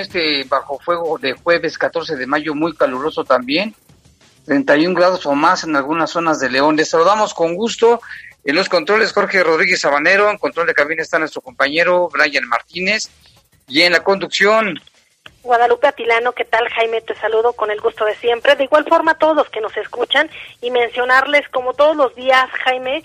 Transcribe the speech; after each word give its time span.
Este 0.00 0.44
bajo 0.44 0.78
fuego 0.78 1.18
de 1.18 1.32
jueves 1.32 1.78
14 1.78 2.16
de 2.16 2.26
mayo, 2.26 2.54
muy 2.54 2.74
caluroso 2.74 3.24
también. 3.24 3.74
31 4.46 4.94
grados 4.94 5.26
o 5.26 5.34
más 5.34 5.64
en 5.64 5.76
algunas 5.76 6.10
zonas 6.10 6.40
de 6.40 6.50
León. 6.50 6.76
Les 6.76 6.90
saludamos 6.90 7.34
con 7.34 7.54
gusto. 7.54 8.00
En 8.44 8.56
los 8.56 8.68
controles, 8.68 9.12
Jorge 9.12 9.42
Rodríguez 9.42 9.80
Sabanero. 9.80 10.30
En 10.30 10.38
control 10.38 10.66
de 10.66 10.74
cabina 10.74 11.02
está 11.02 11.18
nuestro 11.18 11.42
compañero 11.42 12.08
Brian 12.08 12.48
Martínez. 12.48 13.10
Y 13.66 13.82
en 13.82 13.92
la 13.92 14.02
conducción, 14.02 14.80
Guadalupe 15.42 15.86
Atilano, 15.86 16.32
¿qué 16.32 16.44
tal 16.44 16.68
Jaime? 16.68 17.00
Te 17.00 17.14
saludo 17.14 17.52
con 17.54 17.70
el 17.70 17.80
gusto 17.80 18.04
de 18.04 18.14
siempre. 18.16 18.54
De 18.56 18.64
igual 18.64 18.84
forma 18.86 19.12
a 19.12 19.18
todos 19.18 19.36
los 19.36 19.48
que 19.48 19.60
nos 19.60 19.74
escuchan 19.76 20.28
y 20.60 20.70
mencionarles 20.70 21.48
como 21.48 21.72
todos 21.74 21.96
los 21.96 22.14
días, 22.14 22.50
Jaime, 22.64 23.02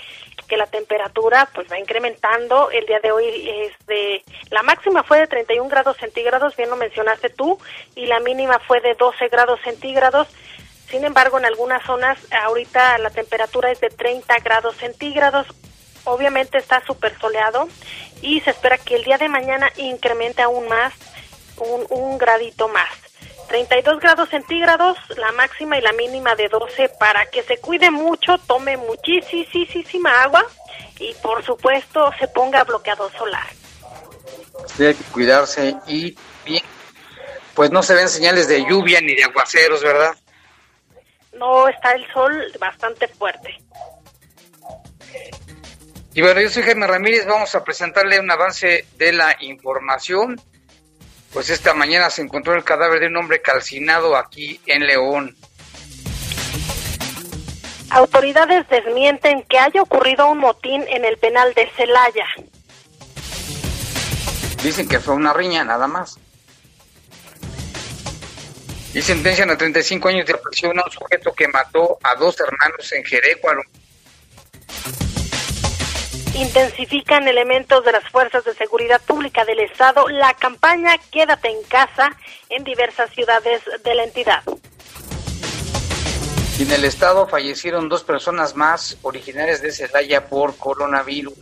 que 0.47 0.57
la 0.57 0.67
temperatura 0.67 1.49
pues 1.53 1.71
va 1.71 1.79
incrementando. 1.79 2.71
El 2.71 2.85
día 2.85 2.99
de 2.99 3.11
hoy 3.11 3.49
este, 3.67 4.23
la 4.49 4.63
máxima 4.63 5.03
fue 5.03 5.19
de 5.19 5.27
31 5.27 5.69
grados 5.69 5.97
centígrados, 5.97 6.55
bien 6.55 6.69
lo 6.69 6.75
mencionaste 6.75 7.29
tú, 7.29 7.57
y 7.95 8.05
la 8.05 8.19
mínima 8.19 8.59
fue 8.59 8.81
de 8.81 8.95
12 8.95 9.27
grados 9.29 9.59
centígrados. 9.63 10.27
Sin 10.89 11.03
embargo, 11.05 11.37
en 11.39 11.45
algunas 11.45 11.83
zonas 11.85 12.19
ahorita 12.31 12.97
la 12.99 13.09
temperatura 13.09 13.71
es 13.71 13.79
de 13.79 13.89
30 13.89 14.37
grados 14.39 14.75
centígrados. 14.77 15.47
Obviamente 16.05 16.57
está 16.57 16.85
súper 16.85 17.17
soleado 17.19 17.67
y 18.21 18.41
se 18.41 18.51
espera 18.51 18.77
que 18.77 18.95
el 18.95 19.03
día 19.03 19.17
de 19.17 19.29
mañana 19.29 19.71
incremente 19.77 20.41
aún 20.41 20.67
más, 20.67 20.93
un, 21.57 21.85
un 21.89 22.17
gradito 22.17 22.67
más. 22.67 23.02
32 23.53 23.99
grados 23.99 24.29
centígrados, 24.29 24.97
la 25.15 25.31
máxima 25.33 25.77
y 25.77 25.81
la 25.81 25.93
mínima 25.93 26.33
de 26.33 26.49
12 26.49 26.89
para 26.97 27.27
que 27.27 27.43
se 27.43 27.57
cuide 27.59 27.91
mucho, 27.91 28.39
tome 28.47 28.77
muchísima 28.77 30.23
agua 30.23 30.43
y 30.99 31.13
por 31.21 31.45
supuesto 31.45 32.11
se 32.17 32.27
ponga 32.29 32.63
bloqueador 32.63 33.11
solar. 33.11 33.45
Tiene 34.75 34.95
que 34.95 35.03
cuidarse 35.03 35.75
y 35.85 36.17
bien, 36.43 36.63
pues 37.53 37.69
no 37.69 37.83
se 37.83 37.93
ven 37.93 38.09
señales 38.09 38.47
de 38.47 38.65
lluvia 38.67 38.99
ni 39.01 39.13
de 39.13 39.23
aguaceros, 39.23 39.83
¿verdad? 39.83 40.15
No, 41.33 41.67
está 41.67 41.91
el 41.91 42.11
sol 42.11 42.51
bastante 42.59 43.07
fuerte. 43.07 43.55
Y 46.15 46.21
bueno, 46.23 46.41
yo 46.41 46.49
soy 46.49 46.63
Jaime 46.63 46.87
Ramírez, 46.87 47.27
vamos 47.27 47.53
a 47.53 47.63
presentarle 47.63 48.19
un 48.19 48.31
avance 48.31 48.87
de 48.97 49.13
la 49.13 49.37
información 49.41 50.41
pues 51.33 51.49
esta 51.49 51.73
mañana 51.73 52.09
se 52.09 52.21
encontró 52.21 52.53
el 52.53 52.63
cadáver 52.63 52.99
de 52.99 53.07
un 53.07 53.17
hombre 53.17 53.41
calcinado 53.41 54.15
aquí 54.15 54.61
en 54.67 54.85
León. 54.85 55.35
Autoridades 57.89 58.67
desmienten 58.69 59.43
que 59.43 59.57
haya 59.59 59.81
ocurrido 59.81 60.27
un 60.27 60.39
motín 60.39 60.83
en 60.87 61.05
el 61.05 61.17
penal 61.17 61.53
de 61.53 61.69
Celaya. 61.75 62.25
Dicen 64.63 64.87
que 64.87 64.99
fue 64.99 65.15
una 65.15 65.33
riña, 65.33 65.63
nada 65.63 65.87
más. 65.87 66.17
Y 68.93 69.01
sentencian 69.01 69.49
a 69.49 69.57
35 69.57 70.07
años 70.07 70.27
de 70.27 70.35
prisión 70.35 70.79
a 70.79 70.85
un 70.85 70.91
sujeto 70.91 71.33
que 71.33 71.47
mató 71.47 71.97
a 72.03 72.15
dos 72.15 72.39
hermanos 72.39 72.91
en 72.93 73.03
Jerecuaro 73.03 73.61
intensifican 76.35 77.27
elementos 77.27 77.85
de 77.85 77.91
las 77.91 78.09
fuerzas 78.09 78.43
de 78.43 78.53
seguridad 78.55 79.01
pública 79.01 79.45
del 79.45 79.59
Estado 79.59 80.07
la 80.09 80.33
campaña 80.33 80.97
Quédate 81.11 81.49
en 81.49 81.63
casa 81.63 82.11
en 82.49 82.63
diversas 82.63 83.11
ciudades 83.11 83.61
de 83.83 83.95
la 83.95 84.03
entidad. 84.03 84.43
en 86.59 86.71
el 86.71 86.85
Estado 86.85 87.27
fallecieron 87.27 87.89
dos 87.89 88.03
personas 88.03 88.55
más 88.55 88.97
originarias 89.01 89.61
de 89.61 89.71
Celaya 89.71 90.27
por 90.27 90.57
coronavirus. 90.57 91.33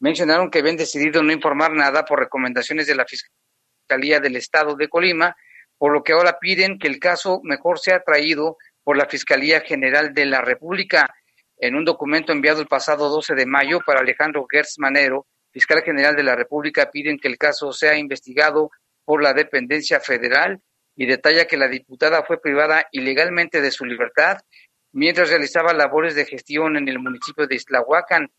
mencionaron 0.00 0.50
que 0.50 0.58
habían 0.58 0.76
decidido 0.76 1.22
no 1.22 1.32
informar 1.32 1.72
nada 1.72 2.04
por 2.04 2.18
recomendaciones 2.18 2.86
de 2.86 2.94
la 2.94 3.06
Fiscalía 3.06 4.20
del 4.20 4.36
Estado 4.36 4.74
de 4.76 4.88
Colima, 4.88 5.36
por 5.78 5.92
lo 5.92 6.02
que 6.02 6.12
ahora 6.12 6.38
piden 6.40 6.78
que 6.78 6.88
el 6.88 6.98
caso 6.98 7.40
mejor 7.42 7.78
sea 7.78 8.00
traído 8.00 8.56
por 8.82 8.96
la 8.96 9.06
Fiscalía 9.06 9.60
General 9.60 10.14
de 10.14 10.26
la 10.26 10.40
República. 10.40 11.14
En 11.58 11.74
un 11.74 11.84
documento 11.84 12.32
enviado 12.32 12.60
el 12.60 12.66
pasado 12.66 13.08
12 13.08 13.34
de 13.34 13.46
mayo 13.46 13.80
para 13.84 14.00
Alejandro 14.00 14.46
Gertz 14.50 14.78
Manero, 14.78 15.26
fiscal 15.50 15.82
general 15.82 16.14
de 16.16 16.22
la 16.22 16.36
República, 16.36 16.90
piden 16.90 17.18
que 17.18 17.28
el 17.28 17.38
caso 17.38 17.72
sea 17.72 17.96
investigado 17.96 18.70
por 19.04 19.22
la 19.22 19.32
dependencia 19.32 20.00
federal 20.00 20.60
y 20.94 21.06
detalla 21.06 21.46
que 21.46 21.56
la 21.56 21.68
diputada 21.68 22.22
fue 22.24 22.40
privada 22.40 22.86
ilegalmente 22.92 23.60
de 23.60 23.70
su 23.70 23.84
libertad 23.84 24.38
mientras 24.92 25.28
realizaba 25.28 25.74
labores 25.74 26.14
de 26.14 26.24
gestión 26.24 26.76
en 26.76 26.88
el 26.88 26.98
municipio 26.98 27.46
de 27.46 27.56
Islahuacan. 27.56 28.30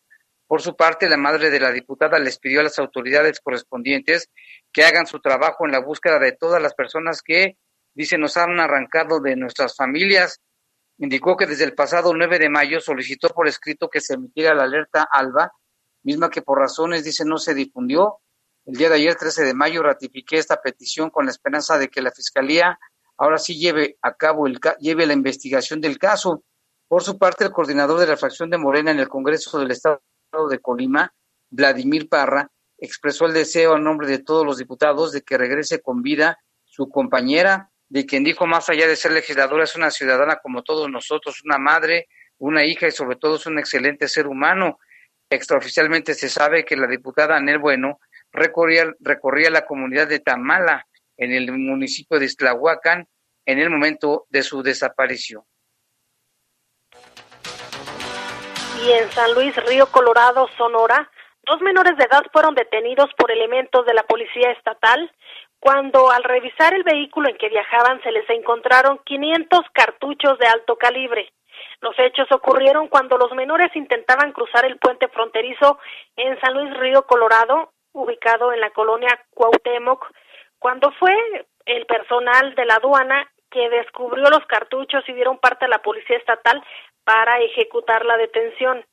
Por 0.47 0.61
su 0.61 0.77
parte, 0.77 1.09
la 1.09 1.17
madre 1.17 1.49
de 1.49 1.59
la 1.59 1.73
diputada 1.73 2.19
les 2.19 2.39
pidió 2.39 2.61
a 2.61 2.63
las 2.63 2.79
autoridades 2.79 3.41
correspondientes 3.41 4.29
que 4.71 4.85
hagan 4.85 5.05
su 5.05 5.19
trabajo 5.19 5.65
en 5.65 5.73
la 5.73 5.79
búsqueda 5.79 6.19
de 6.19 6.31
todas 6.31 6.61
las 6.61 6.73
personas 6.73 7.21
que, 7.21 7.57
dice, 7.93 8.17
nos 8.17 8.37
han 8.37 8.57
arrancado 8.57 9.19
de 9.19 9.35
nuestras 9.35 9.75
familias. 9.75 10.39
Indicó 10.99 11.35
que 11.35 11.47
desde 11.47 11.65
el 11.65 11.75
pasado 11.75 12.13
9 12.13 12.39
de 12.39 12.49
mayo 12.49 12.79
solicitó 12.79 13.29
por 13.29 13.49
escrito 13.49 13.89
que 13.89 13.99
se 13.99 14.13
emitiera 14.13 14.55
la 14.55 14.63
alerta 14.63 15.05
ALBA, 15.11 15.51
misma 16.03 16.29
que 16.29 16.41
por 16.41 16.59
razones, 16.59 17.03
dice, 17.03 17.25
no 17.25 17.37
se 17.37 17.53
difundió. 17.53 18.19
El 18.65 18.75
día 18.77 18.87
de 18.87 18.95
ayer, 18.95 19.15
13 19.15 19.43
de 19.43 19.53
mayo, 19.53 19.83
ratifiqué 19.83 20.37
esta 20.37 20.61
petición 20.61 21.09
con 21.09 21.25
la 21.25 21.31
esperanza 21.31 21.77
de 21.77 21.89
que 21.89 22.01
la 22.01 22.11
Fiscalía 22.11 22.79
ahora 23.17 23.37
sí 23.37 23.59
lleve 23.59 23.97
a 24.01 24.13
cabo 24.13 24.47
el, 24.47 24.59
lleve 24.79 25.05
la 25.05 25.13
investigación 25.13 25.81
del 25.81 25.97
caso. 25.97 26.43
Por 26.87 27.03
su 27.03 27.17
parte, 27.17 27.43
el 27.43 27.51
coordinador 27.51 27.99
de 27.99 28.07
la 28.07 28.15
fracción 28.15 28.49
de 28.49 28.57
Morena 28.57 28.91
en 28.91 28.99
el 28.99 29.09
Congreso 29.09 29.59
del 29.59 29.71
Estado 29.71 30.01
de 30.47 30.59
Colima, 30.59 31.13
Vladimir 31.49 32.07
Parra, 32.07 32.51
expresó 32.77 33.25
el 33.25 33.33
deseo 33.33 33.73
a 33.73 33.79
nombre 33.79 34.07
de 34.07 34.19
todos 34.19 34.45
los 34.45 34.57
diputados 34.57 35.11
de 35.11 35.21
que 35.21 35.37
regrese 35.37 35.81
con 35.81 36.03
vida 36.03 36.39
su 36.63 36.89
compañera, 36.89 37.71
de 37.89 38.05
quien 38.05 38.23
dijo 38.23 38.45
más 38.45 38.69
allá 38.69 38.87
de 38.87 38.95
ser 38.95 39.13
legisladora 39.13 39.63
es 39.63 39.75
una 39.75 39.89
ciudadana 39.89 40.37
como 40.43 40.61
todos 40.61 40.89
nosotros, 40.89 41.41
una 41.43 41.57
madre, 41.57 42.07
una 42.37 42.63
hija 42.65 42.87
y 42.87 42.91
sobre 42.91 43.15
todo 43.15 43.37
es 43.37 43.45
un 43.47 43.57
excelente 43.57 44.07
ser 44.07 44.27
humano. 44.27 44.79
Extraoficialmente 45.29 46.13
se 46.13 46.29
sabe 46.29 46.63
que 46.63 46.75
la 46.75 46.87
diputada 46.87 47.35
Anel 47.35 47.57
Bueno 47.57 47.99
recorría, 48.31 48.93
recorría 48.99 49.49
la 49.49 49.65
comunidad 49.65 50.07
de 50.07 50.19
Tamala 50.19 50.85
en 51.17 51.31
el 51.31 51.51
municipio 51.51 52.19
de 52.19 52.25
Islahuacan 52.25 53.07
en 53.45 53.59
el 53.59 53.69
momento 53.69 54.27
de 54.29 54.43
su 54.43 54.61
desaparición. 54.61 55.43
Y 58.83 58.91
en 58.91 59.09
San 59.11 59.33
Luis 59.33 59.55
Río 59.65 59.87
Colorado, 59.87 60.47
Sonora, 60.57 61.09
dos 61.43 61.61
menores 61.61 61.97
de 61.97 62.03
edad 62.03 62.23
fueron 62.31 62.53
detenidos 62.53 63.09
por 63.17 63.31
elementos 63.31 63.85
de 63.85 63.93
la 63.93 64.03
Policía 64.03 64.51
Estatal 64.51 65.11
cuando 65.59 66.11
al 66.11 66.23
revisar 66.23 66.73
el 66.73 66.83
vehículo 66.83 67.29
en 67.29 67.37
que 67.37 67.49
viajaban 67.49 68.01
se 68.03 68.11
les 68.11 68.29
encontraron 68.29 68.99
500 69.03 69.61
cartuchos 69.73 70.37
de 70.37 70.47
alto 70.47 70.75
calibre. 70.75 71.33
Los 71.81 71.97
hechos 71.97 72.31
ocurrieron 72.31 72.87
cuando 72.87 73.17
los 73.17 73.31
menores 73.33 73.75
intentaban 73.75 74.31
cruzar 74.31 74.65
el 74.65 74.77
puente 74.77 75.07
fronterizo 75.07 75.79
en 76.15 76.39
San 76.39 76.53
Luis 76.53 76.77
Río 76.77 77.03
Colorado, 77.03 77.73
ubicado 77.93 78.53
en 78.53 78.59
la 78.59 78.69
colonia 78.69 79.19
Cuauhtémoc, 79.31 80.05
cuando 80.59 80.91
fue 80.99 81.15
el 81.65 81.85
personal 81.87 82.53
de 82.53 82.65
la 82.65 82.75
aduana 82.75 83.27
que 83.49 83.69
descubrió 83.69 84.29
los 84.29 84.45
cartuchos 84.45 85.03
y 85.07 85.13
dieron 85.13 85.39
parte 85.39 85.65
a 85.65 85.69
la 85.69 85.81
policía 85.81 86.17
estatal 86.17 86.63
para 87.07 87.39
ejecutar 87.39 88.03
la 88.03 88.17
detención. 88.17 88.85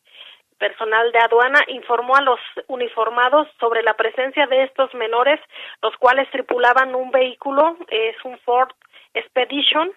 Personal 0.56 1.10
de 1.10 1.18
aduana 1.18 1.64
informó 1.66 2.14
a 2.14 2.22
los 2.22 2.38
uniformados 2.68 3.48
sobre 3.58 3.82
la 3.82 3.94
presencia 3.94 4.46
de 4.46 4.62
estos 4.62 4.94
menores, 4.94 5.40
los 5.82 5.96
cuales 5.96 6.30
tripulaban 6.30 6.94
un 6.94 7.10
vehículo, 7.10 7.76
es 7.88 8.14
un 8.24 8.38
Ford 8.38 8.70
Expedition, 9.14 9.90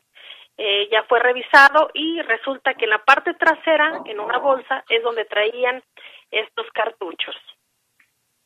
eh, 0.57 0.89
ya 0.91 1.03
fue 1.03 1.19
revisado 1.19 1.91
y 1.93 2.19
resulta 2.23 2.73
que 2.73 2.85
en 2.85 2.89
la 2.89 3.05
parte 3.05 3.35
trasera, 3.35 4.01
en 4.05 4.19
una 4.19 4.39
bolsa, 4.39 4.83
es 4.89 5.03
donde 5.03 5.25
traían 5.25 5.83
estos 6.31 6.65
cartuchos. 6.73 7.35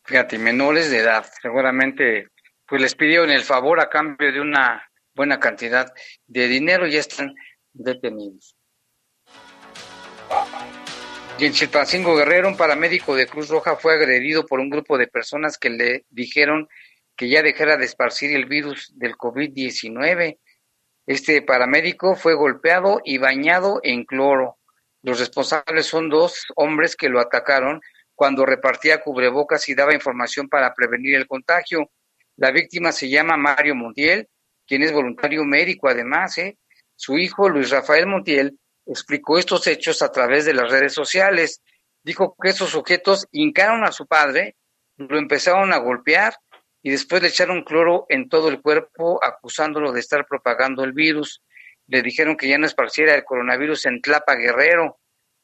Fíjate, 0.03 0.37
menores 0.37 0.91
de 0.91 0.97
edad, 0.97 1.23
seguramente 1.41 2.27
pues 2.67 2.81
les 2.81 2.95
pidieron 2.95 3.29
el 3.31 3.43
favor 3.43 3.79
a 3.79 3.89
cambio 3.89 4.33
de 4.33 4.41
una 4.41 4.85
buena 5.15 5.39
cantidad 5.39 5.93
de 6.27 6.47
dinero 6.49 6.85
y 6.87 6.91
ya 6.91 6.99
están 6.99 7.33
detenidos. 7.71 8.57
Y 11.41 11.45
en 11.47 11.53
Chilpancingo 11.53 12.15
Guerrero, 12.15 12.47
un 12.47 12.55
paramédico 12.55 13.15
de 13.15 13.25
Cruz 13.25 13.49
Roja 13.49 13.75
fue 13.75 13.95
agredido 13.95 14.45
por 14.45 14.59
un 14.59 14.69
grupo 14.69 14.99
de 14.99 15.07
personas 15.07 15.57
que 15.57 15.71
le 15.71 16.05
dijeron 16.11 16.69
que 17.15 17.29
ya 17.29 17.41
dejara 17.41 17.77
de 17.77 17.85
esparcir 17.85 18.35
el 18.35 18.45
virus 18.45 18.91
del 18.95 19.13
COVID-19. 19.13 20.37
Este 21.07 21.41
paramédico 21.41 22.15
fue 22.15 22.35
golpeado 22.35 23.01
y 23.03 23.17
bañado 23.17 23.79
en 23.81 24.03
cloro. 24.05 24.59
Los 25.01 25.19
responsables 25.19 25.87
son 25.87 26.09
dos 26.09 26.45
hombres 26.55 26.95
que 26.95 27.09
lo 27.09 27.19
atacaron 27.19 27.81
cuando 28.13 28.45
repartía 28.45 29.01
cubrebocas 29.01 29.67
y 29.67 29.73
daba 29.73 29.95
información 29.95 30.47
para 30.47 30.75
prevenir 30.75 31.15
el 31.15 31.25
contagio. 31.25 31.89
La 32.35 32.51
víctima 32.51 32.91
se 32.91 33.09
llama 33.09 33.35
Mario 33.35 33.73
Montiel, 33.73 34.29
quien 34.67 34.83
es 34.83 34.91
voluntario 34.91 35.43
médico 35.43 35.89
además. 35.89 36.37
¿eh? 36.37 36.59
Su 36.95 37.17
hijo, 37.17 37.49
Luis 37.49 37.71
Rafael 37.71 38.05
Montiel, 38.05 38.59
explicó 38.91 39.37
estos 39.37 39.65
hechos 39.67 40.01
a 40.01 40.11
través 40.11 40.45
de 40.45 40.53
las 40.53 40.69
redes 40.69 40.93
sociales. 40.93 41.61
Dijo 42.03 42.35
que 42.41 42.49
esos 42.49 42.69
sujetos 42.69 43.27
hincaron 43.31 43.83
a 43.83 43.91
su 43.91 44.05
padre, 44.05 44.57
lo 44.97 45.17
empezaron 45.17 45.71
a 45.73 45.77
golpear 45.77 46.35
y 46.83 46.91
después 46.91 47.21
le 47.21 47.29
echaron 47.29 47.63
cloro 47.63 48.05
en 48.09 48.27
todo 48.27 48.49
el 48.49 48.61
cuerpo 48.61 49.23
acusándolo 49.23 49.91
de 49.91 49.99
estar 49.99 50.25
propagando 50.27 50.83
el 50.83 50.93
virus. 50.93 51.41
Le 51.87 52.01
dijeron 52.01 52.35
que 52.35 52.47
ya 52.47 52.57
no 52.57 52.65
esparciera 52.65 53.15
el 53.15 53.23
coronavirus 53.23 53.85
en 53.85 54.01
Tlapa 54.01 54.35
Guerrero. 54.35 54.99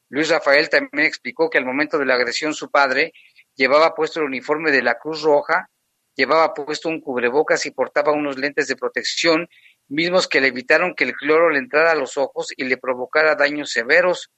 Luis 0.09 0.29
Rafael 0.29 0.69
también 0.69 1.05
explicó 1.05 1.49
que 1.49 1.57
al 1.57 1.65
momento 1.65 1.97
de 1.97 2.05
la 2.05 2.15
agresión 2.15 2.53
su 2.53 2.69
padre 2.69 3.13
llevaba 3.55 3.95
puesto 3.95 4.19
el 4.19 4.25
uniforme 4.25 4.71
de 4.71 4.81
la 4.81 4.97
Cruz 4.97 5.21
Roja, 5.21 5.69
llevaba 6.15 6.53
puesto 6.53 6.89
un 6.89 7.01
cubrebocas 7.01 7.65
y 7.65 7.71
portaba 7.71 8.11
unos 8.11 8.37
lentes 8.37 8.67
de 8.67 8.75
protección 8.75 9.47
mismos 9.87 10.27
que 10.27 10.41
le 10.41 10.47
evitaron 10.47 10.95
que 10.95 11.05
el 11.05 11.13
cloro 11.13 11.49
le 11.49 11.59
entrara 11.59 11.91
a 11.91 11.95
los 11.95 12.17
ojos 12.17 12.53
y 12.55 12.65
le 12.65 12.77
provocara 12.77 13.35
daños 13.35 13.71
severos. 13.71 14.31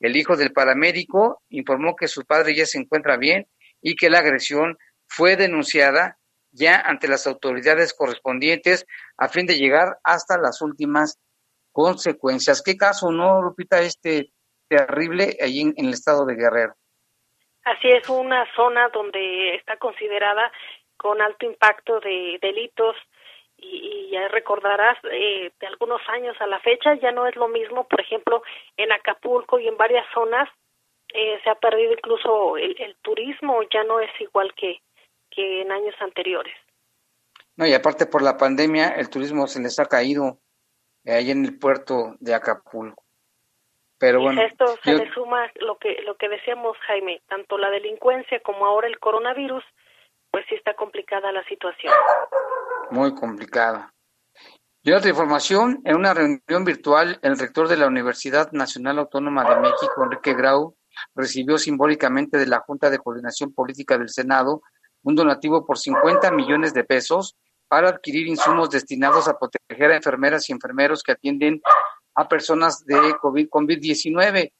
El 0.00 0.16
hijo 0.16 0.36
del 0.36 0.52
paramédico 0.52 1.42
informó 1.50 1.96
que 1.96 2.08
su 2.08 2.24
padre 2.24 2.54
ya 2.54 2.66
se 2.66 2.78
encuentra 2.78 3.16
bien 3.16 3.46
y 3.80 3.96
que 3.96 4.10
la 4.10 4.18
agresión 4.18 4.78
fue 5.06 5.36
denunciada 5.36 6.18
ya 6.50 6.80
ante 6.80 7.08
las 7.08 7.26
autoridades 7.26 7.94
correspondientes 7.94 8.86
a 9.16 9.28
fin 9.28 9.46
de 9.46 9.56
llegar 9.56 9.98
hasta 10.04 10.38
las 10.38 10.62
últimas 10.62 11.18
consecuencias. 11.72 12.62
¿Qué 12.62 12.76
caso, 12.76 13.10
no, 13.10 13.42
Lupita, 13.42 13.80
este 13.80 14.32
terrible 14.68 15.36
allí 15.40 15.60
en, 15.60 15.74
en 15.76 15.86
el 15.86 15.92
estado 15.94 16.24
de 16.24 16.36
Guerrero? 16.36 16.74
Así 17.64 17.88
es, 17.88 18.08
una 18.08 18.44
zona 18.54 18.88
donde 18.90 19.56
está 19.56 19.76
considerada 19.78 20.52
con 20.96 21.20
alto 21.20 21.46
impacto 21.46 21.98
de 22.00 22.38
delitos 22.40 22.94
y, 23.64 24.10
ya 24.10 24.28
recordarás 24.28 24.96
eh, 25.10 25.50
de 25.58 25.66
algunos 25.66 26.00
años 26.08 26.36
a 26.40 26.46
la 26.46 26.60
fecha 26.60 26.94
ya 26.94 27.10
no 27.10 27.26
es 27.26 27.34
lo 27.36 27.48
mismo, 27.48 27.84
por 27.88 28.00
ejemplo, 28.00 28.42
en 28.76 28.92
Acapulco 28.92 29.58
y 29.58 29.66
en 29.66 29.76
varias 29.76 30.06
zonas 30.14 30.48
eh, 31.12 31.40
se 31.42 31.50
ha 31.50 31.54
perdido 31.56 31.92
incluso 31.92 32.56
el, 32.56 32.96
turismo, 33.02 33.62
ya 33.72 33.82
no 33.84 34.00
es 34.00 34.10
igual 34.20 34.52
que, 34.54 34.80
que 35.30 35.62
en 35.62 35.72
años 35.72 35.94
anteriores. 36.00 36.54
No, 37.56 37.66
y 37.66 37.72
aparte 37.72 38.06
por 38.06 38.22
la 38.22 38.36
pandemia 38.36 38.88
el 38.96 39.10
turismo 39.10 39.46
se 39.46 39.60
les 39.60 39.78
ha 39.78 39.86
caído 39.86 40.38
eh, 41.04 41.12
ahí 41.12 41.30
en 41.30 41.44
el 41.44 41.58
puerto 41.58 42.14
de 42.20 42.34
Acapulco. 42.34 43.04
Pero 43.98 44.20
bueno, 44.20 44.42
esto 44.42 44.76
se 44.82 44.92
le 44.92 45.10
suma 45.12 45.50
lo 45.60 45.76
que 45.78 46.02
lo 46.02 46.16
que 46.16 46.28
decíamos 46.28 46.76
Jaime, 46.86 47.22
tanto 47.28 47.56
la 47.56 47.70
delincuencia 47.70 48.40
como 48.40 48.66
ahora 48.66 48.88
el 48.88 48.98
coronavirus, 48.98 49.64
pues 50.34 50.44
sí 50.48 50.56
está 50.56 50.74
complicada 50.74 51.30
la 51.30 51.44
situación 51.44 51.92
muy 52.90 53.14
complicada. 53.14 53.94
Y 54.82 54.90
otra 54.92 55.08
información, 55.08 55.80
en 55.84 55.94
una 55.96 56.12
reunión 56.12 56.64
virtual, 56.64 57.20
el 57.22 57.38
rector 57.38 57.68
de 57.68 57.76
la 57.76 57.86
Universidad 57.86 58.50
Nacional 58.50 58.98
Autónoma 58.98 59.48
de 59.48 59.60
México, 59.60 60.02
Enrique 60.02 60.34
Grau, 60.34 60.76
recibió 61.14 61.56
simbólicamente 61.56 62.36
de 62.36 62.46
la 62.46 62.58
Junta 62.58 62.90
de 62.90 62.98
Coordinación 62.98 63.54
Política 63.54 63.96
del 63.96 64.08
Senado 64.08 64.62
un 65.04 65.14
donativo 65.14 65.64
por 65.64 65.78
50 65.78 66.32
millones 66.32 66.74
de 66.74 66.82
pesos 66.82 67.36
para 67.68 67.90
adquirir 67.90 68.26
insumos 68.26 68.70
destinados 68.70 69.28
a 69.28 69.38
proteger 69.38 69.92
a 69.92 69.96
enfermeras 69.96 70.48
y 70.48 70.52
enfermeros 70.52 71.02
que 71.04 71.12
atienden 71.12 71.62
a 72.16 72.28
personas 72.28 72.84
de 72.84 72.96
COVID-19. 72.96 74.52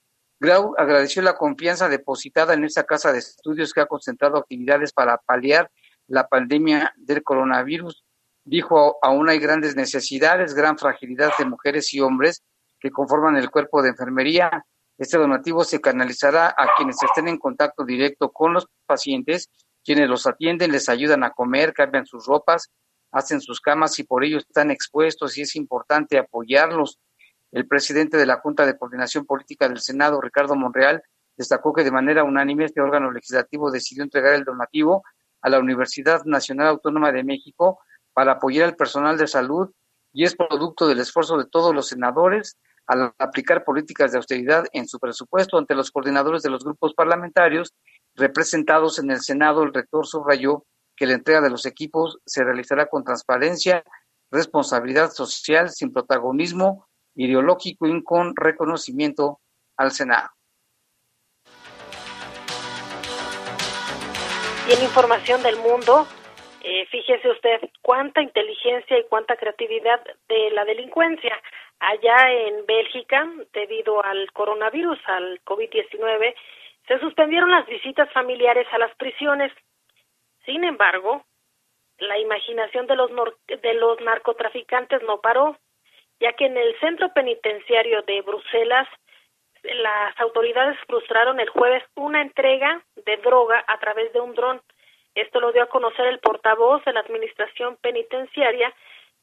Grau 0.44 0.74
agradeció 0.76 1.22
la 1.22 1.36
confianza 1.36 1.88
depositada 1.88 2.52
en 2.54 2.64
esa 2.64 2.84
casa 2.84 3.12
de 3.12 3.18
estudios 3.18 3.72
que 3.72 3.80
ha 3.80 3.86
concentrado 3.86 4.36
actividades 4.36 4.92
para 4.92 5.16
paliar 5.16 5.70
la 6.06 6.28
pandemia 6.28 6.92
del 6.98 7.22
coronavirus 7.22 8.04
dijo, 8.44 8.98
aún 9.02 9.28
hay 9.28 9.38
grandes 9.38 9.74
necesidades, 9.74 10.54
gran 10.54 10.78
fragilidad 10.78 11.32
de 11.38 11.46
mujeres 11.46 11.92
y 11.94 12.00
hombres 12.00 12.42
que 12.78 12.90
conforman 12.90 13.36
el 13.36 13.50
cuerpo 13.50 13.82
de 13.82 13.90
enfermería. 13.90 14.66
Este 14.98 15.16
donativo 15.16 15.64
se 15.64 15.80
canalizará 15.80 16.48
a 16.48 16.74
quienes 16.76 17.02
estén 17.02 17.28
en 17.28 17.38
contacto 17.38 17.84
directo 17.84 18.30
con 18.30 18.52
los 18.52 18.66
pacientes, 18.86 19.48
quienes 19.82 20.08
los 20.08 20.26
atienden, 20.26 20.72
les 20.72 20.88
ayudan 20.88 21.24
a 21.24 21.30
comer, 21.30 21.72
cambian 21.72 22.06
sus 22.06 22.26
ropas, 22.26 22.70
hacen 23.10 23.40
sus 23.40 23.60
camas 23.60 23.98
y 23.98 24.04
por 24.04 24.24
ello 24.24 24.38
están 24.38 24.70
expuestos 24.70 25.38
y 25.38 25.42
es 25.42 25.56
importante 25.56 26.18
apoyarlos. 26.18 26.98
El 27.54 27.68
presidente 27.68 28.16
de 28.16 28.26
la 28.26 28.40
Junta 28.40 28.66
de 28.66 28.76
Coordinación 28.76 29.26
Política 29.26 29.68
del 29.68 29.78
Senado, 29.78 30.20
Ricardo 30.20 30.56
Monreal, 30.56 31.04
destacó 31.36 31.72
que 31.72 31.84
de 31.84 31.92
manera 31.92 32.24
unánime 32.24 32.64
este 32.64 32.80
órgano 32.80 33.12
legislativo 33.12 33.70
decidió 33.70 34.02
entregar 34.02 34.34
el 34.34 34.42
donativo 34.42 35.04
a 35.40 35.48
la 35.48 35.60
Universidad 35.60 36.24
Nacional 36.24 36.66
Autónoma 36.66 37.12
de 37.12 37.22
México 37.22 37.78
para 38.12 38.32
apoyar 38.32 38.70
al 38.70 38.74
personal 38.74 39.16
de 39.16 39.28
salud 39.28 39.70
y 40.12 40.24
es 40.24 40.34
producto 40.34 40.88
del 40.88 40.98
esfuerzo 40.98 41.38
de 41.38 41.46
todos 41.46 41.72
los 41.72 41.86
senadores 41.86 42.58
al 42.88 43.14
aplicar 43.20 43.62
políticas 43.62 44.10
de 44.10 44.18
austeridad 44.18 44.64
en 44.72 44.88
su 44.88 44.98
presupuesto 44.98 45.56
ante 45.56 45.76
los 45.76 45.92
coordinadores 45.92 46.42
de 46.42 46.50
los 46.50 46.64
grupos 46.64 46.92
parlamentarios 46.92 47.72
representados 48.16 48.98
en 48.98 49.12
el 49.12 49.20
Senado. 49.20 49.62
El 49.62 49.72
rector 49.72 50.08
subrayó 50.08 50.66
que 50.96 51.06
la 51.06 51.14
entrega 51.14 51.40
de 51.40 51.50
los 51.50 51.66
equipos 51.66 52.18
se 52.26 52.42
realizará 52.42 52.86
con 52.86 53.04
transparencia, 53.04 53.84
responsabilidad 54.32 55.12
social, 55.12 55.70
sin 55.70 55.92
protagonismo 55.92 56.88
ideológico 57.14 57.86
y 57.86 58.02
con 58.02 58.34
reconocimiento 58.36 59.40
al 59.76 59.90
Senado. 59.90 60.30
Y 64.68 64.72
en 64.72 64.82
información 64.82 65.42
del 65.42 65.56
mundo, 65.58 66.06
eh, 66.62 66.86
fíjese 66.86 67.28
usted 67.30 67.60
cuánta 67.82 68.22
inteligencia 68.22 68.98
y 68.98 69.04
cuánta 69.04 69.36
creatividad 69.36 70.02
de 70.28 70.50
la 70.52 70.64
delincuencia. 70.64 71.38
Allá 71.80 72.32
en 72.32 72.64
Bélgica, 72.64 73.28
debido 73.52 74.02
al 74.02 74.32
coronavirus, 74.32 74.98
al 75.06 75.42
COVID-19, 75.44 76.34
se 76.88 76.98
suspendieron 77.00 77.50
las 77.50 77.66
visitas 77.66 78.10
familiares 78.12 78.66
a 78.72 78.78
las 78.78 78.94
prisiones. 78.96 79.52
Sin 80.46 80.64
embargo, 80.64 81.26
la 81.98 82.18
imaginación 82.18 82.86
de 82.86 82.96
los, 82.96 83.10
de 83.46 83.74
los 83.74 84.00
narcotraficantes 84.00 85.02
no 85.02 85.20
paró, 85.20 85.58
ya 86.20 86.32
que 86.32 86.46
en 86.46 86.56
el 86.56 86.78
centro 86.80 87.12
penitenciario 87.12 88.02
de 88.02 88.22
Bruselas 88.22 88.88
las 89.64 90.20
autoridades 90.20 90.78
frustraron 90.86 91.40
el 91.40 91.48
jueves 91.48 91.82
una 91.94 92.20
entrega 92.20 92.82
de 93.06 93.16
droga 93.18 93.64
a 93.66 93.78
través 93.78 94.12
de 94.12 94.20
un 94.20 94.34
dron. 94.34 94.60
Esto 95.14 95.40
lo 95.40 95.52
dio 95.52 95.62
a 95.62 95.68
conocer 95.68 96.06
el 96.06 96.18
portavoz 96.18 96.84
de 96.84 96.92
la 96.92 97.00
Administración 97.00 97.76
Penitenciaria, 97.80 98.74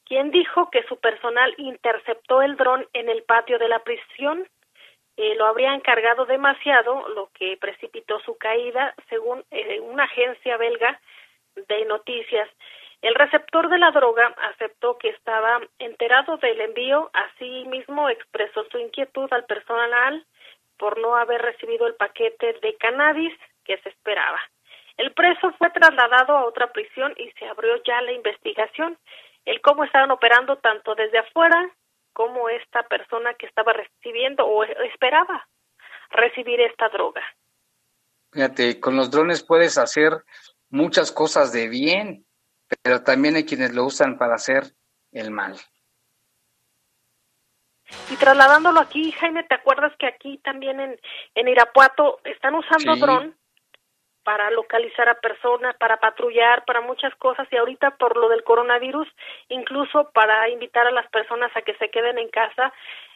quien 0.05 0.31
dijo 0.31 0.69
que 0.71 0.83
su 0.83 0.97
personal 0.97 1.53
interceptó 1.57 2.41
el 2.41 2.55
dron 2.55 2.87
en 2.93 3.09
el 3.09 3.23
patio 3.23 3.59
de 3.59 3.67
la 3.67 3.79
prisión. 3.79 4.47
Eh, 5.17 5.35
lo 5.35 5.45
habría 5.45 5.73
encargado 5.73 6.25
demasiado, 6.25 7.07
lo 7.09 7.29
que 7.33 7.57
precipitó 7.57 8.19
su 8.21 8.37
caída, 8.37 8.95
según 9.09 9.43
eh, 9.51 9.79
una 9.81 10.05
agencia 10.05 10.57
belga 10.57 10.99
de 11.55 11.85
noticias. 11.85 12.49
El 13.01 13.15
receptor 13.15 13.67
de 13.69 13.79
la 13.79 13.91
droga 13.91 14.35
aceptó 14.51 14.97
que 14.99 15.09
estaba 15.09 15.59
enterado 15.79 16.37
del 16.37 16.61
envío, 16.61 17.09
así 17.13 17.65
mismo 17.65 18.09
expresó 18.09 18.63
su 18.71 18.77
inquietud 18.77 19.27
al 19.31 19.45
personal 19.45 20.25
por 20.77 20.99
no 20.99 21.15
haber 21.15 21.41
recibido 21.41 21.87
el 21.87 21.95
paquete 21.95 22.53
de 22.61 22.75
cannabis 22.77 23.33
que 23.63 23.77
se 23.79 23.89
esperaba. 23.89 24.39
El 24.97 25.13
preso 25.13 25.51
fue 25.57 25.71
trasladado 25.71 26.37
a 26.37 26.45
otra 26.45 26.71
prisión 26.71 27.13
y 27.17 27.31
se 27.31 27.45
abrió 27.45 27.81
ya 27.83 28.01
la 28.01 28.11
investigación. 28.11 28.99
El 29.45 29.61
cómo 29.61 29.83
estaban 29.83 30.11
operando 30.11 30.57
tanto 30.57 30.93
desde 30.93 31.17
afuera 31.17 31.71
como 32.13 32.49
esta 32.49 32.83
persona 32.83 33.33
que 33.33 33.47
estaba 33.47 33.73
recibiendo 33.73 34.45
o 34.45 34.63
esperaba 34.63 35.47
recibir 36.11 36.59
esta 36.61 36.89
droga. 36.89 37.23
Fíjate, 38.31 38.79
con 38.79 38.95
los 38.95 39.09
drones 39.09 39.43
puedes 39.43 39.79
hacer 39.79 40.23
muchas 40.69 41.11
cosas 41.11 41.51
de 41.51 41.67
bien 41.67 42.25
pero 42.81 43.03
también 43.03 43.35
hay 43.35 43.45
quienes 43.45 43.73
lo 43.73 43.85
usan 43.85 44.17
para 44.17 44.35
hacer 44.35 44.63
el 45.11 45.31
mal. 45.31 45.55
Y 48.09 48.15
trasladándolo 48.15 48.79
aquí, 48.79 49.11
Jaime, 49.11 49.43
¿te 49.43 49.55
acuerdas 49.55 49.93
que 49.99 50.07
aquí 50.07 50.37
también 50.37 50.79
en, 50.79 50.99
en 51.35 51.47
Irapuato 51.47 52.19
están 52.23 52.55
usando 52.55 52.95
dron 52.95 53.35
para 54.23 54.51
localizar 54.51 55.09
a 55.09 55.19
personas, 55.19 55.75
para 55.77 55.99
patrullar, 55.99 56.63
para 56.65 56.81
muchas 56.81 57.13
cosas 57.15 57.47
y 57.51 57.57
ahorita 57.57 57.97
por 57.97 58.15
lo 58.17 58.29
del 58.29 58.43
coronavirus, 58.43 59.07
incluso 59.49 60.11
para 60.13 60.47
invitar 60.49 60.87
a 60.87 60.91
las 60.91 61.09
personas 61.09 61.51
a 61.55 61.61
que 61.63 61.75
se 61.75 61.89
queden 61.89 62.17
en 62.17 62.29
casa, 62.29 62.71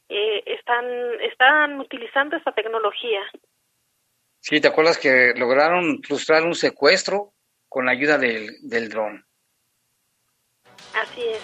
eh, 0.09 0.43
están, 0.45 0.85
están 1.21 1.79
utilizando 1.79 2.35
esta 2.35 2.51
tecnología. 2.51 3.21
Sí, 4.39 4.59
¿te 4.59 4.67
acuerdas 4.67 4.97
que 4.97 5.33
lograron 5.35 6.01
frustrar 6.03 6.43
un 6.43 6.55
secuestro 6.55 7.33
con 7.69 7.85
la 7.85 7.91
ayuda 7.91 8.17
del, 8.17 8.49
del 8.61 8.89
dron? 8.89 9.25
Así 10.95 11.21
es. 11.21 11.41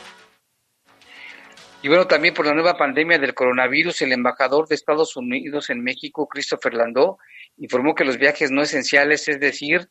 Y 1.83 1.87
bueno, 1.87 2.05
también 2.07 2.33
por 2.33 2.45
la 2.45 2.53
nueva 2.53 2.77
pandemia 2.77 3.17
del 3.17 3.33
coronavirus, 3.33 4.03
el 4.03 4.13
embajador 4.13 4.67
de 4.67 4.75
Estados 4.75 5.17
Unidos 5.17 5.69
en 5.71 5.83
México, 5.83 6.27
Christopher 6.27 6.75
Landó, 6.75 7.17
informó 7.57 7.95
que 7.95 8.05
los 8.05 8.17
viajes 8.17 8.51
no 8.51 8.61
esenciales, 8.61 9.27
es 9.27 9.39
decir, 9.39 9.89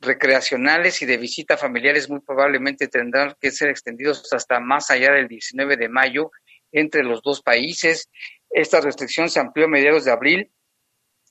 recreacionales 0.00 1.00
y 1.00 1.06
de 1.06 1.16
visita 1.16 1.56
familiares, 1.56 2.10
muy 2.10 2.20
probablemente 2.20 2.88
tendrán 2.88 3.34
que 3.40 3.50
ser 3.50 3.70
extendidos 3.70 4.30
hasta 4.32 4.60
más 4.60 4.90
allá 4.90 5.12
del 5.12 5.28
19 5.28 5.76
de 5.76 5.88
mayo 5.88 6.30
entre 6.70 7.02
los 7.02 7.22
dos 7.22 7.42
países. 7.42 8.10
Esta 8.50 8.80
restricción 8.80 9.30
se 9.30 9.40
amplió 9.40 9.66
a 9.66 9.70
mediados 9.70 10.04
de 10.04 10.12
abril 10.12 10.50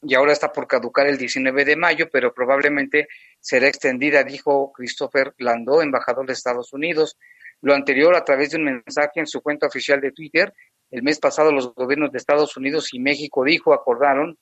y 0.02 0.16
ahora 0.16 0.34
está 0.34 0.52
por 0.52 0.68
caducar 0.68 1.08
el 1.08 1.18
19 1.18 1.64
de 1.64 1.76
mayo, 1.76 2.10
pero 2.12 2.34
probablemente 2.34 3.08
será 3.40 3.68
extendida, 3.68 4.24
dijo 4.24 4.72
Christopher 4.72 5.34
Landó, 5.38 5.82
embajador 5.82 6.26
de 6.26 6.34
Estados 6.34 6.74
Unidos. 6.74 7.18
Lo 7.62 7.76
anterior 7.76 8.16
a 8.16 8.24
través 8.24 8.52
de 8.52 8.58
un 8.58 8.66
mensaje 8.66 9.20
en 9.20 9.28
su 9.28 9.42
cuenta 9.42 9.68
oficial 9.68 10.02
de 10.02 10.12
Twitter. 10.12 10.54
El 10.90 11.04
mes 11.04 11.20
pasado 11.20 11.52
los 11.52 11.74
gobiernos 11.76 12.12
de 12.12 12.18
Estados 12.18 12.58
Unidos 12.58 12.94
y 12.94 13.00
México, 13.00 13.44
dijo, 13.44 13.74
acordaron 13.74 14.38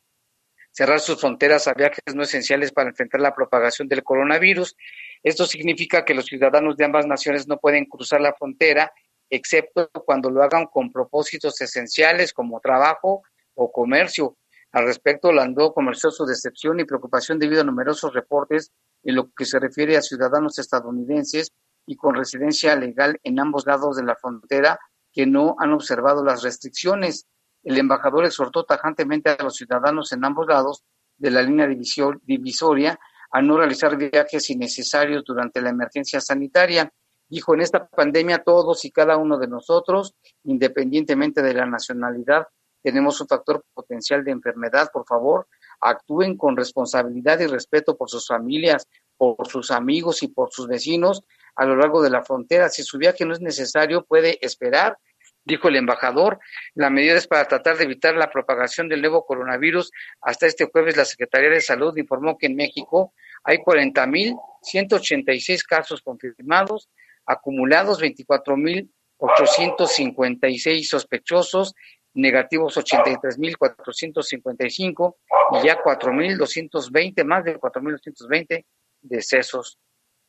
cerrar 0.72 1.00
sus 1.00 1.20
fronteras 1.20 1.68
a 1.68 1.74
viajes 1.74 2.16
no 2.16 2.24
esenciales 2.24 2.72
para 2.72 2.90
enfrentar 2.90 3.20
la 3.20 3.36
propagación 3.36 3.88
del 3.88 4.04
coronavirus. 4.04 4.78
Esto 5.24 5.46
significa 5.46 6.06
que 6.06 6.14
los 6.14 6.26
ciudadanos 6.26 6.78
de 6.78 6.86
ambas 6.86 7.06
naciones 7.06 7.48
no 7.48 7.58
pueden 7.58 7.86
cruzar 7.86 8.22
la 8.22 8.34
frontera, 8.34 8.94
excepto 9.30 9.90
cuando 10.06 10.30
lo 10.30 10.42
hagan 10.42 10.68
con 10.68 10.92
propósitos 10.92 11.60
esenciales 11.60 12.32
como 12.32 12.62
trabajo 12.62 13.24
o 13.56 13.72
comercio. 13.72 14.38
Al 14.72 14.86
respecto, 14.86 15.32
Landó 15.32 15.74
comerció 15.74 16.12
su 16.12 16.26
decepción 16.26 16.80
y 16.80 16.86
preocupación 16.86 17.40
debido 17.40 17.62
a 17.62 17.66
numerosos 17.66 18.14
reportes 18.14 18.72
en 19.04 19.16
lo 19.16 19.32
que 19.32 19.46
se 19.46 19.60
refiere 19.60 19.98
a 19.98 20.02
ciudadanos 20.02 20.60
estadounidenses 20.60 21.52
y 21.88 21.96
con 21.96 22.14
residencia 22.14 22.76
legal 22.76 23.20
en 23.24 23.40
ambos 23.40 23.66
lados 23.66 23.96
de 23.96 24.04
la 24.04 24.16
frontera 24.16 24.80
que 25.12 25.26
no 25.26 25.56
han 25.58 25.74
observado 25.74 26.24
las 26.24 26.44
restricciones. 26.44 27.26
El 27.64 27.78
embajador 27.80 28.26
exhortó 28.26 28.64
tajantemente 28.64 29.32
a 29.32 29.44
los 29.44 29.56
ciudadanos 29.56 30.12
en 30.12 30.24
ambos 30.24 30.46
lados 30.48 30.84
de 31.18 31.32
la 31.32 31.42
línea 31.42 31.68
divisoria 31.68 33.00
a 33.32 33.42
no 33.42 33.58
realizar 33.58 33.98
viajes 33.98 34.50
innecesarios 34.52 35.24
durante 35.26 35.62
la 35.62 35.70
emergencia 35.70 36.22
sanitaria. 36.22 36.92
Dijo, 37.28 37.54
en 37.54 37.62
esta 37.62 37.88
pandemia 37.88 38.44
todos 38.44 38.86
y 38.86 38.92
cada 38.92 39.18
uno 39.18 39.38
de 39.38 39.48
nosotros, 39.48 40.16
independientemente 40.44 41.42
de 41.42 41.54
la 41.54 41.66
nacionalidad, 41.66 42.48
tenemos 42.82 43.22
un 43.22 43.28
factor 43.28 43.64
potencial 43.74 44.24
de 44.24 44.32
enfermedad, 44.32 44.90
por 44.92 45.06
favor, 45.06 45.48
actúen 45.82 46.36
con 46.38 46.58
responsabilidad 46.58 47.40
y 47.40 47.48
respeto 47.48 47.98
por 47.98 48.10
sus 48.10 48.28
familias, 48.28 48.88
por 49.18 49.48
sus 49.48 49.72
amigos 49.72 50.22
y 50.24 50.30
por 50.30 50.52
sus 50.52 50.68
vecinos 50.68 51.24
a 51.56 51.66
lo 51.66 51.76
largo 51.76 52.02
de 52.02 52.10
la 52.10 52.24
frontera. 52.24 52.70
Si 52.70 52.84
su 52.84 52.98
viaje 52.98 53.26
no 53.26 53.34
es 53.34 53.42
necesario, 53.42 54.06
puede 54.06 54.40
esperar, 54.46 54.98
dijo 55.44 55.68
el 55.68 55.76
embajador. 55.76 56.40
La 56.74 56.90
medida 56.90 57.16
es 57.16 57.28
para 57.28 57.46
tratar 57.48 57.78
de 57.78 57.84
evitar 57.84 58.16
la 58.16 58.32
propagación 58.32 58.88
del 58.88 59.02
nuevo 59.02 59.26
coronavirus. 59.26 59.92
Hasta 60.22 60.48
este 60.48 60.70
jueves, 60.72 60.96
la 60.96 61.04
Secretaría 61.06 61.50
de 61.50 61.60
Salud 61.62 61.98
informó 61.98 62.38
que 62.38 62.46
en 62.48 62.56
México 62.56 63.14
hay 63.44 63.58
40.186 63.58 65.64
casos 65.68 66.02
confirmados, 66.02 66.90
acumulados 67.26 68.02
24.856 68.02 70.84
sospechosos 70.84 71.76
negativos 72.14 72.78
83.455 72.78 75.16
y 75.54 75.62
ya 75.66 75.82
4.220, 75.82 77.24
más 77.24 77.44
de 77.44 77.60
4.220 77.60 78.64
decesos 79.02 79.80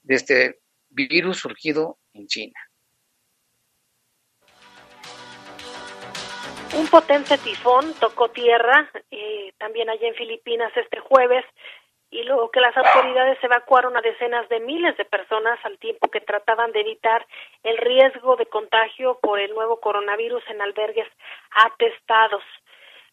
de 0.02 0.14
este 0.14 0.60
virus 0.88 1.36
surgido 1.38 1.98
en 2.14 2.26
China. 2.26 2.58
Un 6.76 6.86
potente 6.86 7.36
tifón 7.38 7.94
tocó 7.94 8.30
tierra 8.30 8.88
eh, 9.10 9.52
también 9.58 9.90
allá 9.90 10.06
en 10.06 10.14
Filipinas 10.14 10.70
este 10.76 11.00
jueves 11.00 11.44
y 12.10 12.24
luego 12.24 12.50
que 12.50 12.60
las 12.60 12.76
autoridades 12.76 13.38
evacuaron 13.42 13.96
a 13.96 14.00
decenas 14.00 14.48
de 14.48 14.60
miles 14.60 14.96
de 14.96 15.04
personas 15.04 15.58
al 15.64 15.78
tiempo 15.78 16.08
que 16.08 16.20
trataban 16.20 16.72
de 16.72 16.80
evitar 16.80 17.24
el 17.62 17.76
riesgo 17.78 18.36
de 18.36 18.46
contagio 18.46 19.18
por 19.22 19.38
el 19.38 19.54
nuevo 19.54 19.80
coronavirus 19.80 20.42
en 20.48 20.60
albergues 20.60 21.08
atestados. 21.50 22.42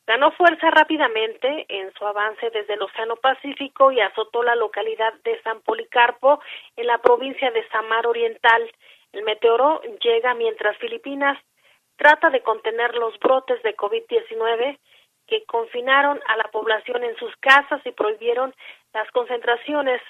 Ganó 0.08 0.32
fuerza 0.32 0.72
rápidamente 0.72 1.66
en 1.68 1.94
su 1.94 2.08
avance 2.08 2.50
desde 2.50 2.76
el 2.76 2.82
Océano 2.82 3.18
Pacífico 3.18 3.92
y 3.92 4.00
azotó 4.00 4.42
la 4.42 4.56
localidad 4.56 5.14
de 5.26 5.40
San 5.42 5.62
Policarpo 5.62 6.40
en 6.78 6.88
la 6.88 6.98
provincia 7.00 7.52
de 7.52 7.68
Samar 7.68 8.08
Oriental. 8.08 8.72
El 9.12 9.24
meteoro 9.24 9.82
llega 10.02 10.34
mientras 10.34 10.78
Filipinas 10.78 11.38
trata 11.98 12.30
de 12.30 12.42
contener 12.42 12.96
los 12.96 13.20
brotes 13.20 13.62
de 13.64 13.76
COVID-19 13.76 14.80
que 15.28 15.44
confinaron 15.46 16.22
a 16.28 16.38
la 16.38 16.46
población 16.46 17.04
en 17.04 17.16
sus 17.18 17.36
casas 17.38 17.82
y 17.86 17.92
prohibieron 17.92 18.56
las 18.98 19.12
concentraciones 19.12 20.02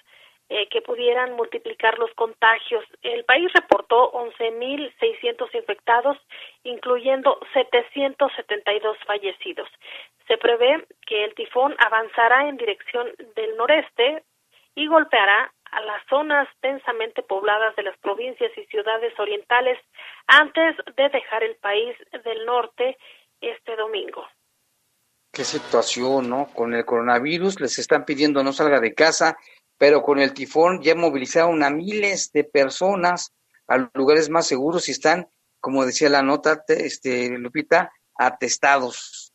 eh, 0.49 0.69
que 0.69 0.81
pudieran 0.81 1.33
multiplicar 1.33 1.99
los 1.99 2.09
contagios. 2.13 2.85
El 3.01 3.25
país 3.25 3.51
reportó 3.53 4.13
11.600 4.13 5.53
infectados, 5.53 6.17
incluyendo 6.63 7.37
772 7.51 8.97
fallecidos. 9.05 9.67
Se 10.27 10.37
prevé 10.37 10.85
que 11.05 11.25
el 11.25 11.35
tifón 11.35 11.75
avanzará 11.79 12.47
en 12.47 12.55
dirección 12.55 13.11
del 13.35 13.57
noreste 13.57 14.23
y 14.75 14.87
golpeará 14.87 15.51
a 15.71 15.81
las 15.81 16.01
zonas 16.07 16.47
densamente 16.61 17.23
pobladas 17.23 17.75
de 17.75 17.83
las 17.83 17.97
provincias 17.97 18.51
y 18.57 18.63
ciudades 18.67 19.13
orientales 19.19 19.77
antes 20.27 20.77
de 20.95 21.09
dejar 21.09 21.43
el 21.43 21.57
país 21.57 21.93
del 22.23 22.45
norte 22.45 22.97
este 23.41 23.75
domingo. 23.75 24.25
Qué 25.37 25.43
situación, 25.43 26.31
¿no? 26.31 26.47
Con 26.47 26.73
el 26.73 26.83
coronavirus 26.83 27.61
les 27.61 27.77
están 27.77 28.05
pidiendo 28.05 28.43
no 28.43 28.53
salga 28.53 28.79
de 28.79 28.95
casa, 28.95 29.37
pero 29.77 30.01
con 30.01 30.17
el 30.17 30.33
tifón 30.33 30.81
ya 30.81 30.95
movilizaron 30.95 31.63
a 31.63 31.69
miles 31.69 32.31
de 32.31 32.43
personas 32.43 33.35
a 33.67 33.87
lugares 33.93 34.31
más 34.31 34.47
seguros 34.47 34.89
y 34.89 34.93
están, 34.93 35.27
como 35.59 35.85
decía 35.85 36.09
la 36.09 36.23
nota, 36.23 36.63
este 36.67 37.29
Lupita, 37.37 37.91
atestados. 38.15 39.31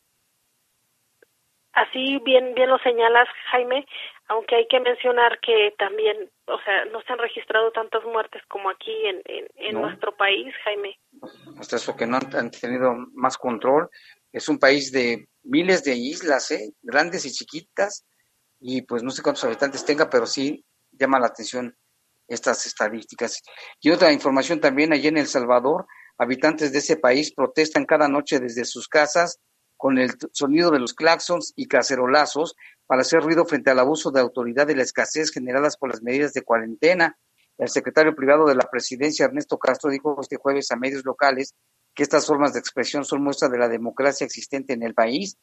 Así 1.71 2.19
bien 2.25 2.53
bien 2.53 2.69
lo 2.69 2.79
señalas, 2.79 3.29
Jaime, 3.51 3.85
aunque 4.27 4.57
hay 4.57 4.67
que 4.67 4.81
mencionar 4.81 5.39
que 5.39 5.73
también, 5.77 6.29
o 6.47 6.59
sea, 6.63 6.83
no 6.85 7.01
se 7.01 7.13
han 7.13 7.19
registrado 7.19 7.71
tantas 7.71 8.03
muertes 8.03 8.41
como 8.49 8.69
aquí 8.69 8.93
en, 9.05 9.21
en, 9.55 9.79
nuestro 9.79 10.15
país, 10.17 10.53
Jaime. 10.65 10.99
Hasta 11.57 11.77
eso 11.77 11.95
que 11.95 12.05
no 12.05 12.17
han, 12.17 12.51
tenido 12.51 12.93
más 13.13 13.37
control. 13.37 13.89
Es 14.33 14.49
un 14.49 14.57
país 14.57 14.91
de 14.91 15.29
miles 15.43 15.83
de 15.83 15.95
islas, 15.95 16.51
¿eh? 16.51 16.73
grandes 16.81 17.25
y 17.25 17.31
chiquitas, 17.31 18.05
y 18.59 18.81
pues 18.81 19.03
no 19.03 19.11
sé 19.11 19.21
cuántos 19.21 19.43
habitantes 19.43 19.85
tenga, 19.85 20.09
pero 20.09 20.25
sí 20.25 20.65
llama 20.91 21.19
la 21.19 21.27
atención 21.27 21.77
estas 22.27 22.65
estadísticas. 22.65 23.41
Y 23.79 23.91
otra 23.91 24.11
información 24.11 24.59
también, 24.59 24.91
allí 24.91 25.07
en 25.07 25.17
El 25.17 25.27
Salvador, 25.27 25.85
habitantes 26.17 26.71
de 26.71 26.79
ese 26.79 26.97
país 26.97 27.33
protestan 27.33 27.85
cada 27.85 28.07
noche 28.07 28.39
desde 28.39 28.65
sus 28.65 28.87
casas 28.87 29.39
con 29.77 29.97
el 29.97 30.11
sonido 30.31 30.71
de 30.71 30.79
los 30.79 30.93
claxons 30.93 31.53
y 31.55 31.67
cacerolazos 31.67 32.55
para 32.87 33.01
hacer 33.01 33.21
ruido 33.21 33.45
frente 33.45 33.71
al 33.71 33.79
abuso 33.79 34.11
de 34.11 34.21
autoridad 34.21 34.69
y 34.69 34.75
la 34.75 34.83
escasez 34.83 35.31
generadas 35.31 35.77
por 35.77 35.89
las 35.89 36.01
medidas 36.01 36.33
de 36.33 36.41
cuarentena. 36.41 37.17
El 37.57 37.69
secretario 37.69 38.15
privado 38.15 38.45
de 38.45 38.55
la 38.55 38.69
presidencia, 38.71 39.25
Ernesto 39.25 39.59
Castro, 39.59 39.91
dijo 39.91 40.17
este 40.21 40.37
jueves 40.37 40.71
a 40.71 40.75
medios 40.75 41.03
locales 41.05 41.53
que 41.93 42.03
estas 42.03 42.25
formas 42.25 42.53
de 42.53 42.59
expresión 42.59 43.05
son 43.05 43.23
muestra 43.23 43.49
de 43.49 43.57
la 43.57 43.69
democracia 43.69 44.25
existente 44.25 44.73
en 44.73 44.83
el 44.83 44.93
país. 44.93 45.37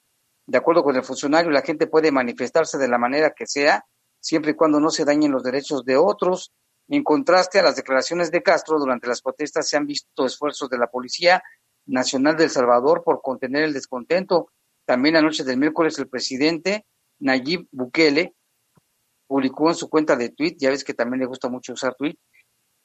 De 0.47 0.59
acuerdo 0.59 0.83
con 0.83 0.97
el 0.97 1.05
funcionario, 1.05 1.51
la 1.51 1.63
gente 1.63 1.87
puede 1.87 2.11
manifestarse 2.11 2.79
de 2.79 2.89
la 2.89 2.99
manera 2.99 3.33
que 3.37 3.47
sea, 3.47 3.85
siempre 4.21 4.53
y 4.53 4.55
cuando 4.55 4.81
no 4.81 4.91
se 4.91 5.05
dañen 5.05 5.33
los 5.33 5.43
derechos 5.43 5.85
de 5.85 5.97
otros. 5.97 6.53
En 6.89 7.05
contraste 7.05 7.61
a 7.61 7.63
las 7.63 7.77
declaraciones 7.77 8.31
de 8.31 8.43
Castro, 8.43 8.79
durante 8.79 9.07
las 9.07 9.23
protestas 9.23 9.69
se 9.69 9.77
han 9.77 9.87
visto 9.87 10.27
esfuerzos 10.27 10.69
de 10.69 10.79
la 10.79 10.89
Policía 10.89 11.43
Nacional 11.87 12.37
de 12.37 12.45
El 12.45 12.51
Salvador 12.51 13.03
por 13.05 13.23
contener 13.23 13.63
el 13.63 13.73
descontento. 13.73 14.51
También 14.85 15.17
anoche 15.17 15.45
del 15.45 15.57
miércoles 15.57 15.99
el 15.99 16.09
presidente 16.09 16.85
Nayib 17.21 17.69
Bukele 17.71 18.35
publicó 19.27 19.69
en 19.69 19.77
su 19.77 19.89
cuenta 19.89 20.17
de 20.17 20.31
tweet, 20.31 20.57
ya 20.59 20.71
ves 20.71 20.83
que 20.83 20.95
también 20.95 21.21
le 21.21 21.27
gusta 21.27 21.49
mucho 21.49 21.75
usar 21.75 21.95
tweet, 21.95 22.17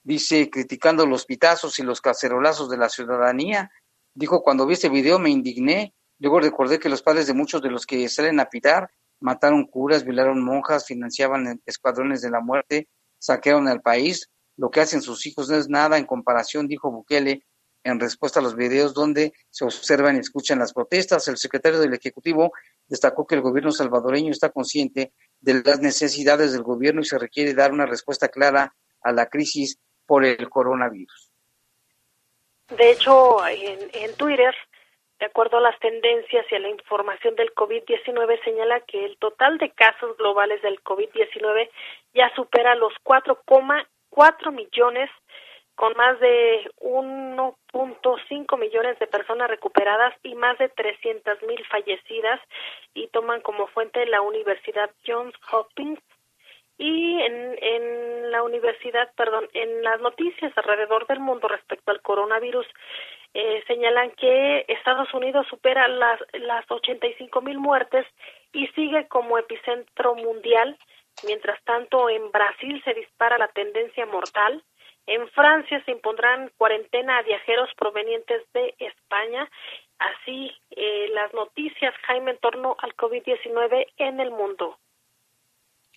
dice 0.05 0.49
criticando 0.51 1.05
los 1.05 1.25
pitazos 1.25 1.79
y 1.79 1.83
los 1.83 1.99
cacerolazos 1.99 2.69
de 2.69 2.77
la 2.77 2.89
ciudadanía. 2.89 3.71
Dijo, 4.13 4.43
cuando 4.43 4.65
vi 4.65 4.75
este 4.75 4.87
video 4.87 5.19
me 5.19 5.31
indigné, 5.31 5.93
luego 6.19 6.39
recordé 6.39 6.79
que 6.79 6.89
los 6.89 7.01
padres 7.01 7.27
de 7.27 7.33
muchos 7.33 7.61
de 7.61 7.71
los 7.71 7.85
que 7.85 8.07
salen 8.07 8.39
a 8.39 8.45
pitar 8.45 8.91
mataron 9.19 9.65
curas, 9.65 10.05
violaron 10.05 10.43
monjas, 10.43 10.85
financiaban 10.85 11.59
escuadrones 11.65 12.21
de 12.21 12.29
la 12.29 12.39
muerte, 12.39 12.87
saquearon 13.17 13.67
al 13.67 13.81
país. 13.81 14.29
Lo 14.57 14.69
que 14.69 14.79
hacen 14.79 15.01
sus 15.01 15.25
hijos 15.25 15.49
no 15.49 15.57
es 15.57 15.67
nada 15.67 15.97
en 15.97 16.05
comparación, 16.05 16.67
dijo 16.67 16.91
Bukele, 16.91 17.43
en 17.83 17.99
respuesta 17.99 18.39
a 18.39 18.43
los 18.43 18.55
videos 18.55 18.93
donde 18.93 19.33
se 19.49 19.65
observan 19.65 20.15
y 20.15 20.19
escuchan 20.19 20.59
las 20.59 20.73
protestas. 20.73 21.27
El 21.27 21.37
secretario 21.37 21.79
del 21.79 21.93
Ejecutivo 21.93 22.51
destacó 22.87 23.25
que 23.25 23.35
el 23.35 23.41
gobierno 23.41 23.71
salvadoreño 23.71 24.31
está 24.31 24.49
consciente 24.49 25.13
de 25.39 25.63
las 25.63 25.79
necesidades 25.79 26.51
del 26.51 26.63
gobierno 26.63 27.01
y 27.01 27.05
se 27.05 27.17
requiere 27.17 27.53
dar 27.55 27.71
una 27.73 27.85
respuesta 27.87 28.27
clara 28.27 28.75
a 29.01 29.11
la 29.11 29.27
crisis 29.27 29.79
por 30.05 30.25
el 30.25 30.49
coronavirus. 30.49 31.31
De 32.69 32.91
hecho, 32.91 33.45
en, 33.47 33.79
en 33.93 34.15
Twitter, 34.15 34.55
de 35.19 35.27
acuerdo 35.27 35.57
a 35.57 35.61
las 35.61 35.79
tendencias 35.79 36.45
y 36.51 36.55
a 36.55 36.59
la 36.59 36.69
información 36.69 37.35
del 37.35 37.53
COVID-19, 37.53 38.43
señala 38.43 38.81
que 38.81 39.05
el 39.05 39.17
total 39.17 39.57
de 39.57 39.69
casos 39.71 40.17
globales 40.17 40.61
del 40.61 40.83
COVID-19 40.83 41.69
ya 42.13 42.33
supera 42.35 42.75
los 42.75 42.93
4,4 43.03 44.51
millones 44.51 45.09
con 45.75 45.93
más 45.97 46.19
de 46.19 46.71
1.5 46.79 48.57
millones 48.57 48.97
de 48.99 49.07
personas 49.07 49.49
recuperadas 49.49 50.13
y 50.23 50.33
más 50.35 50.57
de 50.57 50.69
300 50.69 51.43
mil 51.43 51.63
fallecidas 51.65 52.39
y 52.93 53.07
toman 53.07 53.41
como 53.41 53.67
fuente 53.67 54.05
la 54.05 54.21
Universidad 54.21 54.89
Johns 55.05 55.35
Hopkins 55.51 55.99
y 56.77 57.21
en, 57.21 57.57
en 57.61 58.31
la 58.31 58.43
universidad, 58.43 59.11
perdón, 59.15 59.47
en 59.53 59.83
las 59.83 60.01
noticias 60.01 60.51
alrededor 60.57 61.07
del 61.07 61.19
mundo 61.19 61.47
respecto 61.47 61.91
al 61.91 62.01
coronavirus 62.01 62.67
eh, 63.33 63.63
señalan 63.67 64.11
que 64.11 64.65
Estados 64.67 65.13
Unidos 65.13 65.45
supera 65.49 65.87
las, 65.87 66.19
las 66.33 66.69
85 66.69 67.41
mil 67.41 67.59
muertes 67.59 68.05
y 68.53 68.67
sigue 68.67 69.07
como 69.07 69.37
epicentro 69.37 70.15
mundial. 70.15 70.77
Mientras 71.25 71.61
tanto, 71.63 72.09
en 72.09 72.31
Brasil 72.31 72.81
se 72.83 72.93
dispara 72.93 73.37
la 73.37 73.47
tendencia 73.49 74.05
mortal 74.05 74.63
en 75.07 75.27
Francia 75.29 75.83
se 75.85 75.91
impondrán 75.91 76.51
cuarentena 76.57 77.17
a 77.17 77.21
viajeros 77.21 77.69
provenientes 77.77 78.41
de 78.53 78.73
España. 78.79 79.49
Así 79.99 80.51
eh, 80.71 81.09
las 81.13 81.33
noticias, 81.33 81.93
Jaime, 82.07 82.31
en 82.31 82.37
torno 82.39 82.75
al 82.79 82.95
COVID-19 82.95 83.87
en 83.97 84.19
el 84.19 84.31
mundo. 84.31 84.77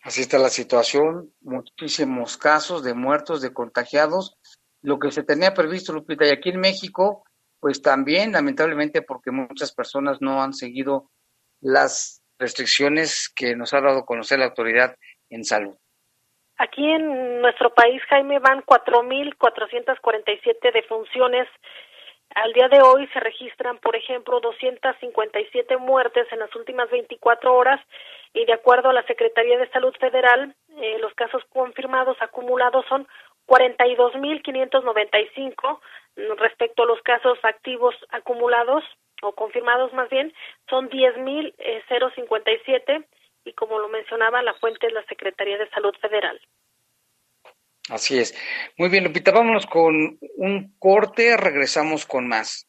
Así 0.02 0.22
está 0.22 0.38
la 0.38 0.48
situación, 0.48 1.32
muchísimos 1.40 2.36
casos 2.36 2.84
de 2.84 2.94
muertos, 2.94 3.42
de 3.42 3.52
contagiados, 3.52 4.36
lo 4.82 4.98
que 4.98 5.10
se 5.10 5.24
tenía 5.24 5.54
previsto, 5.54 5.92
Lupita, 5.92 6.26
y 6.26 6.30
aquí 6.30 6.50
en 6.50 6.60
México, 6.60 7.24
pues 7.60 7.82
también, 7.82 8.32
lamentablemente, 8.32 9.02
porque 9.02 9.32
muchas 9.32 9.74
personas 9.74 10.18
no 10.20 10.42
han 10.42 10.54
seguido 10.54 11.10
las 11.60 12.22
restricciones 12.38 13.28
que 13.34 13.56
nos 13.56 13.74
ha 13.74 13.80
dado 13.80 14.00
a 14.00 14.06
conocer 14.06 14.38
la 14.38 14.46
autoridad 14.46 14.94
en 15.30 15.44
salud. 15.44 15.74
Aquí 16.58 16.88
en 16.88 17.40
nuestro 17.40 17.72
país, 17.72 18.02
Jaime, 18.08 18.40
van 18.40 18.62
4.447 18.62 20.72
defunciones. 20.72 21.46
Al 22.34 22.52
día 22.52 22.68
de 22.68 22.82
hoy 22.82 23.06
se 23.08 23.20
registran, 23.20 23.78
por 23.78 23.96
ejemplo, 23.96 24.40
257 24.40 25.78
muertes 25.78 26.30
en 26.30 26.40
las 26.40 26.54
últimas 26.54 26.90
24 26.90 27.54
horas 27.54 27.80
y 28.32 28.44
de 28.44 28.52
acuerdo 28.52 28.90
a 28.90 28.92
la 28.92 29.06
Secretaría 29.06 29.58
de 29.58 29.70
Salud 29.70 29.94
Federal, 29.98 30.54
eh, 30.76 30.98
los 31.00 31.14
casos 31.14 31.42
confirmados 31.48 32.18
acumulados 32.20 32.84
son 32.86 33.08
42.595 33.46 35.80
respecto 36.36 36.82
a 36.82 36.86
los 36.86 37.00
casos 37.02 37.38
activos 37.42 37.94
acumulados 38.10 38.84
o 39.22 39.32
confirmados 39.32 39.92
más 39.94 40.10
bien 40.10 40.34
son 40.68 40.90
10.057 40.90 43.06
y 43.44 43.52
como 43.54 43.78
lo 43.78 43.88
mencionaba, 43.88 44.42
la 44.42 44.52
fuente 44.54 44.86
es 44.86 44.92
la 44.92 45.04
Secretaría 45.04 45.58
de 45.58 45.68
Salud 45.70 45.94
Federal. 46.00 46.40
Así 47.88 48.18
es. 48.18 48.34
Muy 48.76 48.88
bien, 48.88 49.04
Lupita, 49.04 49.30
vámonos 49.30 49.66
con 49.66 50.18
un 50.36 50.74
corte, 50.78 51.36
regresamos 51.36 52.06
con 52.06 52.26
más. 52.28 52.66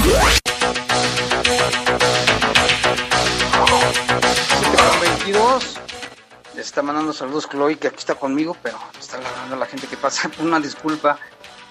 Está 6.62 6.84
mandando 6.84 7.12
saludos 7.12 7.50
Chloe, 7.50 7.76
que 7.78 7.88
aquí 7.88 7.98
está 7.98 8.14
conmigo, 8.14 8.56
pero 8.62 8.78
está 9.00 9.18
hablando 9.18 9.56
la 9.56 9.66
gente 9.66 9.88
que 9.88 9.98
pasa. 9.98 10.30
Una 10.40 10.60
disculpa. 10.60 11.18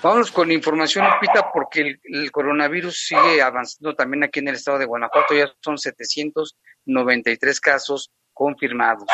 Vámonos 0.03 0.33
con 0.33 0.51
información, 0.51 1.07
Lupita, 1.09 1.53
porque 1.53 2.01
el, 2.03 2.33
coronavirus 2.33 3.07
sigue 3.07 3.41
avanzando 3.41 3.95
también 3.95 4.25
aquí 4.25 4.41
en 4.41 4.49
el 4.49 4.57
estado 4.57 4.79
de 4.79 4.87
Guanajuato. 4.87 5.33
Ya 5.35 5.49
son 5.63 5.79
793 5.79 7.61
casos 7.61 8.11
confirmados. 8.33 9.07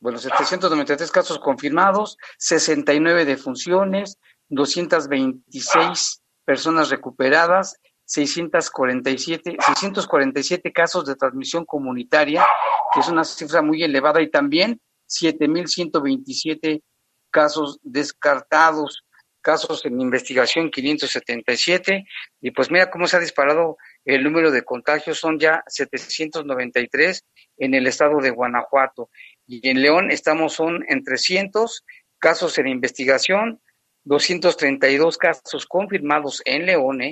bueno, 0.00 0.18
793 0.18 1.12
casos 1.12 1.38
confirmados, 1.38 2.16
69 2.38 3.24
defunciones, 3.24 4.18
226 4.48 6.20
personas 6.44 6.90
recuperadas, 6.90 7.78
647, 8.08 9.58
647 9.66 10.72
casos 10.72 11.04
de 11.04 11.14
transmisión 11.14 11.66
comunitaria, 11.66 12.44
que 12.92 13.00
es 13.00 13.08
una 13.08 13.22
cifra 13.22 13.60
muy 13.60 13.82
elevada, 13.82 14.22
y 14.22 14.30
también 14.30 14.80
7.127 15.06 16.82
casos 17.30 17.78
descartados, 17.82 19.04
casos 19.42 19.84
en 19.84 20.00
investigación 20.00 20.70
577, 20.70 22.06
y 22.40 22.50
pues 22.50 22.70
mira 22.70 22.90
cómo 22.90 23.06
se 23.06 23.18
ha 23.18 23.20
disparado 23.20 23.76
el 24.06 24.24
número 24.24 24.50
de 24.50 24.64
contagios, 24.64 25.18
son 25.18 25.38
ya 25.38 25.62
793 25.66 27.24
en 27.58 27.74
el 27.74 27.86
estado 27.86 28.20
de 28.20 28.30
Guanajuato, 28.30 29.10
y 29.46 29.68
en 29.68 29.82
León 29.82 30.10
estamos 30.10 30.54
son 30.54 30.82
en 30.88 31.04
300 31.04 31.84
casos 32.18 32.56
en 32.56 32.68
investigación, 32.68 33.60
232 34.04 35.18
casos 35.18 35.66
confirmados 35.66 36.40
en 36.46 36.64
León, 36.64 37.02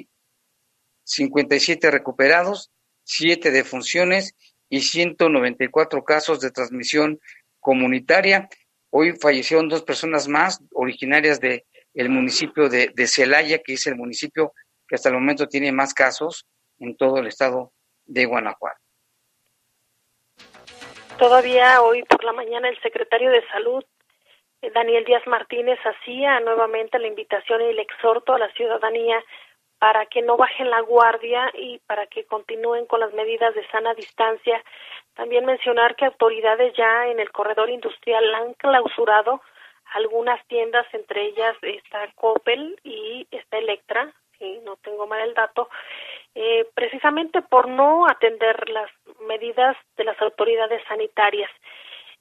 57 1.07 1.87
¿eh? 1.87 1.90
recuperados, 1.90 2.71
7 3.05 3.51
defunciones 3.51 4.35
y 4.69 4.81
194 4.81 6.05
casos 6.05 6.40
de 6.40 6.51
transmisión 6.51 7.21
comunitaria. 7.61 8.49
Hoy 8.90 9.12
fallecieron 9.12 9.69
dos 9.69 9.83
personas 9.83 10.29
más 10.29 10.61
originarias 10.73 11.40
de 11.40 11.64
el 11.95 12.11
municipio 12.11 12.69
de, 12.69 12.90
de 12.95 13.07
Celaya, 13.07 13.59
que 13.62 13.75
es 13.75 13.87
el 13.87 13.97
municipio 13.97 14.53
que 14.87 14.97
hasta 14.97 15.09
el 15.09 15.14
momento 15.14 15.49
tiene 15.49 15.73
más 15.73 15.95
casos 15.95 16.47
en 16.79 16.97
todo 16.97 17.19
el 17.19 17.27
estado 17.27 17.73
de 18.05 18.27
Guanajuato. 18.27 18.79
Todavía 21.19 21.81
hoy 21.81 22.03
por 22.03 22.23
la 22.25 22.33
mañana 22.33 22.69
el 22.69 22.79
secretario 22.83 23.31
de 23.31 23.47
Salud 23.49 23.83
eh, 24.62 24.71
Daniel 24.75 25.05
Díaz 25.05 25.27
Martínez 25.27 25.79
hacía 25.85 26.40
nuevamente 26.40 26.99
la 26.99 27.09
invitación 27.09 27.61
y 27.62 27.66
el 27.66 27.79
exhorto 27.79 28.35
a 28.35 28.38
la 28.38 28.51
ciudadanía 28.53 29.23
para 29.79 30.07
que 30.07 30.23
no 30.23 30.37
bajen 30.37 30.71
la 30.71 30.81
guardia 30.81 31.51
y 31.55 31.79
para 31.87 32.07
que 32.07 32.25
continúen 32.25 32.87
con 32.87 33.01
las 33.01 33.12
medidas 33.12 33.55
de 33.55 33.67
sana 33.69 33.95
distancia. 33.95 34.62
También 35.15 35.45
mencionar 35.45 35.97
que 35.97 36.07
autoridades 36.07 36.75
ya 36.75 37.09
en 37.09 37.21
el 37.21 37.31
corredor 37.31 37.71
industrial 37.71 38.35
han 38.35 38.55
clausurado 38.55 39.43
algunas 39.95 40.45
tiendas, 40.47 40.87
entre 40.93 41.27
ellas 41.27 41.57
está 41.62 42.11
Coppel 42.15 42.79
y 42.83 43.27
está 43.31 43.59
Electra, 43.59 44.12
si 44.39 44.59
no 44.61 44.77
tengo 44.77 45.07
mal 45.07 45.21
el 45.21 45.35
dato, 45.35 45.69
eh, 46.35 46.67
precisamente 46.75 47.41
por 47.43 47.69
no 47.69 48.07
atender 48.07 48.69
las 48.69 48.91
medidas 49.27 49.77
de 49.97 50.05
las 50.05 50.21
autoridades 50.21 50.83
sanitarias. 50.89 51.51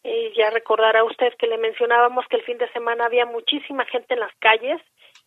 Eh, 0.03 0.31
ya 0.37 0.51
recordará 0.51 1.03
usted 1.03 1.33
que 1.37 1.47
le 1.47 1.57
mencionábamos 1.57 2.27
que 2.27 2.37
el 2.37 2.43
fin 2.43 2.57
de 2.59 2.71
semana 2.71 3.05
había 3.05 3.25
muchísima 3.25 3.85
gente 3.85 4.13
en 4.13 4.19
las 4.19 4.33
calles 4.39 4.79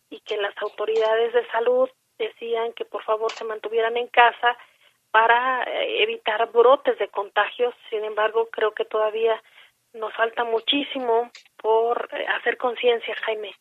y 0.09 0.21
que 0.21 0.37
las 0.37 0.57
autoridades 0.61 1.33
de 1.33 1.45
salud 1.47 1.89
decían 2.19 2.73
que 2.73 2.85
por 2.85 3.03
favor 3.03 3.31
se 3.31 3.45
mantuvieran 3.45 3.97
en 3.97 4.07
casa 4.07 4.55
para 5.11 5.63
eh, 5.63 6.03
evitar 6.03 6.51
brotes 6.51 6.99
de 6.99 7.07
contagios. 7.07 7.73
Sin 7.89 8.03
embargo, 8.03 8.49
creo 8.51 8.73
que 8.73 8.85
todavía 8.85 9.41
nos 9.93 10.13
falta 10.15 10.43
muchísimo 10.43 11.31
por 11.57 12.09
eh, 12.11 12.27
hacer 12.27 12.57
conciencia, 12.57 13.15
Jaime. 13.25 13.51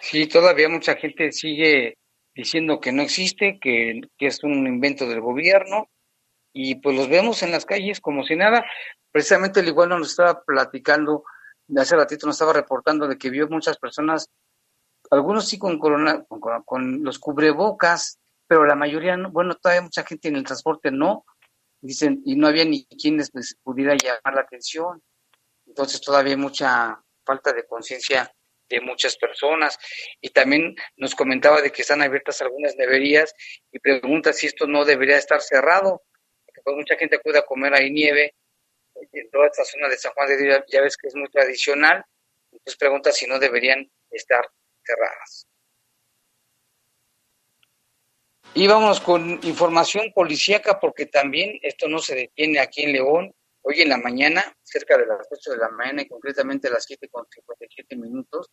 Sí, 0.00 0.26
todavía 0.26 0.68
mucha 0.68 0.96
gente 0.96 1.30
sigue 1.30 1.94
diciendo 2.34 2.80
que 2.80 2.92
no 2.92 3.02
existe, 3.02 3.58
que, 3.60 4.00
que 4.18 4.26
es 4.26 4.42
un 4.42 4.66
invento 4.66 5.06
del 5.06 5.20
gobierno, 5.20 5.88
y 6.52 6.76
pues 6.76 6.96
los 6.96 7.08
vemos 7.08 7.42
en 7.42 7.52
las 7.52 7.64
calles 7.64 8.00
como 8.00 8.24
si 8.24 8.36
nada. 8.36 8.64
Precisamente 9.12 9.60
el 9.60 9.68
igual 9.68 9.88
nos 9.88 10.10
estaba 10.10 10.42
platicando, 10.42 11.24
hace 11.76 11.96
ratito 11.96 12.26
nos 12.26 12.36
estaba 12.36 12.52
reportando 12.52 13.06
de 13.06 13.18
que 13.18 13.30
vio 13.30 13.48
muchas 13.48 13.78
personas, 13.78 14.28
algunos 15.10 15.48
sí 15.48 15.58
con 15.58 15.78
corona, 15.78 16.24
con, 16.64 17.02
los 17.02 17.18
cubrebocas, 17.18 18.18
pero 18.46 18.64
la 18.64 18.74
mayoría 18.74 19.16
no, 19.16 19.30
bueno, 19.30 19.54
todavía 19.56 19.82
mucha 19.82 20.04
gente 20.04 20.28
en 20.28 20.36
el 20.36 20.44
transporte 20.44 20.90
no, 20.90 21.24
dicen, 21.80 22.22
y 22.24 22.36
no 22.36 22.46
había 22.46 22.64
ni 22.64 22.86
quienes 22.86 23.30
pues, 23.30 23.56
pudiera 23.62 23.96
llamar 23.96 24.34
la 24.34 24.42
atención. 24.42 25.02
Entonces 25.66 26.00
todavía 26.00 26.34
hay 26.34 26.40
mucha 26.40 27.00
falta 27.24 27.52
de 27.52 27.66
conciencia 27.66 28.32
de 28.68 28.80
muchas 28.80 29.16
personas. 29.16 29.78
Y 30.20 30.30
también 30.30 30.76
nos 30.96 31.14
comentaba 31.14 31.60
de 31.60 31.70
que 31.70 31.82
están 31.82 32.02
abiertas 32.02 32.40
algunas 32.40 32.76
neverías 32.76 33.34
y 33.72 33.78
pregunta 33.78 34.32
si 34.32 34.46
esto 34.46 34.66
no 34.66 34.84
debería 34.84 35.16
estar 35.16 35.40
cerrado 35.40 36.02
pues 36.64 36.76
mucha 36.76 36.96
gente 36.96 37.16
acude 37.16 37.38
a 37.38 37.42
comer 37.42 37.74
ahí 37.74 37.90
nieve 37.90 38.34
en 39.12 39.30
toda 39.30 39.46
esta 39.46 39.64
zona 39.64 39.88
de 39.88 39.96
San 39.96 40.12
Juan 40.12 40.28
de 40.28 40.36
Dios, 40.36 40.64
ya 40.68 40.82
ves 40.82 40.96
que 40.96 41.08
es 41.08 41.14
muy 41.14 41.28
tradicional, 41.30 42.04
entonces 42.52 42.76
pregunta 42.76 43.12
si 43.12 43.26
no 43.26 43.38
deberían 43.38 43.90
estar 44.10 44.44
cerradas. 44.90 45.46
Y 48.54 48.66
vamos 48.66 49.00
con 49.00 49.38
información 49.44 50.12
policíaca 50.12 50.80
porque 50.80 51.06
también 51.06 51.58
esto 51.62 51.88
no 51.88 51.98
se 51.98 52.16
detiene 52.16 52.58
aquí 52.58 52.82
en 52.82 52.92
León. 52.92 53.34
Hoy 53.62 53.82
en 53.82 53.90
la 53.90 53.98
mañana, 53.98 54.42
cerca 54.62 54.96
de 54.96 55.06
las 55.06 55.28
8 55.30 55.52
de 55.52 55.58
la 55.58 55.68
mañana 55.68 56.02
y 56.02 56.08
concretamente 56.08 56.68
a 56.68 56.72
las 56.72 56.84
7 56.84 57.08
con 57.08 57.26
57 57.28 57.96
minutos, 57.96 58.50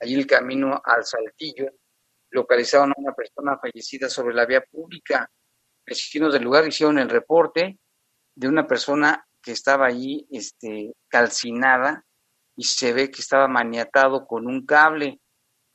allí 0.00 0.14
el 0.14 0.26
camino 0.26 0.80
al 0.84 1.04
Saltillo, 1.04 1.70
localizaron 2.30 2.90
a 2.90 2.94
una 2.96 3.14
persona 3.14 3.58
fallecida 3.58 4.08
sobre 4.08 4.34
la 4.34 4.46
vía 4.46 4.62
pública 4.62 5.30
vecinos 5.86 6.32
del 6.32 6.44
lugar 6.44 6.66
hicieron 6.66 6.98
el 6.98 7.10
reporte 7.10 7.78
de 8.34 8.48
una 8.48 8.66
persona 8.66 9.26
que 9.42 9.52
estaba 9.52 9.86
allí 9.86 10.26
este, 10.30 10.94
calcinada 11.08 12.04
y 12.56 12.64
se 12.64 12.92
ve 12.92 13.10
que 13.10 13.20
estaba 13.20 13.48
maniatado 13.48 14.26
con 14.26 14.46
un 14.46 14.64
cable. 14.64 15.20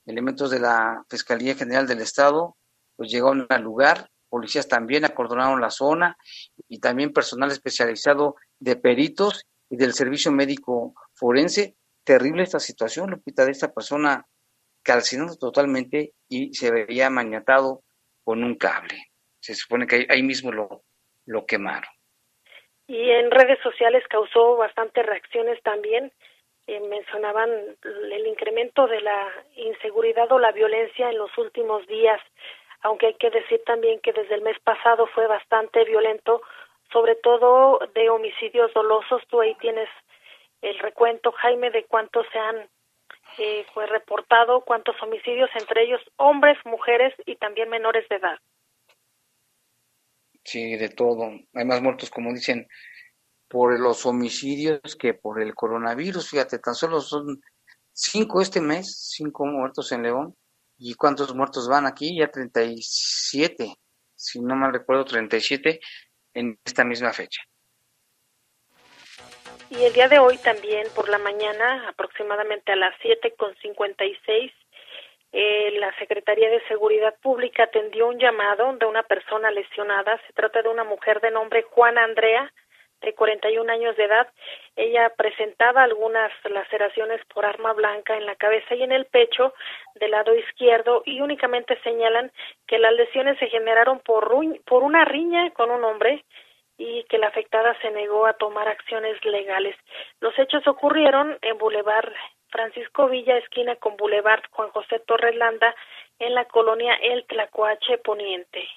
Elementos 0.09 0.51
de 0.51 0.59
la 0.59 1.03
Fiscalía 1.09 1.55
General 1.55 1.87
del 1.87 2.01
Estado 2.01 2.55
pues 2.95 3.11
llegaron 3.11 3.45
al 3.49 3.61
lugar, 3.61 4.09
policías 4.27 4.67
también 4.67 5.05
acordonaron 5.05 5.61
la 5.61 5.69
zona 5.69 6.17
y 6.67 6.79
también 6.79 7.13
personal 7.13 7.51
especializado 7.51 8.35
de 8.59 8.75
peritos 8.75 9.45
y 9.69 9.77
del 9.77 9.93
servicio 9.93 10.31
médico 10.31 10.93
forense. 11.13 11.75
Terrible 12.03 12.43
esta 12.43 12.59
situación, 12.59 13.11
Lupita, 13.11 13.45
de 13.45 13.51
esta 13.51 13.71
persona 13.71 14.25
calcinado 14.83 15.37
totalmente 15.37 16.13
y 16.27 16.53
se 16.53 16.71
veía 16.71 17.09
maniatado 17.09 17.83
con 18.23 18.43
un 18.43 18.55
cable 18.55 19.09
se 19.39 19.55
supone 19.55 19.87
que 19.87 20.05
ahí, 20.09 20.23
mismo 20.23 20.51
lo, 20.51 20.83
lo 21.25 21.45
quemaron. 21.45 21.89
Y 22.87 23.11
en 23.11 23.31
redes 23.31 23.59
sociales 23.61 24.03
causó 24.09 24.57
bastantes 24.57 25.05
reacciones 25.05 25.61
también. 25.63 26.11
Eh, 26.69 26.79
mencionaban 26.81 27.49
el 28.11 28.27
incremento 28.27 28.85
de 28.85 29.01
la 29.01 29.27
inseguridad 29.55 30.31
o 30.31 30.37
la 30.37 30.51
violencia 30.51 31.09
en 31.09 31.17
los 31.17 31.35
últimos 31.35 31.87
días, 31.87 32.21
aunque 32.81 33.07
hay 33.07 33.15
que 33.15 33.31
decir 33.31 33.59
también 33.65 33.99
que 34.01 34.13
desde 34.13 34.35
el 34.35 34.43
mes 34.43 34.59
pasado 34.59 35.07
fue 35.07 35.25
bastante 35.25 35.83
violento, 35.85 36.43
sobre 36.93 37.15
todo 37.15 37.79
de 37.95 38.11
homicidios 38.11 38.71
dolosos. 38.75 39.23
Tú 39.29 39.41
ahí 39.41 39.55
tienes 39.55 39.89
el 40.61 40.77
recuento, 40.77 41.31
Jaime, 41.31 41.71
de 41.71 41.85
cuántos 41.85 42.27
se 42.31 42.37
han 42.37 42.69
eh, 43.39 43.65
fue 43.73 43.87
reportado, 43.87 44.61
cuántos 44.61 44.95
homicidios, 45.01 45.49
entre 45.55 45.85
ellos 45.85 46.01
hombres, 46.17 46.55
mujeres 46.65 47.15
y 47.25 47.35
también 47.37 47.69
menores 47.69 48.07
de 48.09 48.17
edad. 48.17 48.37
Sí, 50.43 50.77
de 50.77 50.89
todo. 50.89 51.31
Hay 51.55 51.65
más 51.65 51.81
muertos, 51.81 52.11
como 52.11 52.31
dicen, 52.31 52.67
por 53.49 53.77
los 53.79 54.05
homicidios 54.05 54.95
que 54.97 55.13
por 55.13 55.41
el 55.41 55.55
coronavirus. 55.55 56.29
Fíjate, 56.29 56.59
tan 56.59 56.75
solo 56.75 57.01
son 57.01 57.41
cinco 57.91 58.41
este 58.41 58.61
mes, 58.61 59.11
cinco 59.15 59.45
muertos 59.45 59.91
en 59.91 60.03
León. 60.03 60.35
¿Y 60.77 60.93
cuántos 60.93 61.35
muertos 61.35 61.67
van 61.67 61.85
aquí? 61.85 62.17
Ya 62.17 62.31
37, 62.31 63.75
si 64.15 64.39
no 64.39 64.55
mal 64.55 64.71
recuerdo, 64.71 65.03
37 65.03 65.79
en 66.35 66.57
esta 66.63 66.85
misma 66.85 67.11
fecha. 67.11 67.41
Y 69.69 69.83
el 69.83 69.93
día 69.93 70.07
de 70.07 70.19
hoy 70.19 70.37
también, 70.37 70.87
por 70.95 71.09
la 71.09 71.17
mañana, 71.17 71.89
aproximadamente 71.89 72.71
a 72.71 72.75
las 72.75 72.95
siete 73.01 73.35
con 73.37 73.55
56, 73.57 74.51
eh, 75.31 75.71
la 75.79 75.93
Secretaría 75.99 76.49
de 76.49 76.65
Seguridad 76.67 77.15
Pública 77.21 77.63
atendió 77.63 78.07
un 78.07 78.17
llamado 78.17 78.73
de 78.77 78.85
una 78.85 79.03
persona 79.03 79.51
lesionada. 79.51 80.19
Se 80.25 80.33
trata 80.33 80.61
de 80.63 80.69
una 80.69 80.83
mujer 80.83 81.21
de 81.21 81.29
nombre 81.29 81.63
Juana 81.63 82.03
Andrea, 82.03 82.51
de 83.01 83.13
41 83.13 83.71
años 83.71 83.95
de 83.97 84.05
edad. 84.05 84.27
Ella 84.75 85.11
presentaba 85.17 85.83
algunas 85.83 86.31
laceraciones 86.49 87.21
por 87.33 87.45
arma 87.45 87.73
blanca 87.73 88.17
en 88.17 88.25
la 88.25 88.35
cabeza 88.35 88.75
y 88.75 88.83
en 88.83 88.91
el 88.91 89.05
pecho 89.05 89.53
del 89.95 90.11
lado 90.11 90.35
izquierdo 90.35 91.03
y 91.05 91.21
únicamente 91.21 91.79
señalan 91.83 92.31
que 92.67 92.79
las 92.79 92.93
lesiones 92.93 93.37
se 93.39 93.47
generaron 93.47 93.99
por, 93.99 94.29
por 94.65 94.83
una 94.83 95.05
riña 95.05 95.51
con 95.51 95.71
un 95.71 95.83
hombre 95.83 96.23
y 96.77 97.03
que 97.03 97.17
la 97.17 97.27
afectada 97.27 97.77
se 97.81 97.91
negó 97.91 98.25
a 98.25 98.33
tomar 98.33 98.67
acciones 98.67 99.23
legales. 99.25 99.75
Los 100.21 100.37
hechos 100.39 100.65
ocurrieron 100.65 101.37
en 101.41 101.57
Boulevard 101.57 102.11
Francisco 102.49 103.07
Villa, 103.07 103.37
esquina 103.37 103.75
con 103.75 103.97
Boulevard 103.97 104.43
Juan 104.51 104.69
José 104.69 104.99
Torres 104.99 105.35
Landa, 105.35 105.75
en 106.19 106.33
la 106.33 106.45
colonia 106.45 106.95
El 106.95 107.25
Tlacuache 107.25 107.97
Poniente. 107.99 108.67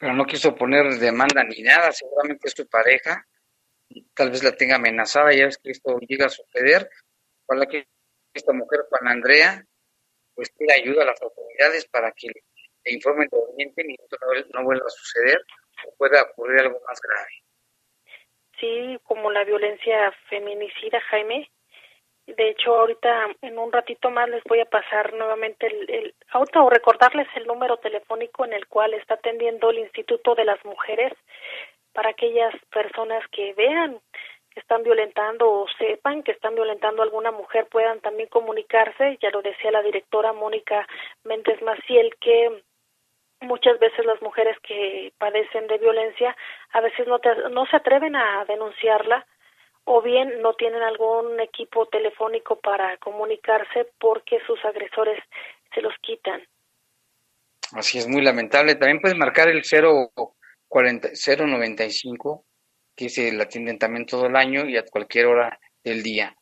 Pero 0.00 0.14
no 0.14 0.24
quiso 0.24 0.56
poner 0.56 0.94
demanda 0.94 1.44
ni 1.44 1.60
nada, 1.60 1.92
seguramente 1.92 2.48
es 2.48 2.54
su 2.56 2.66
pareja, 2.66 3.26
tal 4.14 4.30
vez 4.30 4.42
la 4.42 4.56
tenga 4.56 4.76
amenazada, 4.76 5.30
ya 5.32 5.44
ves 5.44 5.58
que 5.58 5.70
esto 5.72 5.98
llega 6.00 6.24
a 6.24 6.30
suceder, 6.30 6.88
ojalá 7.46 7.66
que 7.66 7.86
esta 8.32 8.54
mujer, 8.54 8.80
Juan 8.88 9.08
Andrea, 9.08 9.62
pues 10.34 10.50
pida 10.52 10.72
ayuda 10.72 11.02
a 11.02 11.06
las 11.06 11.20
autoridades 11.20 11.86
para 11.88 12.12
que 12.12 12.28
le 12.28 12.92
informen, 12.92 13.28
le 13.30 13.38
orienten 13.38 13.90
y 13.90 13.94
esto 13.94 14.16
no, 14.54 14.64
vuelva 14.64 14.86
a 14.86 14.90
suceder 14.90 15.44
o 15.86 15.94
pueda 15.98 16.22
ocurrir 16.22 16.60
algo 16.60 16.80
más 16.88 16.98
grave. 16.98 17.44
Sí, 18.58 18.98
como 19.02 19.30
la 19.30 19.44
violencia 19.44 20.12
feminicida, 20.30 20.98
Jaime. 21.10 21.50
De 22.36 22.50
hecho, 22.50 22.74
ahorita 22.74 23.28
en 23.42 23.58
un 23.58 23.72
ratito 23.72 24.10
más 24.10 24.28
les 24.28 24.42
voy 24.44 24.60
a 24.60 24.64
pasar 24.64 25.12
nuevamente 25.14 25.66
el, 25.66 25.90
el 25.90 26.14
auto 26.30 26.64
o 26.64 26.70
recordarles 26.70 27.28
el 27.36 27.46
número 27.46 27.76
telefónico 27.78 28.44
en 28.44 28.52
el 28.52 28.66
cual 28.66 28.94
está 28.94 29.14
atendiendo 29.14 29.70
el 29.70 29.78
Instituto 29.78 30.34
de 30.34 30.44
las 30.44 30.64
Mujeres 30.64 31.12
para 31.92 32.10
aquellas 32.10 32.54
personas 32.72 33.26
que 33.28 33.52
vean 33.54 34.00
que 34.50 34.60
están 34.60 34.82
violentando 34.82 35.50
o 35.50 35.66
sepan 35.78 36.22
que 36.22 36.32
están 36.32 36.54
violentando 36.54 37.02
a 37.02 37.04
alguna 37.04 37.30
mujer 37.30 37.66
puedan 37.70 38.00
también 38.00 38.28
comunicarse. 38.28 39.18
Ya 39.22 39.30
lo 39.30 39.42
decía 39.42 39.70
la 39.70 39.82
directora 39.82 40.32
Mónica 40.32 40.86
Méndez 41.24 41.62
Maciel 41.62 42.14
que 42.20 42.62
muchas 43.40 43.78
veces 43.78 44.04
las 44.04 44.20
mujeres 44.22 44.58
que 44.60 45.12
padecen 45.18 45.66
de 45.66 45.78
violencia 45.78 46.36
a 46.72 46.80
veces 46.80 47.06
no, 47.06 47.20
no 47.50 47.66
se 47.66 47.76
atreven 47.76 48.16
a 48.16 48.44
denunciarla 48.46 49.26
o 49.84 50.02
bien 50.02 50.42
no 50.42 50.54
tienen 50.54 50.82
algún 50.82 51.38
equipo 51.40 51.86
telefónico 51.86 52.60
para 52.60 52.96
comunicarse 52.98 53.88
porque 53.98 54.38
sus 54.46 54.62
agresores 54.64 55.18
se 55.74 55.82
los 55.82 55.94
quitan. 56.00 56.40
Así 57.72 57.98
es, 57.98 58.06
muy 58.08 58.22
lamentable. 58.22 58.74
También 58.74 59.00
pueden 59.00 59.18
marcar 59.18 59.48
el 59.48 59.62
095, 59.62 62.44
que 62.96 63.08
se 63.08 63.32
la 63.32 63.44
atienden 63.44 63.78
también 63.78 64.06
todo 64.06 64.26
el 64.26 64.34
año 64.36 64.68
y 64.68 64.76
a 64.76 64.84
cualquier 64.84 65.26
hora 65.26 65.60
del 65.84 66.02
día. 66.02 66.36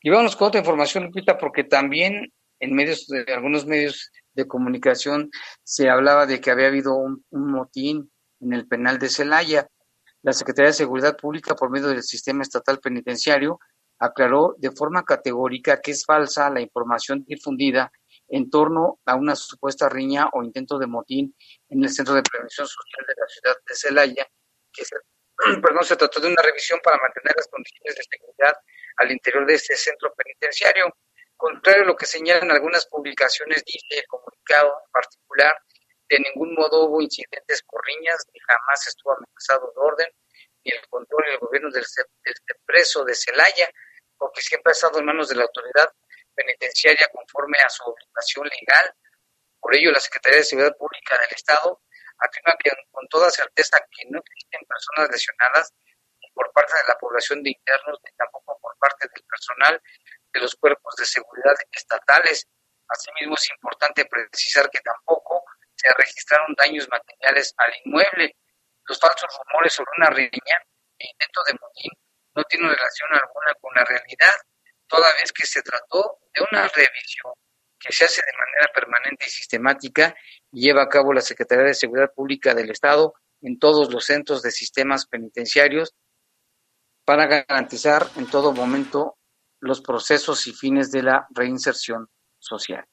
Y 0.00 0.10
vamos 0.10 0.36
con 0.36 0.48
otra 0.48 0.60
información, 0.60 1.04
Lupita, 1.04 1.38
porque 1.38 1.64
también 1.64 2.32
en 2.60 2.74
medios, 2.74 3.06
de 3.06 3.24
algunos 3.32 3.66
medios 3.66 4.12
de 4.34 4.46
comunicación 4.46 5.30
se 5.62 5.88
hablaba 5.88 6.26
de 6.26 6.40
que 6.40 6.50
había 6.50 6.68
habido 6.68 6.94
un, 6.94 7.24
motín 7.30 8.10
en 8.40 8.52
el 8.52 8.66
penal 8.66 8.98
de 8.98 9.08
Celaya. 9.08 9.68
La 10.26 10.32
Secretaría 10.32 10.70
de 10.70 10.82
Seguridad 10.82 11.16
Pública, 11.16 11.54
por 11.54 11.70
medio 11.70 11.86
del 11.86 12.02
sistema 12.02 12.42
estatal 12.42 12.80
penitenciario, 12.80 13.60
aclaró 14.00 14.56
de 14.58 14.72
forma 14.72 15.04
categórica 15.04 15.80
que 15.80 15.92
es 15.92 16.04
falsa 16.04 16.50
la 16.50 16.60
información 16.60 17.22
difundida 17.24 17.92
en 18.26 18.50
torno 18.50 18.98
a 19.04 19.14
una 19.14 19.36
supuesta 19.36 19.88
riña 19.88 20.28
o 20.32 20.42
intento 20.42 20.80
de 20.80 20.88
motín 20.88 21.36
en 21.68 21.84
el 21.84 21.90
Centro 21.90 22.12
de 22.12 22.24
Prevención 22.24 22.66
Social 22.66 23.06
de 23.06 23.14
la 23.16 23.28
ciudad 23.28 23.56
de 23.68 23.74
Celaya, 23.76 24.26
que 24.72 24.84
se, 24.84 24.96
se 25.84 25.96
trató 25.96 26.18
de 26.18 26.26
una 26.26 26.42
revisión 26.42 26.80
para 26.82 26.98
mantener 27.00 27.32
las 27.36 27.46
condiciones 27.46 27.94
de 27.94 28.02
seguridad 28.10 28.54
al 28.96 29.12
interior 29.12 29.46
de 29.46 29.54
este 29.54 29.76
centro 29.76 30.12
penitenciario. 30.12 30.92
Contrario 31.36 31.84
a 31.84 31.86
lo 31.86 31.94
que 31.94 32.06
señalan 32.06 32.50
algunas 32.50 32.84
publicaciones, 32.86 33.62
dice 33.64 34.00
el 34.00 34.06
comunicado 34.08 34.72
en 34.86 34.90
particular, 34.90 35.56
de 36.08 36.18
ningún 36.20 36.54
modo 36.54 36.84
hubo 36.84 37.02
incidentes 37.02 37.62
por 37.62 37.84
riñas, 37.84 38.24
ni 38.32 38.40
jamás 38.40 38.86
estuvo 38.86 39.12
amenazado 39.12 39.72
el 39.72 39.78
orden, 39.82 40.08
ni 40.64 40.72
el 40.72 40.86
control 40.88 41.24
del 41.26 41.38
gobierno 41.38 41.70
del, 41.70 41.84
del 42.24 42.56
preso 42.64 43.04
de 43.04 43.14
Celaya, 43.14 43.68
porque 44.16 44.40
siempre 44.40 44.70
ha 44.70 44.72
estado 44.72 44.98
en 44.98 45.06
manos 45.06 45.28
de 45.28 45.36
la 45.36 45.44
autoridad 45.44 45.92
penitenciaria 46.34 47.08
conforme 47.12 47.58
a 47.58 47.68
su 47.68 47.82
obligación 47.84 48.46
legal. 48.46 48.94
Por 49.60 49.74
ello, 49.74 49.90
la 49.90 50.00
Secretaría 50.00 50.38
de 50.38 50.44
Seguridad 50.44 50.76
Pública 50.76 51.18
del 51.18 51.30
Estado 51.34 51.82
afirma 52.18 52.56
que 52.62 52.70
con 52.90 53.06
toda 53.08 53.30
certeza 53.30 53.78
que 53.90 54.08
no 54.08 54.20
existen 54.20 54.60
personas 54.66 55.10
lesionadas 55.10 55.72
ni 56.20 56.30
por 56.32 56.52
parte 56.52 56.76
de 56.76 56.88
la 56.88 56.98
población 56.98 57.42
de 57.42 57.50
internos 57.50 57.98
ni 58.04 58.10
tampoco 58.16 58.58
por 58.60 58.76
parte 58.78 59.08
del 59.08 59.24
personal 59.24 59.82
de 60.32 60.40
los 60.40 60.54
cuerpos 60.56 60.94
de 60.96 61.04
seguridad 61.04 61.54
estatales. 61.72 62.46
Asimismo, 62.88 63.34
es 63.34 63.50
importante 63.50 64.04
precisar 64.04 64.70
que 64.70 64.80
tampoco 64.80 65.44
se 65.76 65.92
registraron 65.96 66.54
daños 66.56 66.88
materiales 66.90 67.54
al 67.58 67.72
inmueble. 67.84 68.36
Los 68.84 68.98
falsos 68.98 69.28
rumores 69.44 69.72
sobre 69.72 69.90
una 69.98 70.10
riña 70.10 70.56
e 70.98 71.08
intento 71.10 71.42
de 71.46 71.52
motín 71.54 71.92
no 72.34 72.44
tienen 72.44 72.70
relación 72.70 73.08
alguna 73.12 73.54
con 73.60 73.74
la 73.74 73.84
realidad, 73.84 74.34
toda 74.86 75.12
vez 75.14 75.32
que 75.32 75.46
se 75.46 75.62
trató 75.62 76.18
de 76.34 76.42
una 76.50 76.68
revisión 76.68 77.32
que 77.78 77.92
se 77.92 78.04
hace 78.04 78.22
de 78.22 78.32
manera 78.32 78.72
permanente 78.74 79.26
y 79.26 79.30
sistemática 79.30 80.14
y 80.50 80.62
lleva 80.62 80.82
a 80.82 80.88
cabo 80.88 81.12
la 81.12 81.20
Secretaría 81.20 81.64
de 81.64 81.74
Seguridad 81.74 82.12
Pública 82.14 82.54
del 82.54 82.70
Estado 82.70 83.14
en 83.42 83.58
todos 83.58 83.92
los 83.92 84.04
centros 84.04 84.42
de 84.42 84.50
sistemas 84.50 85.06
penitenciarios 85.06 85.94
para 87.04 87.26
garantizar 87.26 88.06
en 88.16 88.26
todo 88.28 88.52
momento 88.52 89.18
los 89.60 89.80
procesos 89.80 90.46
y 90.46 90.52
fines 90.52 90.90
de 90.90 91.02
la 91.02 91.26
reinserción 91.30 92.08
social. 92.38 92.86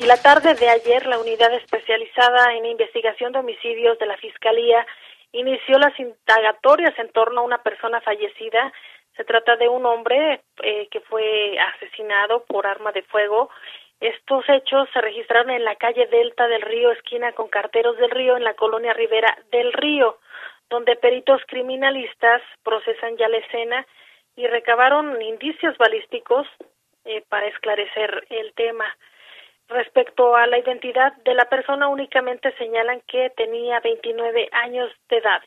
Y 0.00 0.06
la 0.06 0.16
tarde 0.16 0.54
de 0.54 0.66
ayer, 0.66 1.06
la 1.06 1.18
unidad 1.18 1.52
especializada 1.52 2.54
en 2.54 2.64
investigación 2.64 3.32
de 3.32 3.40
homicidios 3.40 3.98
de 3.98 4.06
la 4.06 4.16
Fiscalía 4.16 4.86
inició 5.32 5.78
las 5.78 5.92
indagatorias 6.00 6.98
en 6.98 7.12
torno 7.12 7.42
a 7.42 7.44
una 7.44 7.62
persona 7.62 8.00
fallecida. 8.00 8.72
Se 9.14 9.24
trata 9.24 9.56
de 9.56 9.68
un 9.68 9.84
hombre 9.84 10.40
eh, 10.62 10.88
que 10.90 11.00
fue 11.00 11.58
asesinado 11.58 12.44
por 12.46 12.66
arma 12.66 12.92
de 12.92 13.02
fuego. 13.02 13.50
Estos 14.00 14.48
hechos 14.48 14.88
se 14.94 15.02
registraron 15.02 15.50
en 15.50 15.64
la 15.64 15.76
calle 15.76 16.06
Delta 16.06 16.48
del 16.48 16.62
Río, 16.62 16.90
esquina 16.92 17.32
con 17.32 17.48
Carteros 17.48 17.98
del 17.98 18.10
Río, 18.10 18.38
en 18.38 18.44
la 18.44 18.54
colonia 18.54 18.94
Rivera 18.94 19.36
del 19.52 19.70
Río 19.74 20.18
donde 20.70 20.96
peritos 20.96 21.42
criminalistas 21.48 22.40
procesan 22.62 23.16
ya 23.16 23.28
la 23.28 23.38
escena 23.38 23.86
y 24.36 24.46
recabaron 24.46 25.20
indicios 25.20 25.76
balísticos 25.76 26.46
eh, 27.04 27.22
para 27.28 27.48
esclarecer 27.48 28.24
el 28.30 28.54
tema. 28.54 28.86
Respecto 29.70 30.34
a 30.34 30.48
la 30.48 30.58
identidad 30.58 31.16
de 31.24 31.32
la 31.32 31.44
persona, 31.44 31.86
únicamente 31.86 32.52
señalan 32.58 33.02
que 33.06 33.30
tenía 33.36 33.78
29 33.78 34.48
años 34.52 34.90
de 35.08 35.18
edad. 35.18 35.40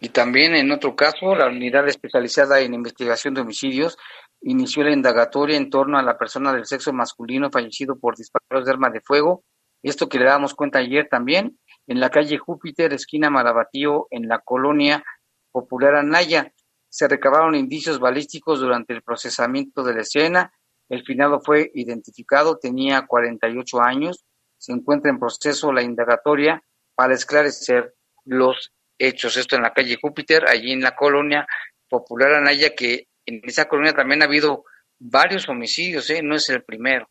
Y 0.00 0.10
también 0.10 0.54
en 0.54 0.70
otro 0.70 0.94
caso, 0.94 1.34
la 1.34 1.46
unidad 1.46 1.88
especializada 1.88 2.60
en 2.60 2.74
investigación 2.74 3.32
de 3.32 3.40
homicidios 3.40 3.96
inició 4.42 4.84
la 4.84 4.92
indagatoria 4.92 5.56
en 5.56 5.70
torno 5.70 5.98
a 5.98 6.02
la 6.02 6.18
persona 6.18 6.52
del 6.52 6.66
sexo 6.66 6.92
masculino 6.92 7.50
fallecido 7.50 7.98
por 7.98 8.14
disparos 8.14 8.66
de 8.66 8.70
arma 8.70 8.90
de 8.90 9.00
fuego. 9.00 9.42
Esto 9.82 10.08
que 10.08 10.18
le 10.18 10.26
damos 10.26 10.54
cuenta 10.54 10.80
ayer 10.80 11.08
también, 11.08 11.58
en 11.86 11.98
la 11.98 12.10
calle 12.10 12.36
Júpiter, 12.36 12.92
esquina 12.92 13.30
Marabatío, 13.30 14.06
en 14.10 14.28
la 14.28 14.40
colonia 14.40 15.02
popular 15.50 15.96
Anaya. 15.96 16.52
Se 16.90 17.08
recabaron 17.08 17.54
indicios 17.54 17.98
balísticos 17.98 18.60
durante 18.60 18.92
el 18.92 19.02
procesamiento 19.02 19.82
de 19.82 19.94
la 19.94 20.00
escena. 20.02 20.52
El 20.88 21.04
finado 21.04 21.40
fue 21.40 21.70
identificado, 21.74 22.58
tenía 22.58 23.06
48 23.06 23.80
años. 23.82 24.24
Se 24.56 24.72
encuentra 24.72 25.10
en 25.10 25.18
proceso 25.18 25.72
la 25.72 25.82
indagatoria 25.82 26.62
para 26.94 27.14
esclarecer 27.14 27.94
los 28.24 28.72
hechos. 28.98 29.36
Esto 29.36 29.56
en 29.56 29.62
la 29.62 29.72
calle 29.72 29.98
Júpiter, 30.00 30.48
allí 30.48 30.72
en 30.72 30.82
la 30.82 30.96
colonia 30.96 31.46
popular 31.88 32.34
Anaya, 32.34 32.74
que 32.74 33.06
en 33.26 33.40
esa 33.44 33.68
colonia 33.68 33.92
también 33.92 34.22
ha 34.22 34.26
habido 34.26 34.64
varios 34.98 35.48
homicidios, 35.48 36.10
¿eh? 36.10 36.22
no 36.22 36.34
es 36.34 36.48
el 36.48 36.62
primero. 36.64 37.08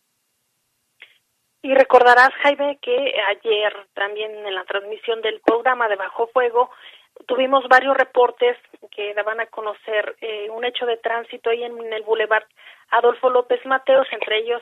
Y 1.61 1.73
recordarás, 1.73 2.29
Jaime, 2.43 2.77
que 2.81 3.13
ayer 3.29 3.73
también 3.93 4.31
en 4.31 4.55
la 4.55 4.63
transmisión 4.65 5.21
del 5.21 5.41
programa 5.41 5.87
de 5.87 5.95
Bajo 5.95 6.27
Fuego 6.27 6.69
tuvimos 7.25 7.67
varios 7.67 7.97
reportes 7.97 8.57
que 8.91 9.13
daban 9.15 9.39
a 9.39 9.47
conocer 9.47 10.15
eh, 10.21 10.49
un 10.49 10.63
hecho 10.65 10.85
de 10.85 10.97
tránsito 10.97 11.49
ahí 11.49 11.63
en, 11.63 11.91
el 11.91 12.03
Boulevard 12.03 12.45
Adolfo 12.91 13.30
López 13.30 13.65
Mateos, 13.65 14.08
entre 14.12 14.39
ellos 14.39 14.62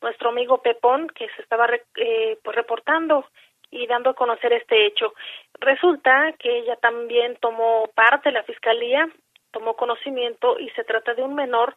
nuestro 0.00 0.30
amigo 0.30 0.62
Pepón, 0.62 1.08
que 1.08 1.28
se 1.36 1.42
estaba 1.42 1.68
eh, 1.96 2.38
pues 2.42 2.56
reportando 2.56 3.26
y 3.70 3.86
dando 3.86 4.10
a 4.10 4.14
conocer 4.14 4.52
este 4.52 4.86
hecho. 4.86 5.14
Resulta 5.60 6.32
que 6.38 6.58
ella 6.58 6.76
también 6.76 7.36
tomó 7.40 7.88
parte, 7.94 8.32
la 8.32 8.42
fiscalía 8.42 9.08
tomó 9.50 9.74
conocimiento 9.74 10.58
y 10.58 10.70
se 10.70 10.84
trata 10.84 11.14
de 11.14 11.22
un 11.22 11.34
menor 11.34 11.76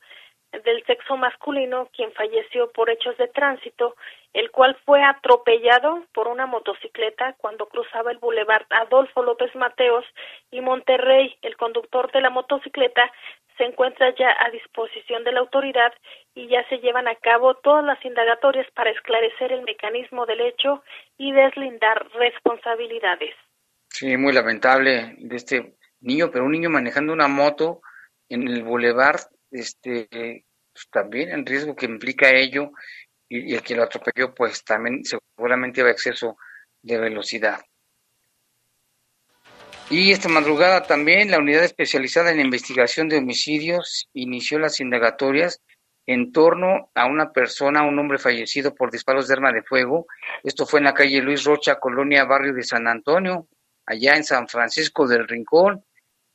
del 0.63 0.85
sexo 0.85 1.17
masculino 1.17 1.89
quien 1.95 2.11
falleció 2.13 2.71
por 2.71 2.89
hechos 2.89 3.17
de 3.17 3.27
tránsito, 3.27 3.95
el 4.33 4.51
cual 4.51 4.77
fue 4.85 5.03
atropellado 5.03 6.03
por 6.13 6.27
una 6.27 6.45
motocicleta 6.45 7.33
cuando 7.39 7.65
cruzaba 7.67 8.11
el 8.11 8.19
bulevar 8.19 8.65
Adolfo 8.69 9.23
López 9.23 9.53
Mateos 9.55 10.05
y 10.51 10.61
Monterrey. 10.61 11.35
El 11.41 11.57
conductor 11.57 12.11
de 12.11 12.21
la 12.21 12.29
motocicleta 12.29 13.11
se 13.57 13.63
encuentra 13.63 14.13
ya 14.15 14.29
a 14.39 14.49
disposición 14.51 15.23
de 15.23 15.31
la 15.31 15.39
autoridad 15.41 15.93
y 16.33 16.47
ya 16.47 16.67
se 16.69 16.77
llevan 16.77 17.07
a 17.07 17.15
cabo 17.15 17.55
todas 17.55 17.85
las 17.85 18.03
indagatorias 18.03 18.67
para 18.75 18.91
esclarecer 18.91 19.51
el 19.51 19.63
mecanismo 19.63 20.25
del 20.25 20.41
hecho 20.41 20.83
y 21.17 21.31
deslindar 21.31 22.07
responsabilidades. 22.13 23.35
Sí, 23.89 24.17
muy 24.17 24.33
lamentable 24.33 25.15
de 25.19 25.35
este 25.35 25.75
niño, 26.01 26.31
pero 26.31 26.45
un 26.45 26.51
niño 26.51 26.69
manejando 26.69 27.13
una 27.13 27.27
moto 27.27 27.81
en 28.29 28.47
el 28.47 28.63
bulevar 28.63 29.15
este, 29.51 30.07
pues, 30.73 30.89
también 30.91 31.29
el 31.29 31.45
riesgo 31.45 31.75
que 31.75 31.85
implica 31.85 32.29
ello 32.29 32.71
y, 33.29 33.53
el 33.53 33.61
que 33.61 33.75
lo 33.75 33.83
atropelló, 33.83 34.33
pues 34.33 34.63
también 34.63 35.03
seguramente 35.03 35.83
va 35.83 35.89
a 35.89 35.91
exceso 35.91 36.37
de 36.81 36.97
velocidad. 36.97 37.59
Y 39.89 40.11
esta 40.11 40.29
madrugada 40.29 40.83
también 40.83 41.29
la 41.29 41.39
unidad 41.39 41.63
especializada 41.63 42.31
en 42.31 42.39
investigación 42.39 43.09
de 43.09 43.17
homicidios 43.17 44.09
inició 44.13 44.57
las 44.57 44.79
indagatorias 44.79 45.61
en 46.05 46.31
torno 46.31 46.89
a 46.95 47.05
una 47.05 47.31
persona, 47.31 47.83
un 47.83 47.97
hombre 47.99 48.17
fallecido 48.17 48.73
por 48.73 48.91
disparos 48.91 49.27
de 49.27 49.35
arma 49.35 49.51
de 49.51 49.61
fuego. 49.61 50.07
Esto 50.43 50.65
fue 50.65 50.79
en 50.79 50.85
la 50.85 50.93
calle 50.93 51.21
Luis 51.21 51.43
Rocha, 51.43 51.79
colonia 51.79 52.25
Barrio 52.25 52.53
de 52.53 52.63
San 52.63 52.87
Antonio, 52.87 53.47
allá 53.85 54.15
en 54.15 54.23
San 54.23 54.47
Francisco 54.47 55.07
del 55.07 55.27
Rincón. 55.27 55.83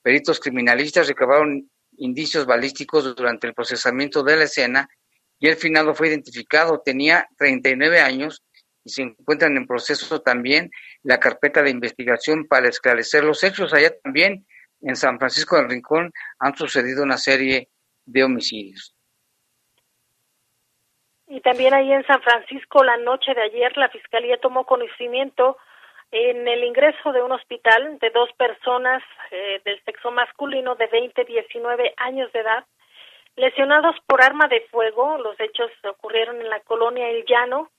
Peritos 0.03 0.41
criminalistas 0.41 1.09
recabaron 1.09 1.71
indicios 1.97 2.47
balísticos 2.47 3.15
durante 3.17 3.47
el 3.47 3.55
procesamiento 3.55 4.23
de 4.23 4.37
la 4.37 4.45
escena 4.45 4.89
y 5.39 5.49
el 5.49 5.57
finado 5.57 5.95
fue 5.95 6.09
identificado. 6.09 6.81
Tenía 6.85 7.27
39 7.37 8.01
años 8.01 8.43
y 8.85 8.91
se 8.91 9.03
encuentran 9.03 9.57
en 9.57 9.67
proceso 9.67 10.21
también 10.21 10.71
la 11.09 11.19
carpeta 11.19 11.63
de 11.63 11.71
investigación 11.71 12.47
para 12.47 12.69
esclarecer 12.69 13.25
los 13.25 13.43
hechos. 13.43 13.73
Allá 13.73 13.99
también 14.05 14.45
en 14.83 14.95
San 14.95 15.19
Francisco 15.19 15.57
del 15.57 15.71
Rincón 15.71 16.13
han 16.39 16.55
sucedido 16.55 17.03
una 17.03 17.17
serie 17.17 17.71
de 18.05 18.25
homicidios. 18.25 18.95
Y 21.27 21.41
también 21.41 21.73
ahí 21.73 21.91
en 21.91 22.07
San 22.07 22.21
Francisco, 22.21 22.85
la 22.85 22.99
noche 22.99 23.33
de 23.33 23.41
ayer, 23.41 23.75
la 23.79 23.89
Fiscalía 23.89 24.39
tomó 24.39 24.67
conocimiento 24.67 25.57
en 26.11 26.47
el 26.47 26.63
ingreso 26.65 27.11
de 27.13 27.23
un 27.23 27.33
hospital 27.33 27.99
de 28.01 28.11
dos 28.11 28.31
personas 28.35 29.03
eh, 29.31 29.63
del 29.65 29.83
sexo 29.85 30.11
masculino 30.11 30.75
de 30.75 30.89
20 30.89 31.25
19 31.25 31.95
años 31.97 32.31
de 32.33 32.41
edad, 32.41 32.67
lesionados 33.37 33.97
por 34.07 34.23
arma 34.23 34.47
de 34.49 34.61
fuego. 34.71 35.17
Los 35.17 35.41
hechos 35.41 35.71
ocurrieron 35.91 36.39
en 36.43 36.51
la 36.51 36.61
colonia 36.61 37.09
El 37.09 37.25
Llano. 37.25 37.71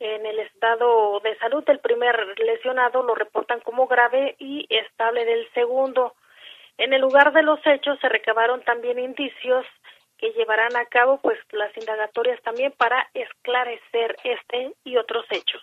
En 0.00 0.24
el 0.26 0.38
estado 0.38 1.18
de 1.20 1.36
salud 1.38 1.64
del 1.64 1.80
primer 1.80 2.16
lesionado 2.38 3.02
lo 3.02 3.16
reportan 3.16 3.60
como 3.60 3.88
grave 3.88 4.36
y 4.38 4.66
estable 4.70 5.24
del 5.24 5.48
segundo. 5.54 6.14
En 6.76 6.92
el 6.92 7.00
lugar 7.00 7.32
de 7.32 7.42
los 7.42 7.58
hechos 7.66 7.98
se 8.00 8.08
recabaron 8.08 8.62
también 8.62 9.00
indicios 9.00 9.66
que 10.16 10.30
llevarán 10.30 10.76
a 10.76 10.84
cabo 10.86 11.18
pues 11.20 11.38
las 11.50 11.76
indagatorias 11.76 12.40
también 12.42 12.72
para 12.76 13.08
esclarecer 13.12 14.16
este 14.22 14.72
y 14.84 14.96
otros 14.96 15.24
hechos. 15.30 15.62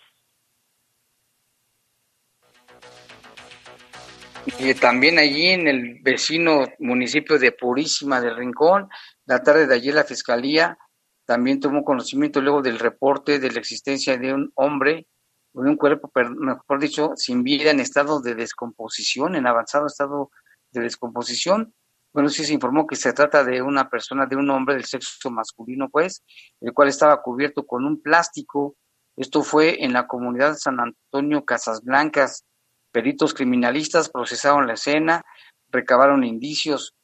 Y 4.58 4.74
también 4.74 5.18
allí 5.18 5.48
en 5.48 5.66
el 5.66 5.98
vecino 6.02 6.66
municipio 6.78 7.38
de 7.38 7.52
Purísima 7.52 8.20
del 8.20 8.36
Rincón, 8.36 8.88
la 9.24 9.42
tarde 9.42 9.66
de 9.66 9.74
ayer 9.74 9.94
la 9.94 10.04
Fiscalía 10.04 10.78
también 11.26 11.60
tomó 11.60 11.84
conocimiento 11.84 12.40
luego 12.40 12.62
del 12.62 12.78
reporte 12.78 13.38
de 13.38 13.50
la 13.50 13.58
existencia 13.58 14.16
de 14.16 14.32
un 14.32 14.52
hombre, 14.54 15.06
de 15.52 15.68
un 15.68 15.76
cuerpo, 15.76 16.10
mejor 16.38 16.80
dicho, 16.80 17.12
sin 17.16 17.42
vida 17.42 17.70
en 17.70 17.80
estado 17.80 18.20
de 18.20 18.34
descomposición, 18.34 19.34
en 19.34 19.46
avanzado 19.46 19.86
estado 19.86 20.30
de 20.70 20.82
descomposición. 20.82 21.74
Bueno, 22.12 22.28
sí 22.28 22.44
se 22.44 22.54
informó 22.54 22.86
que 22.86 22.96
se 22.96 23.12
trata 23.12 23.44
de 23.44 23.60
una 23.60 23.90
persona, 23.90 24.26
de 24.26 24.36
un 24.36 24.48
hombre 24.50 24.74
del 24.74 24.84
sexo 24.84 25.30
masculino, 25.30 25.88
pues, 25.90 26.22
el 26.60 26.72
cual 26.72 26.88
estaba 26.88 27.20
cubierto 27.20 27.66
con 27.66 27.84
un 27.84 28.00
plástico. 28.00 28.76
Esto 29.16 29.42
fue 29.42 29.84
en 29.84 29.92
la 29.92 30.06
comunidad 30.06 30.56
San 30.56 30.78
Antonio 30.80 31.44
Casas 31.44 31.82
Blancas, 31.82 32.44
Peritos 32.96 33.34
criminalistas 33.34 34.08
procesaron 34.08 34.66
la 34.66 34.72
escena, 34.72 35.22
recabaron 35.68 36.24
indicios. 36.24 36.94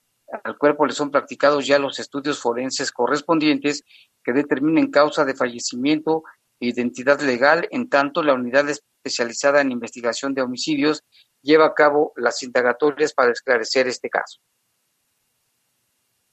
Al 0.42 0.56
cuerpo 0.56 0.86
le 0.86 0.94
son 0.94 1.10
practicados 1.10 1.66
ya 1.66 1.78
los 1.78 1.98
estudios 1.98 2.40
forenses 2.40 2.90
correspondientes 2.90 3.84
que 4.24 4.32
determinen 4.32 4.90
causa 4.90 5.24
de 5.24 5.34
fallecimiento 5.34 6.22
e 6.60 6.66
identidad 6.66 7.20
legal, 7.20 7.66
en 7.70 7.88
tanto 7.88 8.22
la 8.22 8.34
unidad 8.34 8.68
especializada 8.68 9.60
en 9.60 9.72
investigación 9.72 10.34
de 10.34 10.42
homicidios 10.42 11.02
lleva 11.42 11.66
a 11.66 11.74
cabo 11.74 12.12
las 12.16 12.42
indagatorias 12.42 13.12
para 13.12 13.32
esclarecer 13.32 13.86
este 13.86 14.08
caso. 14.08 14.40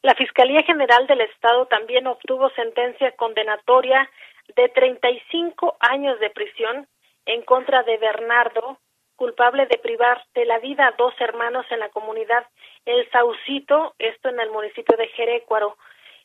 La 0.01 0.15
Fiscalía 0.15 0.63
General 0.63 1.07
del 1.07 1.21
Estado 1.21 1.65
también 1.65 2.07
obtuvo 2.07 2.49
sentencia 2.51 3.15
condenatoria 3.17 4.09
de 4.55 4.69
35 4.69 5.77
años 5.79 6.19
de 6.19 6.29
prisión 6.29 6.87
en 7.25 7.41
contra 7.43 7.83
de 7.83 7.97
Bernardo 7.97 8.79
culpable 9.19 9.65
de 9.65 9.77
privar 9.77 10.25
de 10.33 10.45
la 10.45 10.59
vida 10.59 10.87
a 10.87 10.95
dos 10.97 11.13
hermanos 11.19 11.65
en 11.71 11.79
la 11.79 11.89
comunidad 11.89 12.47
El 12.85 13.07
Saucito, 13.11 13.93
esto 13.99 14.29
en 14.29 14.39
el 14.39 14.49
municipio 14.49 14.95
de 14.95 15.09
Jerécuaro, 15.09 15.77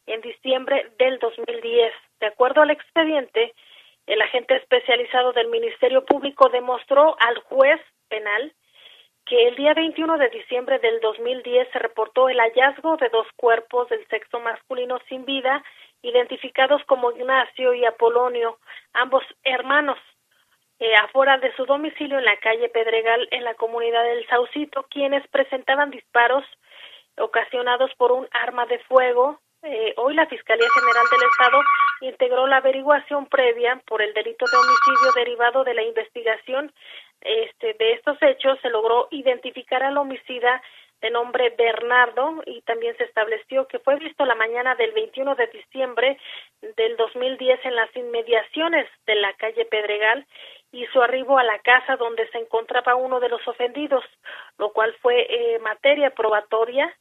en 0.07 0.21
diciembre 0.21 0.91
del 0.99 1.19
2010. 1.19 1.93
De 2.21 2.27
acuerdo 2.27 2.63
al 2.63 2.71
expediente, 2.71 3.55
el 4.07 4.21
agente 4.21 4.57
especializado 4.57 5.33
del 5.33 5.49
Ministerio 5.49 6.05
Público 6.05 6.49
demostró 6.49 7.17
al 7.21 7.39
juez 7.41 7.81
penal 8.09 8.53
que 9.27 9.49
el 9.49 9.57
día 9.57 9.73
21 9.73 10.19
de 10.19 10.29
diciembre 10.29 10.79
del 10.79 11.01
2010 11.01 11.69
se 11.73 11.79
reportó 11.79 12.29
el 12.29 12.39
hallazgo 12.39 12.97
de 12.99 13.09
dos 13.09 13.27
cuerpos 13.37 13.89
del 13.89 14.07
sexo 14.09 14.39
masculino 14.41 14.99
sin 15.09 15.25
vida, 15.25 15.65
identificados 16.03 16.85
como 16.85 17.11
Ignacio 17.11 17.73
y 17.73 17.87
Apolonio, 17.87 18.59
ambos 18.93 19.25
hermanos 19.43 19.99
eh, 20.79 20.95
afuera 20.97 21.39
de 21.39 21.55
su 21.55 21.65
domicilio 21.65 22.19
en 22.19 22.25
la 22.27 22.37
calle 22.39 22.69
Pedregal 22.69 23.27
en 23.31 23.45
la 23.45 23.55
comunidad 23.55 24.05
del 24.05 24.27
Saucito, 24.27 24.87
quienes 24.91 25.27
presentaban 25.29 25.91
disparos 25.91 26.45
ocasionados 27.17 27.91
por 27.97 28.13
un 28.13 28.29
arma 28.33 28.67
de 28.67 28.79
fuego. 28.81 29.41
Eh, 29.67 29.95
hoy 29.97 30.15
la 30.15 30.27
Fiscalía 30.27 30.67
General 30.75 31.07
del 31.11 31.31
Estado 31.31 31.63
integró 32.03 32.47
la 32.47 32.59
averiguación 32.59 33.27
previa 33.27 33.81
por 33.87 34.03
el 34.03 34.13
delito 34.13 34.45
de 34.45 34.59
homicidio 34.59 35.13
derivado 35.15 35.65
de 35.65 35.73
la 35.73 35.83
investigación 35.83 36.71
este, 37.23 37.73
de 37.73 37.93
estos 37.93 38.21
hechos. 38.21 38.59
Se 38.61 38.69
logró 38.69 39.09
identificar 39.11 39.83
al 39.83 39.97
homicida 39.97 40.63
de 41.01 41.11
nombre 41.11 41.55
Bernardo 41.57 42.43
y 42.45 42.61
también 42.63 42.95
se 42.99 43.05
estableció 43.05 43.67
que 43.67 43.79
fue 43.79 43.97
visto 43.97 44.27
la 44.27 44.35
mañana 44.35 44.75
del 44.75 44.93
21 44.93 45.35
de 45.35 45.47
diciembre 45.47 46.19
del 46.77 46.97
2010 46.99 47.65
en 47.65 47.75
las 47.75 47.95
inmediaciones 47.97 48.87
de 49.07 49.15
la 49.15 49.33
calle 49.35 49.65
Pedregal 49.65 50.27
y 50.73 50.85
su 50.87 51.01
arribo 51.01 51.39
a 51.39 51.45
la 51.45 51.59
casa 51.61 51.97
donde 51.97 52.29
se 52.29 52.39
encontraba 52.39 52.97
uno 52.97 53.19
de 53.19 53.31
los 53.31 53.47
ofendidos, 53.49 54.05
lo 54.59 54.73
cual 54.73 54.95
fue 55.01 55.27
eh, 55.29 55.59
materia 55.61 56.11
probatoria 56.11 56.95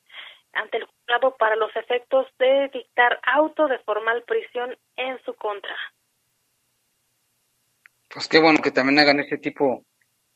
ante 0.53 0.77
el 0.77 0.85
juzgado 0.85 1.35
para 1.37 1.55
los 1.55 1.75
efectos 1.75 2.27
de 2.39 2.69
dictar 2.73 3.19
auto 3.23 3.67
de 3.67 3.79
formal 3.79 4.23
prisión 4.23 4.77
en 4.95 5.21
su 5.23 5.33
contra. 5.35 5.75
Pues 8.13 8.27
qué 8.27 8.39
bueno 8.39 8.59
que 8.61 8.71
también 8.71 8.99
hagan 8.99 9.19
este 9.19 9.37
tipo 9.37 9.85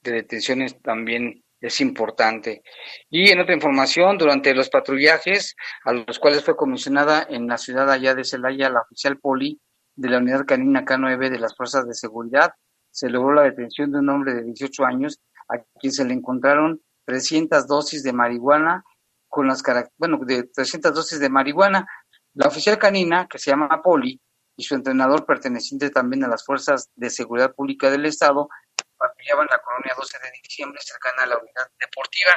de 0.02 0.12
detenciones 0.12 0.82
también 0.82 1.44
es 1.62 1.82
importante. 1.82 2.62
Y 3.10 3.30
en 3.30 3.40
otra 3.40 3.54
información, 3.54 4.18
durante 4.18 4.54
los 4.54 4.70
patrullajes 4.70 5.56
a 5.84 5.94
los 5.94 6.20
cuales 6.20 6.44
fue 6.44 6.56
comisionada 6.56 7.26
en 7.30 7.48
la 7.48 7.58
ciudad 7.58 7.90
allá 7.90 8.16
de 8.16 8.24
Celaya 8.24 8.70
la 8.70 8.82
oficial 8.82 9.18
poli 9.20 9.60
de 9.96 10.10
la 10.10 10.20
unidad 10.20 10.46
canina 10.46 10.86
K9 10.86 11.30
de 11.30 11.40
las 11.40 11.56
fuerzas 11.56 11.88
de 11.88 11.94
seguridad, 11.94 12.54
se 12.92 13.10
logró 13.10 13.34
la 13.34 13.44
detención 13.44 13.92
de 13.92 14.00
un 14.00 14.10
hombre 14.10 14.34
de 14.34 14.44
18 14.44 14.86
años 14.86 15.20
a 15.50 15.58
quien 15.80 15.92
se 15.92 16.06
le 16.06 16.14
encontraron 16.14 16.82
300 17.06 17.68
dosis 17.68 18.04
de 18.04 18.14
marihuana 18.14 18.84
con 19.28 19.48
las 19.48 19.62
bueno, 19.98 20.20
de 20.26 20.44
300 20.44 20.94
dosis 20.94 21.20
de 21.20 21.30
marihuana. 21.30 21.88
La 22.34 22.48
oficial 22.48 22.78
canina, 22.78 23.28
que 23.28 23.40
se 23.40 23.52
llama 23.52 23.82
Poli, 23.82 24.22
y 24.56 24.64
su 24.64 24.76
entrenador 24.76 25.26
perteneciente 25.26 25.90
también 25.92 26.24
a 26.24 26.28
las 26.28 26.44
fuerzas 26.44 26.90
de 26.96 27.10
seguridad 27.10 27.54
pública 27.54 27.90
del 27.92 28.06
Estado, 28.06 28.50
patrullaban 28.98 29.48
la 29.50 29.60
colonia 29.60 29.94
12 29.96 30.18
de 30.20 30.32
diciembre 30.44 30.82
cercana 30.82 31.24
a 31.24 31.26
la 31.28 31.38
unidad 31.38 31.70
deportiva. 31.80 32.34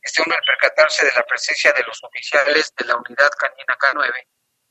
Este 0.00 0.22
hombre, 0.22 0.36
al 0.36 0.44
percatarse 0.44 1.06
de 1.06 1.12
la 1.12 1.22
presencia 1.24 1.72
de 1.72 1.82
los 1.84 2.02
oficiales 2.04 2.72
de 2.78 2.84
la 2.84 2.96
unidad 2.96 3.30
canina 3.38 3.76
K9, 3.80 4.12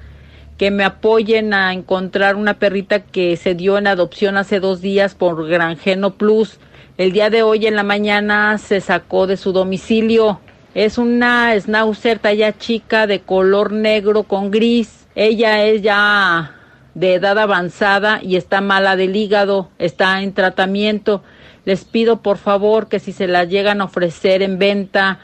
que 0.60 0.70
me 0.70 0.84
apoyen 0.84 1.56
a 1.56 1.74
encontrar 1.74 2.36
una 2.36 2.60
perrita 2.60 3.00
que 3.00 3.36
se 3.36 3.56
dio 3.56 3.80
en 3.80 3.88
adopción 3.88 4.38
hace 4.38 4.60
dos 4.60 4.80
días 4.80 5.16
por 5.16 5.48
Granjeno 5.48 6.14
Plus. 6.18 6.60
El 7.00 7.14
día 7.14 7.32
de 7.32 7.42
hoy 7.42 7.66
en 7.66 7.76
la 7.76 7.82
mañana 7.82 8.60
se 8.60 8.80
sacó 8.80 9.26
de 9.26 9.38
su 9.38 9.54
domicilio. 9.54 10.40
Es 10.76 11.00
una 11.00 11.60
schnauzer 11.60 12.20
talla 12.20 12.56
chica 12.56 13.08
de 13.08 13.22
color 13.22 13.72
negro 13.72 14.22
con 14.22 14.52
gris. 14.52 15.08
Ella 15.16 15.66
es 15.66 15.82
ya 15.82 16.54
de 16.94 17.16
edad 17.16 17.40
avanzada 17.40 18.20
y 18.22 18.36
está 18.36 18.62
mala 18.62 18.96
del 18.96 19.16
hígado, 19.16 19.72
está 19.80 20.22
en 20.22 20.32
tratamiento. 20.34 21.24
Les 21.68 21.84
pido 21.84 22.22
por 22.22 22.38
favor 22.38 22.88
que 22.88 22.98
si 22.98 23.12
se 23.12 23.28
la 23.28 23.44
llegan 23.44 23.82
a 23.82 23.84
ofrecer 23.84 24.42
en 24.42 24.58
venta 24.58 25.20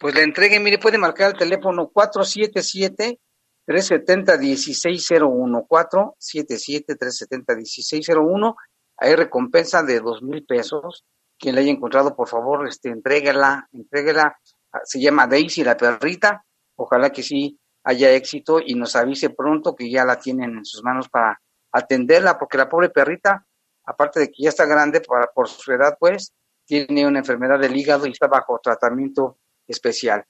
pues 0.00 0.14
la 0.14 0.22
entregue. 0.22 0.58
Mire, 0.58 0.78
puede 0.78 0.96
marcar 0.96 1.32
el 1.32 1.36
teléfono 1.36 1.90
477 1.92 3.20
370 3.66 4.38
1601 4.38 5.66
477 5.68 6.96
370 6.96 7.54
1601 7.54 8.56
Hay 8.96 9.14
recompensa 9.14 9.82
de 9.82 10.00
dos 10.00 10.22
mil 10.22 10.44
pesos. 10.46 11.04
Quien 11.38 11.54
la 11.54 11.60
haya 11.60 11.70
encontrado, 11.70 12.16
por 12.16 12.28
favor, 12.28 12.66
este, 12.66 12.88
entréguela, 12.88 13.68
entréguela. 13.72 14.36
Se 14.84 15.00
llama 15.00 15.26
Daisy 15.26 15.64
la 15.64 15.76
perrita. 15.76 16.44
Ojalá 16.76 17.10
que 17.10 17.22
sí 17.22 17.58
haya 17.84 18.10
éxito 18.12 18.58
y 18.64 18.74
nos 18.74 18.96
avise 18.96 19.28
pronto 19.28 19.74
que 19.76 19.90
ya 19.90 20.06
la 20.06 20.18
tienen 20.18 20.56
en 20.56 20.64
sus 20.64 20.82
manos 20.82 21.10
para 21.10 21.40
atenderla, 21.72 22.38
porque 22.38 22.56
la 22.56 22.68
pobre 22.68 22.88
perrita, 22.88 23.46
aparte 23.84 24.20
de 24.20 24.28
que 24.28 24.44
ya 24.44 24.48
está 24.48 24.64
grande 24.64 25.00
para, 25.02 25.26
por 25.26 25.48
su 25.48 25.72
edad, 25.72 25.96
pues, 25.98 26.32
tiene 26.66 27.06
una 27.06 27.18
enfermedad 27.18 27.58
del 27.58 27.76
hígado 27.76 28.06
y 28.06 28.12
está 28.12 28.28
bajo 28.28 28.58
tratamiento 28.62 29.38
especial. 29.70 30.24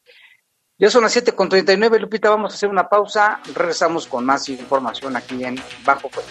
Ya 0.79 0.89
son 0.89 1.03
las 1.03 1.15
7.39, 1.15 1.99
Lupita, 1.99 2.31
vamos 2.31 2.53
a 2.53 2.55
hacer 2.55 2.71
una 2.71 2.89
pausa, 2.89 3.43
regresamos 3.55 4.07
con 4.07 4.25
más 4.25 4.49
información 4.49 5.15
aquí 5.15 5.45
en 5.45 5.63
Bajo 5.85 6.09
Fuego. 6.09 6.29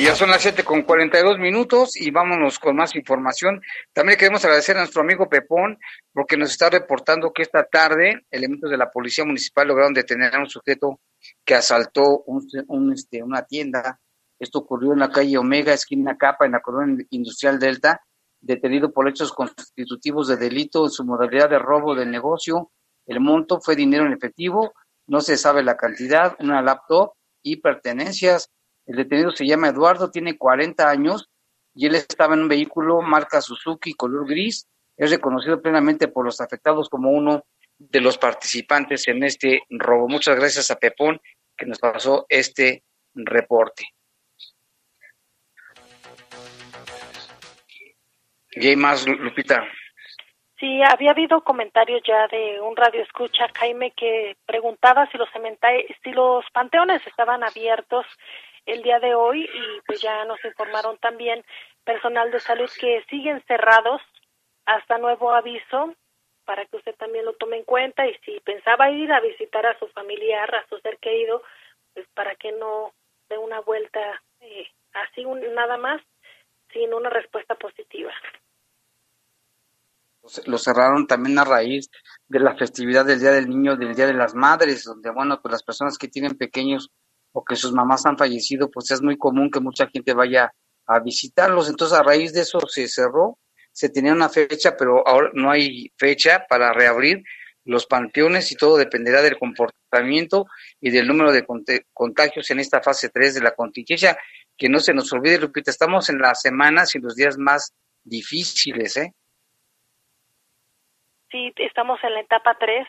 Ya 0.00 0.14
son 0.14 0.30
las 0.30 0.42
7 0.42 0.62
con 0.62 0.82
42 0.82 1.40
minutos 1.40 1.96
y 1.96 2.12
vámonos 2.12 2.60
con 2.60 2.76
más 2.76 2.94
información. 2.94 3.60
También 3.92 4.16
queremos 4.16 4.44
agradecer 4.44 4.76
a 4.76 4.80
nuestro 4.80 5.02
amigo 5.02 5.28
Pepón 5.28 5.76
porque 6.12 6.36
nos 6.36 6.50
está 6.50 6.70
reportando 6.70 7.32
que 7.32 7.42
esta 7.42 7.64
tarde 7.64 8.24
elementos 8.30 8.70
de 8.70 8.76
la 8.76 8.92
Policía 8.92 9.24
Municipal 9.24 9.66
lograron 9.66 9.92
detener 9.92 10.36
a 10.36 10.38
un 10.38 10.48
sujeto 10.48 11.00
que 11.44 11.56
asaltó 11.56 12.22
un, 12.26 12.92
este, 12.92 13.24
una 13.24 13.42
tienda. 13.42 13.98
Esto 14.38 14.60
ocurrió 14.60 14.92
en 14.92 15.00
la 15.00 15.10
calle 15.10 15.36
Omega, 15.36 15.72
esquina 15.72 16.16
Capa, 16.16 16.46
en 16.46 16.52
la 16.52 16.60
colonia 16.60 17.04
industrial 17.10 17.58
Delta, 17.58 18.00
detenido 18.40 18.92
por 18.92 19.08
hechos 19.08 19.32
constitutivos 19.32 20.28
de 20.28 20.36
delito 20.36 20.84
en 20.84 20.90
su 20.90 21.04
modalidad 21.04 21.50
de 21.50 21.58
robo 21.58 21.96
del 21.96 22.12
negocio. 22.12 22.70
El 23.04 23.18
monto 23.18 23.60
fue 23.60 23.74
dinero 23.74 24.06
en 24.06 24.12
efectivo, 24.12 24.74
no 25.08 25.20
se 25.20 25.36
sabe 25.36 25.64
la 25.64 25.76
cantidad, 25.76 26.36
una 26.38 26.62
laptop 26.62 27.14
y 27.42 27.56
pertenencias 27.56 28.48
el 28.88 28.96
detenido 28.96 29.30
se 29.30 29.46
llama 29.46 29.68
Eduardo, 29.68 30.10
tiene 30.10 30.38
40 30.38 30.88
años 30.88 31.28
y 31.74 31.86
él 31.86 31.94
estaba 31.94 32.34
en 32.34 32.40
un 32.40 32.48
vehículo 32.48 33.02
marca 33.02 33.42
Suzuki 33.42 33.92
color 33.92 34.26
gris. 34.26 34.66
Es 34.96 35.10
reconocido 35.10 35.60
plenamente 35.60 36.08
por 36.08 36.24
los 36.24 36.40
afectados 36.40 36.88
como 36.88 37.10
uno 37.10 37.44
de 37.78 38.00
los 38.00 38.16
participantes 38.16 39.06
en 39.06 39.22
este 39.24 39.60
robo. 39.68 40.08
Muchas 40.08 40.36
gracias 40.36 40.70
a 40.70 40.76
Pepón 40.76 41.20
que 41.54 41.66
nos 41.66 41.78
pasó 41.78 42.24
este 42.30 42.82
reporte. 43.14 43.84
¿Y 48.52 48.68
hay 48.68 48.76
más, 48.76 49.06
Lupita? 49.06 49.64
Sí, 50.58 50.80
había 50.82 51.10
habido 51.10 51.44
comentarios 51.44 52.00
ya 52.04 52.26
de 52.28 52.60
un 52.60 52.74
radio 52.74 53.02
escucha, 53.02 53.46
Jaime, 53.54 53.92
que 53.92 54.36
preguntaba 54.46 55.06
si 55.12 55.18
los, 55.18 55.28
si 56.02 56.10
los 56.10 56.44
panteones 56.52 57.06
estaban 57.06 57.44
abiertos 57.44 58.06
el 58.68 58.82
día 58.82 59.00
de 59.00 59.14
hoy 59.14 59.44
y 59.44 59.80
pues 59.86 60.00
ya 60.00 60.24
nos 60.26 60.44
informaron 60.44 60.98
también 60.98 61.42
personal 61.84 62.30
de 62.30 62.38
salud 62.38 62.70
que 62.78 63.02
siguen 63.08 63.42
cerrados 63.46 64.02
hasta 64.66 64.98
nuevo 64.98 65.32
aviso 65.32 65.94
para 66.44 66.66
que 66.66 66.76
usted 66.76 66.94
también 66.96 67.24
lo 67.24 67.32
tome 67.34 67.56
en 67.56 67.64
cuenta 67.64 68.06
y 68.06 68.14
si 68.24 68.40
pensaba 68.40 68.90
ir 68.90 69.10
a 69.10 69.20
visitar 69.20 69.64
a 69.66 69.78
su 69.78 69.88
familiar, 69.88 70.54
a 70.54 70.66
su 70.68 70.78
ser 70.80 70.98
querido, 70.98 71.42
pues 71.94 72.06
para 72.14 72.34
que 72.36 72.52
no 72.52 72.92
dé 73.30 73.38
una 73.38 73.60
vuelta 73.60 74.00
eh, 74.40 74.68
así 74.92 75.24
nada 75.24 75.78
más 75.78 76.02
sin 76.72 76.92
una 76.92 77.08
respuesta 77.08 77.54
positiva. 77.54 78.12
Lo 80.46 80.58
cerraron 80.58 81.06
también 81.06 81.38
a 81.38 81.44
raíz 81.44 81.90
de 82.26 82.40
la 82.40 82.54
festividad 82.54 83.06
del 83.06 83.20
Día 83.20 83.30
del 83.30 83.48
Niño, 83.48 83.76
del 83.76 83.94
Día 83.94 84.06
de 84.06 84.12
las 84.12 84.34
Madres, 84.34 84.84
donde, 84.84 85.10
bueno, 85.10 85.40
pues 85.40 85.52
las 85.52 85.62
personas 85.62 85.96
que 85.96 86.08
tienen 86.08 86.36
pequeños 86.36 86.90
o 87.38 87.44
que 87.44 87.54
sus 87.54 87.72
mamás 87.72 88.04
han 88.04 88.18
fallecido, 88.18 88.68
pues 88.68 88.90
es 88.90 89.00
muy 89.00 89.16
común 89.16 89.48
que 89.48 89.60
mucha 89.60 89.86
gente 89.86 90.12
vaya 90.12 90.52
a 90.86 90.98
visitarlos. 90.98 91.68
Entonces, 91.68 91.96
a 91.96 92.02
raíz 92.02 92.32
de 92.32 92.40
eso 92.40 92.58
se 92.66 92.88
cerró, 92.88 93.38
se 93.70 93.90
tenía 93.90 94.12
una 94.12 94.28
fecha, 94.28 94.76
pero 94.76 95.06
ahora 95.06 95.30
no 95.34 95.48
hay 95.48 95.92
fecha 95.96 96.44
para 96.48 96.72
reabrir 96.72 97.22
los 97.64 97.86
panteones 97.86 98.50
y 98.50 98.56
todo 98.56 98.76
dependerá 98.76 99.22
del 99.22 99.38
comportamiento 99.38 100.46
y 100.80 100.90
del 100.90 101.06
número 101.06 101.30
de 101.30 101.46
contagios 101.92 102.50
en 102.50 102.58
esta 102.58 102.82
fase 102.82 103.08
3 103.08 103.34
de 103.34 103.42
la 103.42 103.52
contingencia. 103.52 104.18
Que 104.56 104.68
no 104.68 104.80
se 104.80 104.92
nos 104.92 105.12
olvide, 105.12 105.38
Lupita, 105.38 105.70
estamos 105.70 106.10
en 106.10 106.18
las 106.18 106.40
semanas 106.40 106.96
y 106.96 106.98
los 106.98 107.14
días 107.14 107.38
más 107.38 107.72
difíciles, 108.02 108.96
¿eh? 108.96 109.14
Sí, 111.30 111.52
estamos 111.58 112.00
en 112.02 112.14
la 112.14 112.20
etapa 112.20 112.56
3 112.58 112.88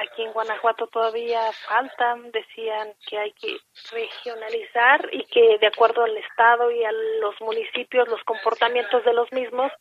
Aquí 0.00 0.22
en 0.22 0.32
Guanajuato 0.32 0.86
todavía 0.86 1.40
falta, 1.66 2.14
decían 2.32 2.94
que 3.08 3.18
hay 3.18 3.32
que 3.32 3.56
regionalizar 3.90 5.08
y 5.10 5.24
que 5.24 5.58
de 5.58 5.66
acuerdo 5.66 6.04
al 6.04 6.16
Estado 6.16 6.70
y 6.70 6.84
a 6.84 6.92
los 7.20 7.34
municipios 7.40 8.06
los 8.06 8.22
comportamientos 8.22 9.04
de 9.04 9.12
los 9.12 9.32
mismos, 9.32 9.72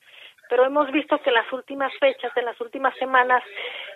pero 0.49 0.65
hemos 0.65 0.91
visto 0.91 1.22
que 1.22 1.30
en 1.30 1.36
las 1.36 1.53
últimas 1.53 1.93
fechas, 1.99 2.36
en 2.36 2.45
las 2.45 2.59
últimas 2.59 2.97
semanas, 2.97 3.43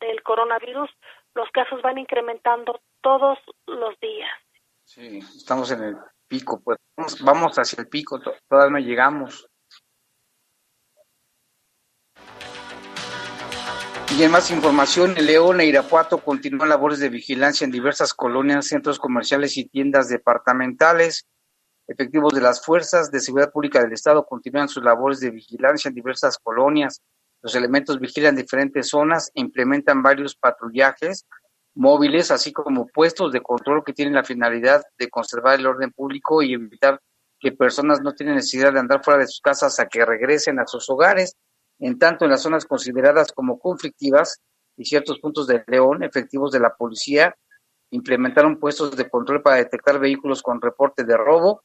del 0.00 0.24
coronavirus, 0.24 0.90
los 1.36 1.48
casos 1.52 1.80
van 1.82 1.98
incrementando 1.98 2.80
todos 3.00 3.38
los 3.66 3.96
días. 4.00 4.32
Sí, 4.84 5.18
estamos 5.36 5.70
en 5.70 5.82
el 5.82 5.96
pico, 6.28 6.60
pues 6.62 6.78
vamos, 7.22 7.58
hacia 7.58 7.80
el 7.80 7.88
pico, 7.88 8.20
todavía 8.48 8.70
no 8.70 8.78
llegamos. 8.78 9.48
Y 14.16 14.22
en 14.22 14.30
más 14.30 14.50
información, 14.50 15.16
en 15.16 15.26
León 15.26 15.60
e 15.60 15.66
Irapuato 15.66 16.18
continúan 16.18 16.68
labores 16.68 17.00
de 17.00 17.08
vigilancia 17.08 17.64
en 17.64 17.72
diversas 17.72 18.14
colonias, 18.14 18.66
centros 18.66 18.98
comerciales 19.00 19.56
y 19.56 19.64
tiendas 19.64 20.08
departamentales. 20.08 21.26
Efectivos 21.88 22.32
de 22.32 22.40
las 22.40 22.64
fuerzas 22.64 23.10
de 23.10 23.20
seguridad 23.20 23.50
pública 23.50 23.80
del 23.80 23.92
Estado 23.92 24.24
continúan 24.24 24.68
sus 24.68 24.84
labores 24.84 25.18
de 25.18 25.30
vigilancia 25.30 25.88
en 25.88 25.94
diversas 25.94 26.38
colonias. 26.38 27.00
Los 27.42 27.56
elementos 27.56 27.98
vigilan 27.98 28.36
diferentes 28.36 28.88
zonas 28.88 29.32
e 29.34 29.40
implementan 29.40 30.02
varios 30.02 30.36
patrullajes 30.36 31.26
móviles, 31.74 32.30
así 32.30 32.52
como 32.52 32.86
puestos 32.86 33.32
de 33.32 33.40
control 33.40 33.82
que 33.84 33.92
tienen 33.92 34.14
la 34.14 34.24
finalidad 34.24 34.82
de 34.98 35.08
conservar 35.08 35.58
el 35.58 35.66
orden 35.66 35.92
público 35.92 36.42
y 36.42 36.54
evitar 36.54 37.00
que 37.40 37.52
personas 37.52 38.00
no 38.00 38.14
tienen 38.14 38.36
necesidad 38.36 38.72
de 38.72 38.80
andar 38.80 39.04
fuera 39.04 39.20
de 39.20 39.26
sus 39.26 39.40
casas 39.40 39.78
a 39.80 39.86
que 39.86 40.04
regresen 40.04 40.58
a 40.60 40.66
sus 40.66 40.88
hogares. 40.88 41.36
En 41.78 41.98
tanto, 41.98 42.24
en 42.24 42.30
las 42.30 42.42
zonas 42.42 42.64
consideradas 42.64 43.32
como 43.32 43.58
conflictivas 43.58 44.40
y 44.76 44.84
ciertos 44.84 45.18
puntos 45.18 45.46
de 45.46 45.62
León, 45.66 46.02
efectivos 46.02 46.52
de 46.52 46.60
la 46.60 46.74
policía 46.74 47.34
implementaron 47.90 48.58
puestos 48.58 48.96
de 48.96 49.08
control 49.08 49.42
para 49.42 49.56
detectar 49.56 49.98
vehículos 49.98 50.42
con 50.42 50.60
reporte 50.60 51.04
de 51.04 51.16
robo, 51.16 51.62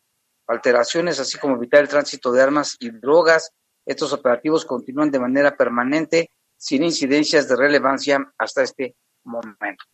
alteraciones, 0.48 1.20
así 1.20 1.38
como 1.40 1.56
evitar 1.56 1.82
el 1.82 1.88
tránsito 1.88 2.32
de 2.32 2.42
armas 2.42 2.76
y 2.80 2.92
drogas. 2.92 3.52
Estos 3.86 4.14
operativos 4.14 4.66
continúan 4.66 5.10
de 5.10 5.20
manera 5.20 5.56
permanente, 5.56 6.30
sin 6.58 6.84
incidencias 6.84 7.48
de 7.48 7.56
relevancia 7.56 8.20
hasta 8.38 8.64
este 8.64 8.96
momento. 9.24 9.86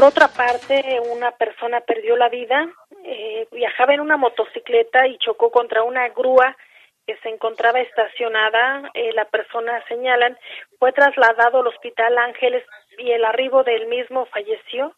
Por 0.00 0.08
otra 0.08 0.28
parte, 0.28 0.98
una 1.12 1.30
persona 1.32 1.82
perdió 1.82 2.16
la 2.16 2.30
vida, 2.30 2.66
eh, 3.04 3.46
viajaba 3.52 3.92
en 3.92 4.00
una 4.00 4.16
motocicleta 4.16 5.06
y 5.06 5.18
chocó 5.18 5.50
contra 5.50 5.82
una 5.82 6.08
grúa 6.08 6.56
que 7.06 7.18
se 7.18 7.28
encontraba 7.28 7.80
estacionada. 7.80 8.90
Eh, 8.94 9.12
la 9.12 9.26
persona, 9.26 9.84
señalan, 9.88 10.38
fue 10.78 10.92
trasladado 10.92 11.60
al 11.60 11.66
Hospital 11.66 12.16
Ángeles 12.16 12.64
y 12.96 13.10
el 13.10 13.26
arribo 13.26 13.62
del 13.62 13.88
mismo 13.88 14.24
falleció. 14.24 14.96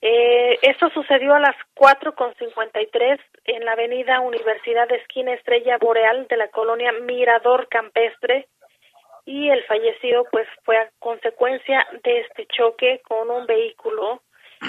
Eh, 0.00 0.58
esto 0.62 0.90
sucedió 0.90 1.34
a 1.34 1.38
las 1.38 1.54
4.53 1.76 3.20
en 3.44 3.64
la 3.64 3.74
avenida 3.74 4.18
Universidad 4.18 4.88
de 4.88 4.96
Esquina 4.96 5.34
Estrella 5.34 5.78
Boreal 5.78 6.26
de 6.26 6.36
la 6.36 6.48
colonia 6.48 6.90
Mirador 6.90 7.68
Campestre 7.68 8.48
y 9.24 9.50
el 9.50 9.64
fallecido 9.64 10.24
pues 10.30 10.46
fue 10.64 10.76
a 10.76 10.90
consecuencia 10.98 11.86
de 12.04 12.20
este 12.20 12.46
choque 12.46 13.00
con 13.06 13.30
un 13.30 13.46
vehículo 13.46 14.22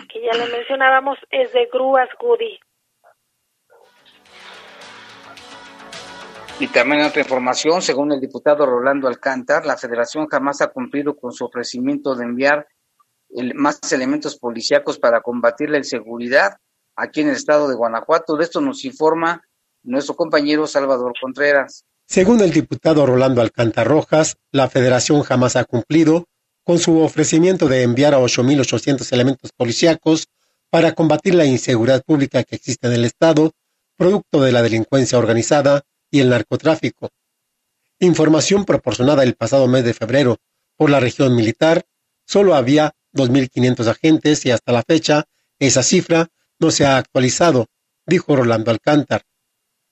que 0.10 0.22
ya 0.22 0.32
le 0.34 0.52
mencionábamos 0.52 1.18
es 1.30 1.52
de 1.54 1.68
Grúas 1.72 2.10
Goody. 2.20 2.60
Y 6.60 6.68
también 6.68 7.02
otra 7.02 7.22
información, 7.22 7.82
según 7.82 8.12
el 8.12 8.20
diputado 8.20 8.68
Rolando 8.68 9.08
Alcántar, 9.08 9.66
la 9.66 9.78
federación 9.78 10.28
jamás 10.28 10.62
ha 10.62 10.68
cumplido 10.68 11.16
con 11.16 11.32
su 11.32 11.46
ofrecimiento 11.46 12.14
de 12.14 12.24
enviar 12.24 12.68
más 13.56 13.80
elementos 13.92 14.38
policíacos 14.38 15.00
para 15.00 15.22
combatir 15.22 15.70
la 15.70 15.78
inseguridad 15.78 16.58
aquí 16.96 17.22
en 17.22 17.30
el 17.30 17.36
estado 17.36 17.68
de 17.68 17.76
Guanajuato. 17.76 18.36
De 18.36 18.44
esto 18.44 18.62
nos 18.62 18.86
informa 18.86 19.42
nuestro 19.84 20.16
compañero 20.16 20.68
Salvador 20.68 21.14
Contreras. 21.20 21.84
Según 22.12 22.42
el 22.42 22.52
diputado 22.52 23.06
Rolando 23.06 23.40
Alcántar 23.40 23.88
Rojas, 23.88 24.36
la 24.52 24.70
federación 24.70 25.22
jamás 25.22 25.56
ha 25.56 25.64
cumplido 25.64 26.28
con 26.66 26.78
su 26.78 27.00
ofrecimiento 27.00 27.70
de 27.70 27.84
enviar 27.84 28.14
a 28.14 28.20
8.800 28.20 29.14
elementos 29.14 29.54
policíacos 29.54 30.28
para 30.70 30.92
combatir 30.92 31.36
la 31.36 31.46
inseguridad 31.46 32.04
pública 32.04 32.44
que 32.44 32.58
existe 32.58 32.88
en 32.88 32.94
el 32.96 33.06
Estado, 33.06 33.54
producto 33.96 34.42
de 34.42 34.52
la 34.52 34.62
delincuencia 34.62 35.18
organizada 35.18 35.84
y 36.10 36.20
el 36.20 36.28
narcotráfico. 36.32 37.12
Información 38.00 38.66
proporcionada 38.66 39.24
el 39.24 39.36
pasado 39.36 39.70
mes 39.70 39.86
de 39.86 39.94
febrero 39.94 40.36
por 40.76 40.90
la 40.90 41.00
región 41.00 41.34
militar, 41.34 41.86
solo 42.26 42.56
había 42.56 42.94
2.500 43.14 43.88
agentes 43.88 44.46
y 44.46 44.52
hasta 44.52 44.74
la 44.74 44.84
fecha 44.84 45.30
esa 45.60 45.82
cifra 45.82 46.28
no 46.60 46.72
se 46.72 46.86
ha 46.86 46.98
actualizado, 46.98 47.68
dijo 48.06 48.36
Rolando 48.36 48.70
Alcántar. 48.70 49.22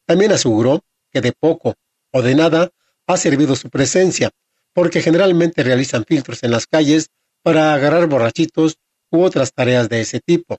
También 0.06 0.34
aseguró 0.34 0.84
que 1.14 1.22
de 1.22 1.32
poco 1.32 1.76
o 2.12 2.22
de 2.22 2.36
nada 2.36 2.70
ha 3.08 3.18
servido 3.18 3.56
su 3.56 3.70
presencia, 3.70 4.32
porque 4.74 5.02
generalmente 5.02 5.64
realizan 5.64 6.06
filtros 6.06 6.44
en 6.44 6.52
las 6.52 6.68
calles 6.68 7.10
para 7.42 7.74
agarrar 7.74 8.08
borrachitos 8.08 8.78
u 9.12 9.24
otras 9.24 9.54
tareas 9.54 9.90
de 9.90 10.02
ese 10.02 10.20
tipo. 10.20 10.58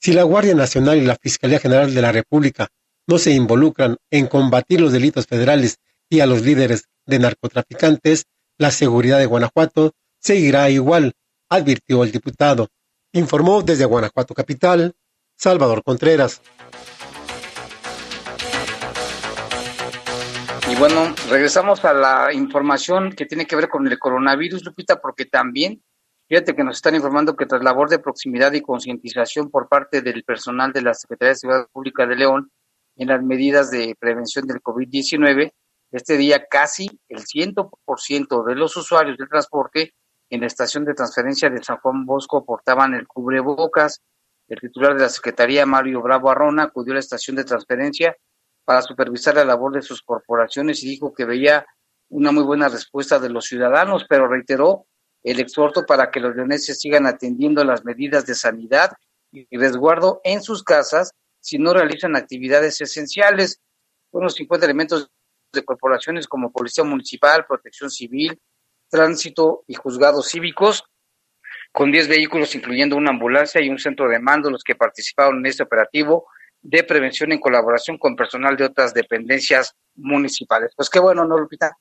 Si 0.00 0.12
la 0.12 0.22
Guardia 0.22 0.54
Nacional 0.54 0.98
y 0.98 1.02
la 1.02 1.16
Fiscalía 1.16 1.60
General 1.60 1.94
de 1.94 2.02
la 2.02 2.12
República 2.12 2.68
no 3.06 3.18
se 3.18 3.32
involucran 3.32 3.96
en 4.10 4.26
combatir 4.26 4.80
los 4.80 4.92
delitos 4.92 5.26
federales 5.26 5.78
y 6.08 6.20
a 6.20 6.26
los 6.26 6.42
líderes 6.42 6.84
de 7.06 7.18
narcotraficantes, 7.18 8.26
la 8.58 8.70
seguridad 8.70 9.18
de 9.18 9.26
Guanajuato 9.26 9.92
seguirá 10.18 10.70
igual, 10.70 11.12
advirtió 11.48 12.04
el 12.04 12.12
diputado. 12.12 12.68
Informó 13.12 13.62
desde 13.62 13.84
Guanajuato 13.84 14.34
Capital, 14.34 14.94
Salvador 15.36 15.82
Contreras. 15.82 16.40
Y 20.72 20.74
bueno, 20.76 21.14
regresamos 21.28 21.84
a 21.84 21.92
la 21.92 22.32
información 22.32 23.12
que 23.12 23.26
tiene 23.26 23.44
que 23.44 23.56
ver 23.56 23.68
con 23.68 23.86
el 23.86 23.98
coronavirus, 23.98 24.64
Lupita, 24.64 25.02
porque 25.02 25.26
también, 25.26 25.82
fíjate 26.26 26.56
que 26.56 26.64
nos 26.64 26.76
están 26.76 26.94
informando 26.94 27.36
que 27.36 27.44
tras 27.44 27.62
labor 27.62 27.90
de 27.90 27.98
proximidad 27.98 28.54
y 28.54 28.62
concientización 28.62 29.50
por 29.50 29.68
parte 29.68 30.00
del 30.00 30.24
personal 30.24 30.72
de 30.72 30.80
la 30.80 30.94
Secretaría 30.94 31.32
de 31.32 31.36
Seguridad 31.36 31.68
Pública 31.70 32.06
de 32.06 32.16
León 32.16 32.50
en 32.96 33.08
las 33.08 33.22
medidas 33.22 33.70
de 33.70 33.94
prevención 34.00 34.46
del 34.46 34.62
COVID-19, 34.62 35.52
este 35.90 36.16
día 36.16 36.46
casi 36.46 36.88
el 37.10 37.18
100% 37.18 38.42
de 38.46 38.54
los 38.54 38.74
usuarios 38.74 39.18
del 39.18 39.28
transporte 39.28 39.92
en 40.30 40.40
la 40.40 40.46
estación 40.46 40.86
de 40.86 40.94
transferencia 40.94 41.50
de 41.50 41.62
San 41.62 41.76
Juan 41.80 42.06
Bosco 42.06 42.46
portaban 42.46 42.94
el 42.94 43.06
cubrebocas. 43.06 44.00
El 44.48 44.58
titular 44.58 44.94
de 44.94 45.02
la 45.02 45.10
Secretaría, 45.10 45.66
Mario 45.66 46.00
Bravo 46.00 46.30
Arrona, 46.30 46.62
acudió 46.62 46.92
a 46.92 46.94
la 46.94 47.00
estación 47.00 47.36
de 47.36 47.44
transferencia 47.44 48.16
para 48.72 48.80
supervisar 48.80 49.34
la 49.34 49.44
labor 49.44 49.74
de 49.74 49.82
sus 49.82 50.00
corporaciones 50.00 50.82
y 50.82 50.88
dijo 50.88 51.12
que 51.12 51.26
veía 51.26 51.66
una 52.08 52.32
muy 52.32 52.42
buena 52.42 52.70
respuesta 52.70 53.18
de 53.18 53.28
los 53.28 53.44
ciudadanos, 53.44 54.06
pero 54.08 54.26
reiteró 54.26 54.86
el 55.22 55.40
exhorto 55.40 55.84
para 55.84 56.10
que 56.10 56.20
los 56.20 56.34
leoneses 56.34 56.80
sigan 56.80 57.06
atendiendo 57.06 57.64
las 57.64 57.84
medidas 57.84 58.24
de 58.24 58.34
sanidad 58.34 58.92
y 59.30 59.46
resguardo 59.58 60.22
en 60.24 60.42
sus 60.42 60.62
casas 60.62 61.12
si 61.38 61.58
no 61.58 61.74
realizan 61.74 62.16
actividades 62.16 62.80
esenciales. 62.80 63.60
Unos 64.10 64.36
50 64.36 64.64
elementos 64.64 65.10
de 65.52 65.62
corporaciones 65.62 66.26
como 66.26 66.50
Policía 66.50 66.82
Municipal, 66.82 67.44
Protección 67.44 67.90
Civil, 67.90 68.40
Tránsito 68.88 69.64
y 69.66 69.74
Juzgados 69.74 70.30
Cívicos, 70.30 70.82
con 71.72 71.92
10 71.92 72.08
vehículos, 72.08 72.54
incluyendo 72.54 72.96
una 72.96 73.10
ambulancia 73.10 73.60
y 73.60 73.68
un 73.68 73.78
centro 73.78 74.08
de 74.08 74.18
mando, 74.18 74.48
los 74.50 74.64
que 74.64 74.74
participaron 74.76 75.40
en 75.40 75.46
este 75.46 75.62
operativo, 75.62 76.26
de 76.62 76.84
prevención 76.84 77.32
en 77.32 77.40
colaboración 77.40 77.98
con 77.98 78.16
personal 78.16 78.56
de 78.56 78.64
otras 78.64 78.94
dependencias 78.94 79.76
municipales. 79.94 80.72
Pues 80.76 80.88
qué 80.88 81.00
bueno, 81.00 81.24
¿no, 81.24 81.36
Lupita? 81.36 81.76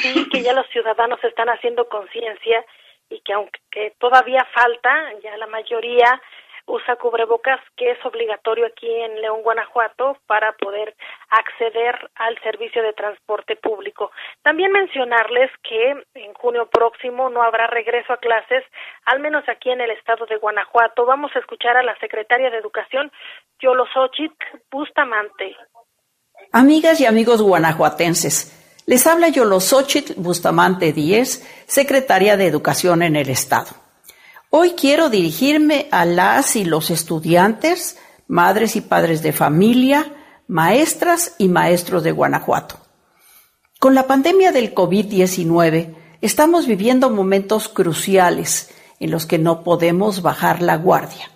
Sí, 0.00 0.28
que 0.30 0.42
ya 0.42 0.52
los 0.52 0.66
ciudadanos 0.68 1.22
están 1.24 1.48
haciendo 1.48 1.88
conciencia 1.88 2.64
y 3.10 3.20
que 3.22 3.32
aunque 3.32 3.96
todavía 3.98 4.46
falta, 4.54 5.12
ya 5.22 5.36
la 5.36 5.48
mayoría 5.48 6.20
usa 6.66 6.96
cubrebocas, 6.96 7.60
que 7.76 7.90
es 7.90 7.98
obligatorio 8.04 8.66
aquí 8.66 8.88
en 8.90 9.20
León, 9.20 9.42
Guanajuato, 9.42 10.16
para 10.26 10.52
poder 10.52 10.94
acceder 11.28 12.10
al 12.14 12.40
servicio 12.42 12.82
de 12.82 12.92
transporte 12.92 13.56
público. 13.56 14.10
También 14.42 14.72
mencionarles 14.72 15.50
que 15.62 15.90
en 16.14 16.34
junio 16.34 16.66
próximo 16.66 17.28
no 17.28 17.42
habrá 17.42 17.66
regreso 17.66 18.12
a 18.12 18.16
clases, 18.16 18.64
al 19.04 19.20
menos 19.20 19.44
aquí 19.48 19.70
en 19.70 19.80
el 19.80 19.90
estado 19.90 20.26
de 20.26 20.36
Guanajuato. 20.36 21.04
Vamos 21.04 21.32
a 21.34 21.38
escuchar 21.38 21.76
a 21.76 21.82
la 21.82 21.96
secretaria 21.98 22.50
de 22.50 22.58
Educación, 22.58 23.12
Yolosochit 23.60 24.32
Bustamante. 24.70 25.56
Amigas 26.52 27.00
y 27.00 27.06
amigos 27.06 27.42
guanajuatenses, 27.42 28.82
les 28.86 29.06
habla 29.06 29.28
Yolosochit 29.28 30.16
Bustamante 30.16 30.92
Díez, 30.92 31.42
secretaria 31.66 32.36
de 32.36 32.46
Educación 32.46 33.02
en 33.02 33.16
el 33.16 33.28
Estado. 33.28 33.83
Hoy 34.56 34.74
quiero 34.76 35.10
dirigirme 35.10 35.88
a 35.90 36.04
las 36.04 36.54
y 36.54 36.64
los 36.64 36.90
estudiantes, 36.90 37.98
madres 38.28 38.76
y 38.76 38.82
padres 38.82 39.20
de 39.20 39.32
familia, 39.32 40.14
maestras 40.46 41.34
y 41.38 41.48
maestros 41.48 42.04
de 42.04 42.12
Guanajuato. 42.12 42.76
Con 43.80 43.96
la 43.96 44.06
pandemia 44.06 44.52
del 44.52 44.72
COVID-19 44.72 45.96
estamos 46.20 46.68
viviendo 46.68 47.10
momentos 47.10 47.68
cruciales 47.68 48.70
en 49.00 49.10
los 49.10 49.26
que 49.26 49.40
no 49.40 49.64
podemos 49.64 50.22
bajar 50.22 50.62
la 50.62 50.76
guardia. 50.76 51.32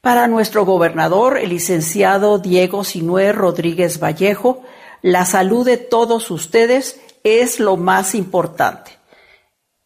Para 0.00 0.26
nuestro 0.26 0.64
gobernador, 0.64 1.38
el 1.38 1.50
licenciado 1.50 2.40
Diego 2.40 2.82
Sinué 2.82 3.30
Rodríguez 3.30 4.00
Vallejo, 4.02 4.64
la 5.02 5.24
salud 5.24 5.64
de 5.64 5.76
todos 5.76 6.32
ustedes 6.32 7.00
es 7.22 7.60
lo 7.60 7.76
más 7.76 8.16
importante. 8.16 8.95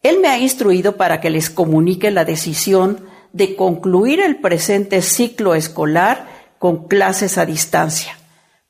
Él 0.01 0.19
me 0.19 0.29
ha 0.29 0.37
instruido 0.37 0.97
para 0.97 1.21
que 1.21 1.29
les 1.29 1.49
comunique 1.49 2.09
la 2.11 2.25
decisión 2.25 3.05
de 3.33 3.55
concluir 3.55 4.19
el 4.19 4.37
presente 4.37 5.01
ciclo 5.01 5.55
escolar 5.55 6.27
con 6.57 6.87
clases 6.87 7.37
a 7.37 7.45
distancia, 7.45 8.17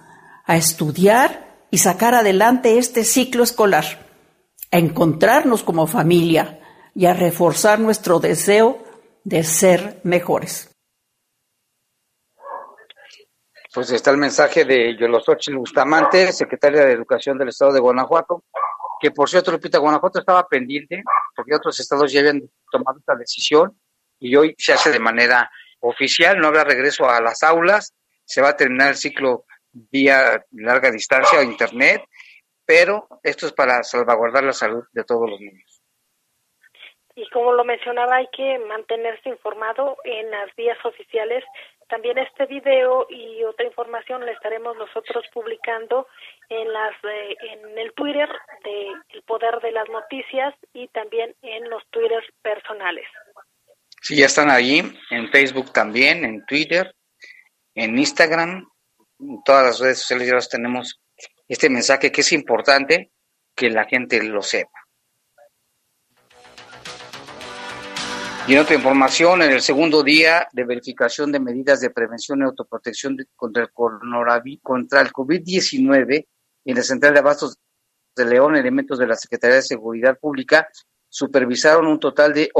a 0.46 0.58
estudiar 0.58 1.46
y 1.72 1.78
sacar 1.78 2.14
adelante 2.14 2.78
este 2.78 3.04
ciclo 3.04 3.44
escolar, 3.44 3.86
a 4.72 4.78
encontrarnos 4.78 5.64
como 5.64 5.88
familia 5.88 6.60
y 6.94 7.06
a 7.06 7.14
reforzar 7.14 7.80
nuestro 7.80 8.20
deseo 8.20 8.84
de 9.24 9.44
ser 9.44 10.00
mejores. 10.04 10.70
Pues 13.74 13.92
está 13.92 14.12
el 14.12 14.18
mensaje 14.18 14.64
de 14.64 14.96
Yolosochil 14.98 15.58
Bustamante, 15.58 16.32
secretaria 16.32 16.86
de 16.86 16.94
Educación 16.94 17.38
del 17.38 17.50
Estado 17.50 17.74
de 17.74 17.82
Guanajuato, 17.82 18.46
que 19.02 19.12
por 19.12 19.30
cierto, 19.30 19.52
Lupita, 19.52 19.80
Guanajuato 19.80 20.20
estaba 20.20 20.48
pendiente, 20.48 21.04
porque 21.36 21.56
otros 21.56 21.78
estados 21.78 22.10
ya 22.12 22.22
habían 22.22 22.42
tomado 22.72 23.00
esta 23.00 23.16
decisión, 23.16 23.78
y 24.18 24.34
hoy 24.38 24.56
se 24.58 24.72
hace 24.72 24.92
de 24.92 25.00
manera 25.00 25.52
oficial, 25.88 26.40
no 26.40 26.48
habrá 26.48 26.64
regreso 26.64 27.10
a 27.10 27.22
las 27.22 27.44
aulas, 27.44 27.94
se 28.26 28.42
va 28.42 28.50
a 28.50 28.56
terminar 28.56 28.90
el 28.90 28.96
ciclo 28.96 29.46
vía 29.72 30.44
larga 30.52 30.92
distancia 30.92 31.40
o 31.40 31.44
internet, 31.44 32.02
pero 32.66 33.08
esto 33.24 33.46
es 33.46 33.54
para 33.54 33.84
salvaguardar 33.84 34.44
la 34.44 34.54
salud 34.54 34.84
de 34.92 35.04
todos 35.04 35.30
los 35.30 35.40
niños. 35.40 35.82
Y 37.18 37.30
como 37.30 37.54
lo 37.54 37.64
mencionaba, 37.64 38.18
hay 38.18 38.28
que 38.36 38.60
mantenerse 38.60 39.30
informado 39.30 39.98
en 40.04 40.30
las 40.32 40.54
vías 40.56 40.78
oficiales. 40.84 41.46
También 41.88 42.18
este 42.18 42.46
video 42.46 43.08
y 43.10 43.42
otra 43.46 43.66
información 43.66 44.26
la 44.26 44.34
estaremos 44.34 44.76
nosotros 44.76 45.24
publicando 45.34 46.08
en 46.50 46.74
las 46.74 46.94
eh, 47.06 47.38
en 47.54 47.78
el 47.78 47.94
Twitter 47.94 48.28
de 48.64 48.88
El 49.10 49.22
Poder 49.22 49.62
de 49.62 49.72
las 49.72 49.88
Noticias 49.90 50.54
y 50.74 50.88
también 50.90 51.34
en 51.42 51.70
los 51.70 51.86
Twitter 51.88 52.22
personales. 52.42 53.08
Sí, 54.06 54.18
ya 54.18 54.28
están 54.28 54.52
ahí, 54.52 54.84
en 55.10 55.32
Facebook 55.32 55.74
también, 55.74 56.24
en 56.26 56.46
Twitter, 56.46 56.96
en 57.74 57.98
Instagram, 57.98 58.64
en 59.18 59.44
todas 59.44 59.66
las 59.66 59.80
redes 59.80 59.98
sociales 59.98 60.28
ya 60.28 60.36
los 60.36 60.48
tenemos 60.48 61.02
este 61.48 61.72
mensaje 61.72 62.12
que 62.12 62.22
es 62.22 62.32
importante 62.32 63.12
que 63.56 63.72
la 63.72 63.86
gente 63.86 64.22
lo 64.22 64.44
sepa. 64.44 64.78
Y 68.48 68.54
en 68.54 68.60
otra 68.60 68.76
información, 68.76 69.42
en 69.42 69.54
el 69.54 69.62
segundo 69.62 70.04
día 70.04 70.48
de 70.54 70.66
verificación 70.66 71.32
de 71.32 71.40
medidas 71.40 71.82
de 71.82 71.90
prevención 71.90 72.42
y 72.42 72.44
autoprotección 72.44 73.18
contra 73.36 73.64
el, 73.64 73.70
contra 74.62 75.02
el 75.02 75.12
COVID-19 75.12 76.28
en 76.66 76.76
la 76.76 76.84
Central 76.84 77.14
de 77.14 77.20
Abastos 77.22 77.58
de 78.16 78.26
León, 78.26 78.56
elementos 78.56 79.00
de 79.00 79.08
la 79.08 79.16
Secretaría 79.16 79.56
de 79.56 79.62
Seguridad 79.64 80.20
Pública 80.20 80.70
supervisaron 81.10 81.88
un 81.88 82.00
total 82.00 82.36
de 82.36 82.52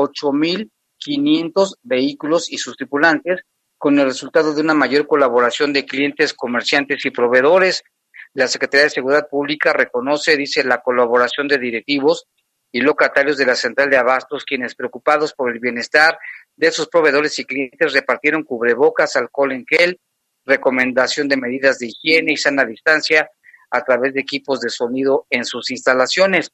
8.500 1.06 1.76
vehículos 1.84 2.52
y 2.52 2.58
sus 2.58 2.76
tripulantes, 2.78 3.42
con 3.78 4.00
el 4.00 4.06
resultado 4.06 4.54
de 4.54 4.62
una 4.62 4.74
mayor 4.74 5.06
colaboración 5.08 5.74
de 5.74 5.86
clientes, 5.86 6.34
comerciantes 6.34 7.06
y 7.06 7.12
proveedores. 7.12 7.84
La 8.34 8.48
Secretaría 8.48 8.86
de 8.86 8.90
Seguridad 8.90 9.28
Pública 9.30 9.74
reconoce, 9.74 10.38
dice, 10.38 10.64
la 10.64 10.82
colaboración 10.82 11.48
de 11.48 11.58
directivos 11.58 12.26
y 12.72 12.82
locatarios 12.82 13.38
de 13.38 13.46
la 13.46 13.56
Central 13.56 13.90
de 13.90 13.98
Abastos, 13.98 14.44
quienes 14.44 14.76
preocupados 14.76 15.34
por 15.34 15.52
el 15.52 15.60
bienestar 15.60 16.18
de 16.56 16.72
sus 16.72 16.88
proveedores 16.88 17.38
y 17.40 17.46
clientes 17.46 17.94
repartieron 17.94 18.44
cubrebocas, 18.44 19.16
alcohol 19.16 19.52
en 19.52 19.66
gel, 19.66 20.00
recomendación 20.46 21.28
de 21.28 21.38
medidas 21.38 21.80
de 21.80 21.88
higiene 21.88 22.34
y 22.34 22.38
sana 22.38 22.66
distancia, 22.66 23.30
a 23.72 23.82
través 23.84 24.14
de 24.14 24.22
equipos 24.22 24.62
de 24.62 24.70
sonido 24.70 25.26
en 25.30 25.46
sus 25.46 25.72
instalaciones. 25.72 26.52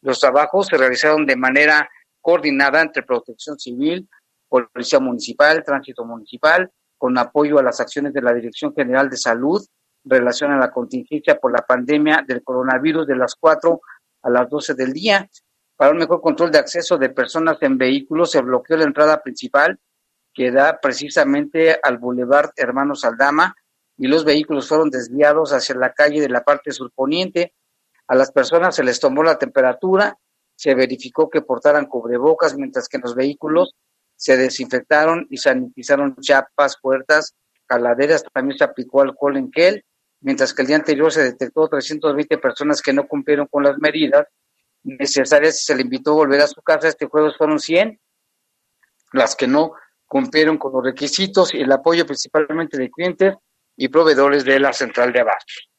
Los 0.00 0.20
trabajos 0.20 0.68
se 0.68 0.76
realizaron 0.76 1.26
de 1.26 1.36
manera 1.36 1.90
coordinada 2.22 2.80
entre 2.80 3.02
Protección 3.02 3.58
Civil, 3.58 4.08
Policía 4.48 5.00
Municipal, 5.00 5.62
Tránsito 5.62 6.04
Municipal, 6.06 6.70
con 6.96 7.18
apoyo 7.18 7.58
a 7.58 7.62
las 7.62 7.80
acciones 7.80 8.14
de 8.14 8.22
la 8.22 8.32
Dirección 8.32 8.72
General 8.74 9.10
de 9.10 9.16
Salud 9.18 9.62
en 10.04 10.10
relación 10.10 10.52
a 10.52 10.58
la 10.58 10.70
contingencia 10.70 11.38
por 11.38 11.52
la 11.52 11.66
pandemia 11.66 12.24
del 12.26 12.42
coronavirus 12.42 13.06
de 13.06 13.16
las 13.16 13.34
4 13.34 13.80
a 14.22 14.30
las 14.30 14.48
12 14.48 14.74
del 14.74 14.92
día. 14.92 15.28
Para 15.76 15.90
un 15.90 15.98
mejor 15.98 16.20
control 16.20 16.50
de 16.50 16.58
acceso 16.58 16.96
de 16.96 17.10
personas 17.10 17.58
en 17.60 17.76
vehículos, 17.76 18.30
se 18.30 18.40
bloqueó 18.40 18.76
la 18.76 18.84
entrada 18.84 19.20
principal 19.20 19.78
que 20.32 20.50
da 20.50 20.78
precisamente 20.80 21.78
al 21.82 21.98
Boulevard 21.98 22.50
Hermanos 22.56 23.04
Aldama, 23.04 23.54
y 23.96 24.06
los 24.06 24.24
vehículos 24.24 24.68
fueron 24.68 24.90
desviados 24.90 25.52
hacia 25.52 25.74
la 25.74 25.92
calle 25.92 26.20
de 26.20 26.28
la 26.28 26.42
parte 26.42 26.72
surponiente. 26.72 27.54
A 28.08 28.14
las 28.14 28.32
personas 28.32 28.74
se 28.74 28.82
les 28.82 28.98
tomó 28.98 29.22
la 29.22 29.38
temperatura, 29.38 30.18
se 30.62 30.76
verificó 30.76 31.28
que 31.28 31.42
portaran 31.42 31.86
cubrebocas, 31.86 32.56
mientras 32.56 32.88
que 32.88 32.96
en 32.96 33.02
los 33.02 33.16
vehículos 33.16 33.74
se 34.14 34.36
desinfectaron 34.36 35.26
y 35.28 35.38
sanitizaron 35.38 36.14
chapas, 36.20 36.76
puertas, 36.80 37.34
caladeras, 37.66 38.22
también 38.32 38.56
se 38.56 38.62
aplicó 38.62 39.02
alcohol 39.02 39.36
en 39.38 39.50
gel, 39.50 39.84
mientras 40.20 40.54
que 40.54 40.62
el 40.62 40.68
día 40.68 40.76
anterior 40.76 41.10
se 41.10 41.24
detectó 41.24 41.66
320 41.66 42.38
personas 42.38 42.80
que 42.80 42.92
no 42.92 43.08
cumplieron 43.08 43.48
con 43.48 43.64
las 43.64 43.76
medidas 43.78 44.28
necesarias 44.84 45.60
y 45.60 45.64
se 45.64 45.74
le 45.74 45.82
invitó 45.82 46.12
a 46.12 46.14
volver 46.14 46.40
a 46.42 46.46
su 46.46 46.62
casa. 46.62 46.86
Este 46.86 47.06
jueves 47.06 47.36
fueron 47.36 47.58
100, 47.58 47.98
las 49.14 49.34
que 49.34 49.48
no 49.48 49.72
cumplieron 50.06 50.58
con 50.58 50.72
los 50.74 50.84
requisitos 50.84 51.52
y 51.54 51.60
el 51.60 51.72
apoyo 51.72 52.06
principalmente 52.06 52.78
de 52.78 52.88
clientes 52.88 53.34
y 53.76 53.88
proveedores 53.88 54.44
de 54.44 54.60
la 54.60 54.72
central 54.72 55.12
de 55.12 55.22
abastos. 55.22 55.71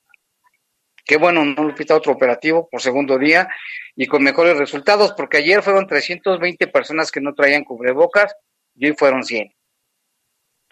Qué 1.05 1.17
bueno, 1.17 1.43
no 1.43 1.63
Lupita, 1.63 1.95
otro 1.95 2.13
operativo 2.13 2.69
por 2.69 2.81
segundo 2.81 3.17
día 3.17 3.49
y 3.95 4.07
con 4.07 4.23
mejores 4.23 4.57
resultados, 4.57 5.13
porque 5.13 5.37
ayer 5.37 5.61
fueron 5.61 5.87
320 5.87 6.67
personas 6.67 7.11
que 7.11 7.21
no 7.21 7.33
traían 7.33 7.63
cubrebocas 7.63 8.35
y 8.75 8.87
hoy 8.87 8.95
fueron 8.97 9.23
100 9.23 9.53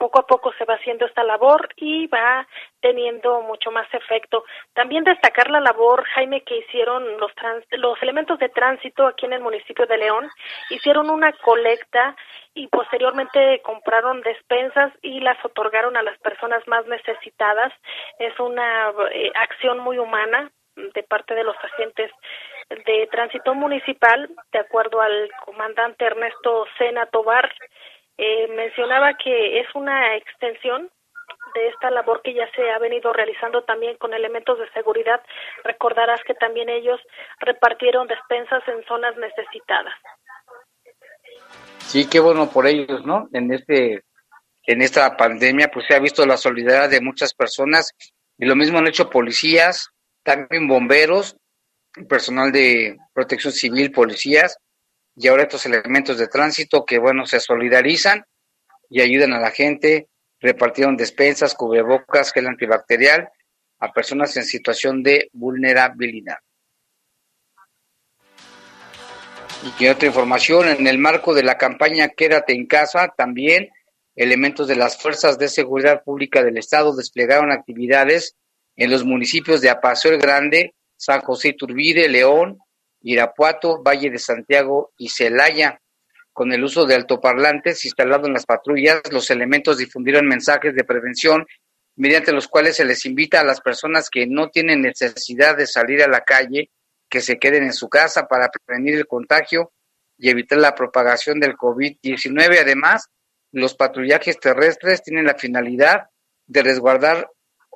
poco 0.02 0.20
a 0.20 0.26
poco 0.26 0.52
se 0.58 0.66
va 0.66 0.74
haciendo 0.74 1.06
esta 1.06 1.24
labor 1.24 1.70
y 1.76 2.08
va 2.08 2.48
teniendo 2.80 3.42
mucho 3.42 3.70
más 3.70 3.88
efecto. 3.94 4.44
También 4.74 5.04
destacar 5.04 5.52
la 5.52 5.60
labor, 5.60 6.04
Jaime, 6.16 6.42
que 6.42 6.58
hicieron 6.58 7.20
los, 7.20 7.32
los 7.74 8.02
elementos 8.02 8.40
de 8.40 8.50
tránsito 8.50 9.06
aquí 9.06 9.28
en 9.28 9.34
el 9.34 9.42
municipio 9.42 9.86
de 9.86 10.00
León. 10.00 10.28
Hicieron 10.72 11.12
una 11.12 11.32
colecta 11.34 12.16
y 12.56 12.66
posteriormente 12.66 13.62
compraron 13.62 14.22
despensas 14.22 14.92
y 15.04 15.20
las 15.20 15.38
otorgaron 15.46 15.96
a 15.96 16.02
las 16.02 16.18
personas 16.18 16.68
más 16.68 16.84
necesitadas. 16.88 17.72
Es 18.18 18.40
una 18.40 18.92
eh, 19.12 19.32
acción 19.36 19.78
muy 19.78 20.00
humana 20.00 20.52
de 20.76 21.04
parte 21.04 21.36
de 21.36 21.44
los 21.44 21.56
agentes 21.58 22.10
de 22.70 23.08
tránsito 23.12 23.54
municipal, 23.54 24.30
de 24.52 24.60
acuerdo 24.60 25.02
al 25.02 25.30
comandante 25.46 26.06
Ernesto 26.06 26.66
Sena 26.78 27.06
Tobar, 27.06 27.54
eh, 28.24 28.48
mencionaba 28.56 29.16
que 29.18 29.60
es 29.62 29.68
una 29.74 30.16
extensión 30.16 30.92
de 31.56 31.68
esta 31.70 31.90
labor 31.90 32.22
que 32.24 32.36
ya 32.36 32.48
se 32.56 32.70
ha 32.70 32.78
venido 32.78 33.12
realizando 33.12 33.64
también 33.64 33.98
con 33.98 34.14
elementos 34.14 34.60
de 34.60 34.70
seguridad. 34.74 35.20
Recordarás 35.64 36.22
que 36.24 36.36
también 36.36 36.70
ellos 36.70 37.00
repartieron 37.40 38.08
despensas 38.08 38.62
en 38.68 38.84
zonas 38.86 39.18
necesitadas. 39.18 39.96
Sí, 41.80 42.08
qué 42.08 42.20
bueno 42.20 42.48
por 42.52 42.68
ellos, 42.68 43.04
¿no? 43.08 43.28
En 43.34 43.52
este 43.52 44.04
en 44.68 44.84
esta 44.84 45.18
pandemia 45.18 45.72
pues 45.74 45.88
se 45.88 45.96
ha 45.96 46.00
visto 46.00 46.24
la 46.24 46.38
solidaridad 46.38 46.92
de 46.92 47.02
muchas 47.02 47.34
personas 47.34 47.92
y 48.38 48.46
lo 48.46 48.56
mismo 48.56 48.78
han 48.78 48.88
hecho 48.88 49.10
policías, 49.10 49.90
también 50.24 50.68
bomberos, 50.68 51.38
personal 52.08 52.52
de 52.52 52.98
protección 53.14 53.52
civil, 53.52 53.92
policías 53.92 54.60
y 55.16 55.28
ahora 55.28 55.44
estos 55.44 55.66
elementos 55.66 56.18
de 56.18 56.28
tránsito 56.28 56.86
que 56.86 57.00
bueno 57.00 57.26
se 57.26 57.40
solidarizan 57.40 58.26
y 58.90 59.02
ayudan 59.02 59.34
a 59.34 59.40
la 59.40 59.52
gente, 59.52 60.10
repartieron 60.40 60.98
despensas, 60.98 61.56
cubrebocas, 61.56 62.32
gel 62.32 62.48
antibacterial 62.48 63.30
a 63.80 63.92
personas 63.92 64.36
en 64.38 64.46
situación 64.46 65.04
de 65.04 65.30
vulnerabilidad. 65.34 66.38
Y 69.80 69.88
otra 69.88 70.08
información, 70.08 70.68
en 70.68 70.88
el 70.88 70.98
marco 70.98 71.36
de 71.36 71.44
la 71.44 71.58
campaña 71.58 72.10
Quédate 72.10 72.54
en 72.54 72.66
casa, 72.66 73.14
también 73.16 73.70
elementos 74.16 74.68
de 74.68 74.76
las 74.76 75.00
Fuerzas 75.00 75.38
de 75.38 75.48
Seguridad 75.48 76.04
Pública 76.04 76.44
del 76.44 76.58
Estado 76.58 76.96
desplegaron 76.96 77.52
actividades 77.52 78.36
en 78.76 78.90
los 78.90 79.04
municipios 79.04 79.62
de 79.62 79.70
Apaso 79.70 80.10
el 80.10 80.18
Grande, 80.18 80.74
San 80.98 81.22
José 81.22 81.50
Iturbide, 81.50 82.10
León, 82.10 82.60
Irapuato, 83.02 83.82
Valle 83.82 84.10
de 84.10 84.20
Santiago 84.20 84.92
y 84.98 85.10
Celaya. 85.10 85.80
Con 86.34 86.54
el 86.54 86.64
uso 86.64 86.86
de 86.86 86.96
altoparlantes 86.96 87.84
instalados 87.86 88.28
en 88.28 88.34
las 88.34 88.46
patrullas, 88.46 89.02
los 89.12 89.30
elementos 89.30 89.78
difundieron 89.78 90.28
mensajes 90.28 90.74
de 90.74 90.84
prevención 90.84 91.46
mediante 91.96 92.32
los 92.32 92.48
cuales 92.48 92.78
se 92.78 92.86
les 92.86 93.06
invita 93.06 93.42
a 93.42 93.44
las 93.44 93.60
personas 93.62 94.10
que 94.10 94.26
no 94.26 94.50
tienen 94.50 94.82
necesidad 94.82 95.58
de 95.58 95.68
salir 95.68 96.02
a 96.02 96.08
la 96.08 96.22
calle 96.22 96.72
que 97.10 97.20
se 97.20 97.38
queden 97.38 97.64
en 97.64 97.74
su 97.74 97.90
casa 97.90 98.28
para 98.28 98.50
prevenir 98.50 98.96
el 98.96 99.08
contagio 99.08 99.74
y 100.18 100.30
evitar 100.30 100.60
la 100.60 100.74
propagación 100.74 101.40
del 101.40 101.58
COVID-19. 101.58 102.60
Además, 102.62 103.08
los 103.52 103.76
patrullajes 103.76 104.40
terrestres 104.40 105.04
tienen 105.04 105.26
la 105.26 105.36
finalidad 105.36 106.08
de 106.48 106.64
resguardar 106.64 107.30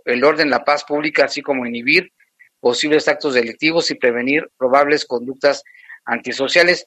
el 0.05 0.23
orden, 0.23 0.49
la 0.49 0.63
paz 0.63 0.85
pública, 0.85 1.25
así 1.25 1.41
como 1.41 1.65
inhibir 1.65 2.13
posibles 2.65 3.07
actos 3.07 3.35
delictivos 3.35 3.91
y 3.91 3.95
prevenir 3.95 4.49
probables 4.57 5.05
conductas 5.05 5.63
antisociales. 6.03 6.83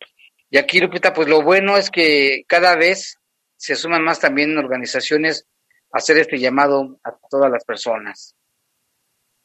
Y 0.51 0.59
aquí, 0.59 0.81
Lupita, 0.81 1.13
pues 1.13 1.29
lo 1.29 1.41
bueno 1.41 1.77
es 1.77 1.89
que 1.89 2.43
cada 2.49 2.75
vez 2.75 3.17
se 3.55 3.77
suman 3.77 4.03
más 4.03 4.19
también 4.19 4.59
organizaciones 4.59 5.47
a 5.93 5.99
hacer 5.99 6.19
este 6.19 6.41
llamado 6.41 6.99
a 7.05 7.13
todas 7.31 7.49
las 7.49 7.65
personas 7.65 8.35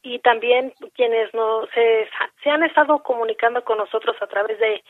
y 0.02 0.18
también 0.18 0.74
quienes 0.94 1.32
no 1.32 1.66
se, 1.72 2.08
se 2.42 2.50
han 2.50 2.64
estado 2.64 3.02
comunicando 3.04 3.64
con 3.64 3.78
nosotros 3.78 4.16
a 4.20 4.26
través 4.26 4.58
de 4.58 4.82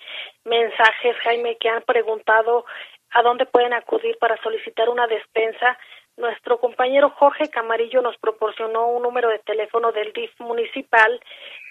mensajes, 0.45 1.14
Jaime, 1.24 1.57
que 1.61 1.68
han 1.68 1.82
preguntado 1.82 2.64
a 3.11 3.22
dónde 3.22 3.47
pueden 3.47 3.74
acudir 3.74 4.16
para 4.18 4.36
solicitar 4.42 4.88
una 4.88 5.07
despensa. 5.07 5.78
Nuestro 6.17 6.61
compañero 6.61 7.11
Jorge 7.11 7.49
Camarillo 7.49 8.01
nos 8.01 8.17
proporcionó 8.19 8.87
un 8.87 9.03
número 9.03 9.29
de 9.31 9.41
teléfono 9.41 9.91
del 9.93 10.12
DIF 10.12 10.31
municipal. 10.39 11.21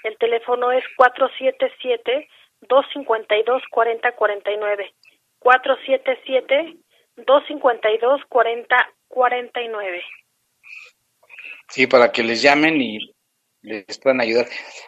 El 0.03 0.17
teléfono 0.17 0.71
es 0.71 0.83
477 0.97 2.27
252 2.67 3.63
4049. 3.71 4.93
477 5.39 6.77
252 7.15 8.21
4049. 8.27 10.03
Sí, 11.69 11.87
para 11.87 12.11
que 12.11 12.23
les 12.23 12.41
llamen 12.41 12.81
y 12.81 13.13
les 13.61 13.97
puedan 13.97 14.21
ayudar. 14.21 14.45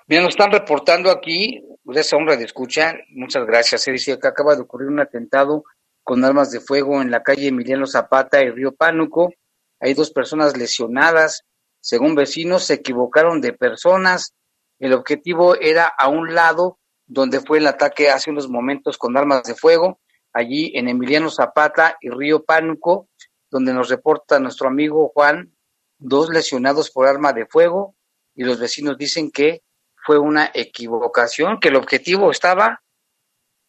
Mira, 0.08 0.22
nos 0.22 0.34
están 0.34 0.52
reportando 0.52 1.10
aquí, 1.10 1.64
esa 1.94 2.18
honra 2.18 2.36
de 2.36 2.44
escucha, 2.44 2.94
muchas 3.10 3.46
gracias. 3.46 3.84
Se 3.84 3.92
dice 3.92 4.20
que 4.20 4.28
acaba 4.28 4.56
de 4.56 4.64
ocurrir 4.64 4.90
un 4.90 5.00
atentado 5.00 5.64
con 6.04 6.24
armas 6.24 6.52
de 6.52 6.60
fuego 6.60 7.02
en 7.02 7.10
la 7.10 7.24
calle 7.24 7.48
Emiliano 7.48 7.88
Zapata 7.88 8.44
y 8.44 8.50
Río 8.50 8.76
Pánuco. 8.76 9.34
Hay 9.80 9.94
dos 9.94 10.12
personas 10.12 10.58
lesionadas. 10.58 11.44
Según 11.80 12.16
vecinos, 12.16 12.64
se 12.64 12.76
equivocaron 12.76 13.42
de 13.42 13.54
personas. 13.54 14.34
El 14.80 14.94
objetivo 14.94 15.56
era 15.56 15.86
a 15.86 16.08
un 16.08 16.34
lado 16.34 16.80
donde 17.08 17.40
fue 17.40 17.60
el 17.60 17.68
ataque 17.68 18.10
hace 18.10 18.32
unos 18.32 18.50
momentos 18.50 18.98
con 18.98 19.16
armas 19.16 19.44
de 19.44 19.56
fuego, 19.56 20.00
allí 20.34 20.72
en 20.76 20.88
Emiliano 20.90 21.30
Zapata 21.30 21.98
y 22.02 22.10
Río 22.10 22.44
Pánuco, 22.44 23.10
donde 23.52 23.74
nos 23.74 23.90
reporta 23.90 24.40
nuestro 24.40 24.68
amigo 24.68 25.12
Juan, 25.14 25.56
dos 25.98 26.30
lesionados 26.30 26.92
por 26.92 27.08
arma 27.08 27.32
de 27.32 27.46
fuego, 27.46 27.96
y 28.34 28.44
los 28.44 28.60
vecinos 28.60 28.98
dicen 28.98 29.32
que 29.32 29.62
fue 30.06 30.20
una 30.20 30.52
equivocación, 30.54 31.60
que 31.60 31.70
el 31.70 31.76
objetivo 31.76 32.32
estaba 32.32 32.82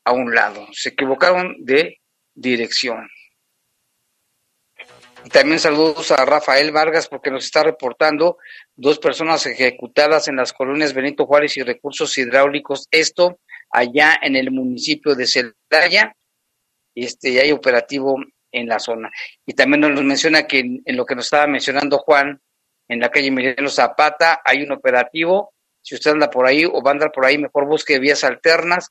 a 0.04 0.12
un 0.12 0.34
lado, 0.34 0.66
se 0.72 0.90
equivocaron 0.90 1.56
de 1.64 2.00
dirección. 2.34 3.08
Y 5.26 5.28
también 5.28 5.58
saludos 5.58 6.12
a 6.12 6.24
Rafael 6.24 6.70
Vargas 6.70 7.08
porque 7.08 7.32
nos 7.32 7.46
está 7.46 7.64
reportando 7.64 8.38
dos 8.76 9.00
personas 9.00 9.44
ejecutadas 9.44 10.28
en 10.28 10.36
las 10.36 10.52
colonias 10.52 10.94
Benito 10.94 11.26
Juárez 11.26 11.56
y 11.56 11.64
Recursos 11.64 12.16
Hidráulicos, 12.16 12.86
esto 12.92 13.40
allá 13.72 14.16
en 14.22 14.36
el 14.36 14.52
municipio 14.52 15.16
de 15.16 15.26
Celaya, 15.26 16.14
este, 16.94 17.40
hay 17.40 17.50
operativo 17.50 18.14
en 18.52 18.68
la 18.68 18.78
zona. 18.78 19.10
Y 19.44 19.54
también 19.54 19.80
nos 19.80 20.04
menciona 20.04 20.46
que 20.46 20.60
en 20.60 20.96
lo 20.96 21.04
que 21.04 21.16
nos 21.16 21.24
estaba 21.24 21.48
mencionando 21.48 21.98
Juan, 21.98 22.40
en 22.86 23.00
la 23.00 23.10
calle 23.10 23.26
Emiliano 23.26 23.68
Zapata, 23.68 24.40
hay 24.44 24.62
un 24.62 24.70
operativo. 24.70 25.54
Si 25.82 25.96
usted 25.96 26.12
anda 26.12 26.30
por 26.30 26.46
ahí 26.46 26.64
o 26.64 26.80
va 26.84 26.92
a 26.92 26.94
andar 26.94 27.10
por 27.10 27.26
ahí, 27.26 27.36
mejor 27.36 27.66
busque 27.66 27.98
vías 27.98 28.22
alternas, 28.22 28.90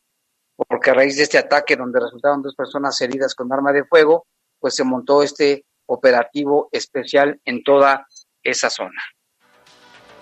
porque 0.68 0.90
a 0.90 0.96
raíz 0.96 1.16
de 1.16 1.24
este 1.24 1.38
ataque 1.38 1.78
donde 1.78 2.02
resultaron 2.02 2.42
dos 2.42 2.56
personas 2.56 3.00
heridas 3.00 3.34
con 3.36 3.54
arma 3.54 3.72
de 3.72 3.86
fuego, 3.86 4.28
pues 4.60 4.76
se 4.76 4.84
montó 4.84 5.24
este 5.24 5.64
operativo 5.88 6.70
especial 6.72 7.40
en 7.46 7.64
toda 7.64 8.08
esa 8.44 8.70
zona. 8.70 9.02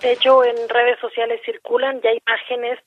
De 0.00 0.12
hecho, 0.12 0.44
en 0.44 0.68
redes 0.68 0.98
sociales 1.00 1.40
circulan 1.44 2.00
ya 2.02 2.10
imágenes 2.12 2.78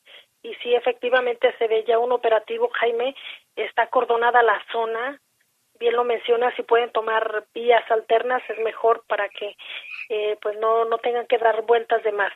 y 0.44 0.54
sí, 0.62 0.76
efectivamente 0.76 1.54
se 1.58 1.68
ve 1.68 1.84
ya 1.88 2.00
un 2.00 2.12
operativo, 2.12 2.70
Jaime, 2.80 3.16
está 3.56 3.84
acordonada 3.84 4.44
la 4.44 4.62
zona, 4.72 5.20
bien 5.80 5.96
lo 5.96 6.04
menciona, 6.04 6.56
si 6.56 6.64
pueden 6.64 6.92
tomar 6.92 7.48
vías 7.54 7.84
alternas 7.90 8.42
es 8.50 8.60
mejor 8.64 9.04
para 9.08 9.28
que 9.30 9.56
eh, 10.10 10.38
pues 10.42 10.58
no, 10.60 10.86
no 10.86 11.00
tengan 11.00 11.26
que 11.28 11.38
dar 11.38 11.64
vueltas 11.64 12.04
de 12.04 12.12
más. 12.12 12.32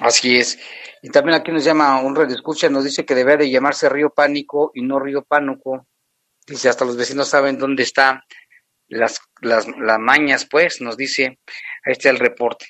Así 0.00 0.38
es. 0.38 0.58
Y 1.02 1.10
también 1.10 1.36
aquí 1.36 1.50
nos 1.50 1.64
llama 1.64 2.00
un 2.02 2.14
red 2.14 2.30
escucha, 2.30 2.68
nos 2.68 2.84
dice 2.84 3.04
que 3.04 3.14
debe 3.14 3.36
de 3.36 3.50
llamarse 3.50 3.88
Río 3.88 4.10
Pánico 4.10 4.70
y 4.74 4.82
no 4.82 5.00
Río 5.00 5.22
Pánuco. 5.22 5.86
Dice, 6.46 6.68
hasta 6.68 6.84
los 6.84 6.96
vecinos 6.96 7.28
saben 7.28 7.58
dónde 7.58 7.82
están 7.82 8.22
las, 8.88 9.20
las, 9.40 9.66
las 9.68 9.98
mañas, 9.98 10.46
pues, 10.50 10.80
nos 10.80 10.96
dice, 10.96 11.38
ahí 11.84 11.92
está 11.92 12.10
el 12.10 12.18
reporte. 12.18 12.66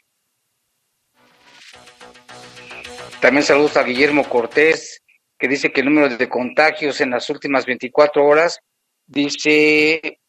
También 3.21 3.43
saludos 3.43 3.77
a 3.77 3.83
Guillermo 3.83 4.29
Cortés, 4.29 5.03
que 5.39 5.49
dice 5.49 5.73
que 5.73 5.81
el 5.81 5.87
número 5.87 6.16
de 6.16 6.29
contagios 6.29 7.01
en 7.01 7.11
las 7.11 7.29
últimas 7.31 7.66
24 7.66 8.25
horas 8.25 8.61
Dice, 9.09 10.21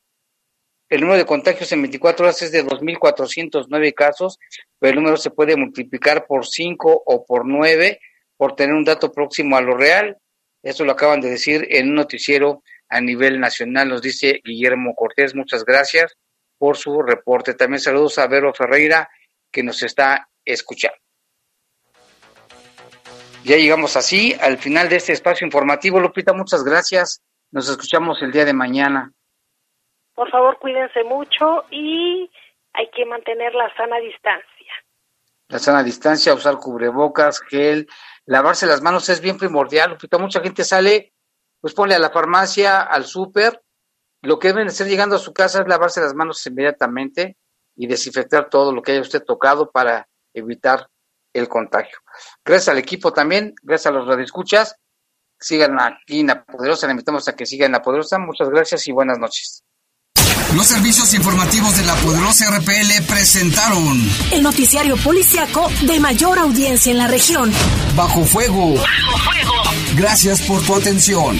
el 0.87 1.01
número 1.01 1.17
de 1.17 1.25
contagios 1.25 1.69
en 1.73 1.81
24 1.81 2.25
horas 2.25 2.41
es 2.41 2.53
de 2.53 2.65
2.409 2.65 3.93
casos, 3.93 4.39
pero 4.79 4.91
el 4.91 4.95
número 4.95 5.17
se 5.17 5.31
puede 5.31 5.57
multiplicar 5.57 6.25
por 6.25 6.47
5 6.47 7.03
o 7.05 7.25
por 7.25 7.45
9 7.45 7.99
por 8.37 8.55
tener 8.55 8.73
un 8.73 8.85
dato 8.85 9.11
próximo 9.11 9.57
a 9.57 9.61
lo 9.61 9.75
real. 9.75 10.17
Eso 10.63 10.85
lo 10.85 10.93
acaban 10.93 11.19
de 11.19 11.29
decir 11.29 11.67
en 11.69 11.89
un 11.89 11.95
noticiero 11.95 12.63
a 12.89 13.01
nivel 13.01 13.39
nacional, 13.39 13.89
nos 13.89 14.01
dice 14.01 14.41
Guillermo 14.43 14.95
Cortés. 14.95 15.35
Muchas 15.35 15.63
gracias 15.63 16.17
por 16.57 16.77
su 16.77 17.01
reporte. 17.01 17.53
También 17.53 17.79
saludos 17.79 18.17
a 18.17 18.27
Vero 18.27 18.53
Ferreira, 18.53 19.09
que 19.51 19.63
nos 19.63 19.81
está 19.83 20.29
escuchando. 20.43 20.97
Ya 23.43 23.55
llegamos 23.55 23.95
así 23.95 24.35
al 24.41 24.57
final 24.57 24.89
de 24.89 24.97
este 24.97 25.13
espacio 25.13 25.45
informativo. 25.45 25.99
Lupita, 25.99 26.33
muchas 26.33 26.63
gracias. 26.63 27.21
Nos 27.51 27.69
escuchamos 27.69 28.21
el 28.21 28.31
día 28.31 28.45
de 28.45 28.53
mañana. 28.53 29.11
Por 30.13 30.29
favor, 30.29 30.59
cuídense 30.59 31.03
mucho 31.03 31.63
y 31.71 32.29
hay 32.73 32.89
que 32.91 33.05
mantener 33.05 33.55
la 33.55 33.73
sana 33.75 33.97
distancia. 33.99 34.73
La 35.47 35.57
sana 35.57 35.81
distancia, 35.81 36.33
usar 36.33 36.57
cubrebocas, 36.57 37.41
gel, 37.49 37.87
lavarse 38.25 38.67
las 38.67 38.81
manos 38.81 39.09
es 39.09 39.21
bien 39.21 39.37
primordial. 39.37 39.97
Mucha 40.19 40.41
gente 40.41 40.63
sale, 40.63 41.13
pues 41.61 41.73
pone 41.73 41.95
a 41.95 41.99
la 41.99 42.09
farmacia, 42.09 42.81
al 42.81 43.05
súper. 43.05 43.61
Lo 44.21 44.37
que 44.39 44.49
deben 44.49 44.67
hacer 44.67 44.87
llegando 44.87 45.15
a 45.15 45.19
su 45.19 45.33
casa 45.33 45.61
es 45.61 45.67
lavarse 45.67 46.01
las 46.01 46.13
manos 46.13 46.45
inmediatamente 46.45 47.37
y 47.75 47.87
desinfectar 47.87 48.49
todo 48.49 48.73
lo 48.73 48.81
que 48.81 48.91
haya 48.91 49.01
usted 49.01 49.23
tocado 49.23 49.71
para 49.71 50.07
evitar 50.33 50.87
el 51.33 51.47
contagio. 51.47 51.97
Gracias 52.43 52.69
al 52.69 52.77
equipo 52.77 53.13
también, 53.13 53.53
gracias 53.63 53.87
a 53.87 53.97
los 53.97 54.07
radioescuchas 54.07 54.75
sigan 55.39 55.79
aquí 55.79 56.19
en 56.19 56.27
La 56.27 56.43
Poderosa, 56.43 56.87
le 56.87 56.91
invitamos 56.91 57.27
a 57.27 57.35
que 57.35 57.45
sigan 57.45 57.67
en 57.67 57.71
La 57.73 57.81
Poderosa. 57.81 58.19
Muchas 58.19 58.49
gracias 58.49 58.87
y 58.87 58.91
buenas 58.91 59.17
noches. 59.17 59.63
Los 60.55 60.65
servicios 60.67 61.13
informativos 61.13 61.77
de 61.77 61.85
la 61.85 61.93
poderosa 61.95 62.49
RPL 62.49 63.03
presentaron 63.07 64.09
el 64.31 64.41
noticiario 64.41 64.97
policiaco 64.97 65.69
de 65.81 65.99
mayor 65.99 66.39
audiencia 66.39 66.91
en 66.91 66.97
la 66.97 67.07
región. 67.07 67.51
Bajo 67.95 68.25
fuego. 68.25 68.73
Bajo 68.75 69.17
fuego. 69.19 69.53
Gracias 69.95 70.41
por 70.41 70.61
tu 70.63 70.75
atención. 70.75 71.39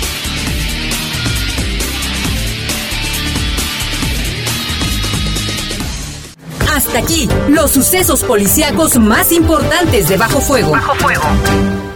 Hasta 6.72 7.00
aquí, 7.00 7.28
los 7.50 7.72
sucesos 7.72 8.24
policíacos 8.24 8.98
más 9.00 9.32
importantes 9.32 10.08
de 10.08 10.18
Bajo 10.18 10.40
Fuego. 10.40 10.72
Bajo 10.72 10.96
Fuego. 10.96 11.89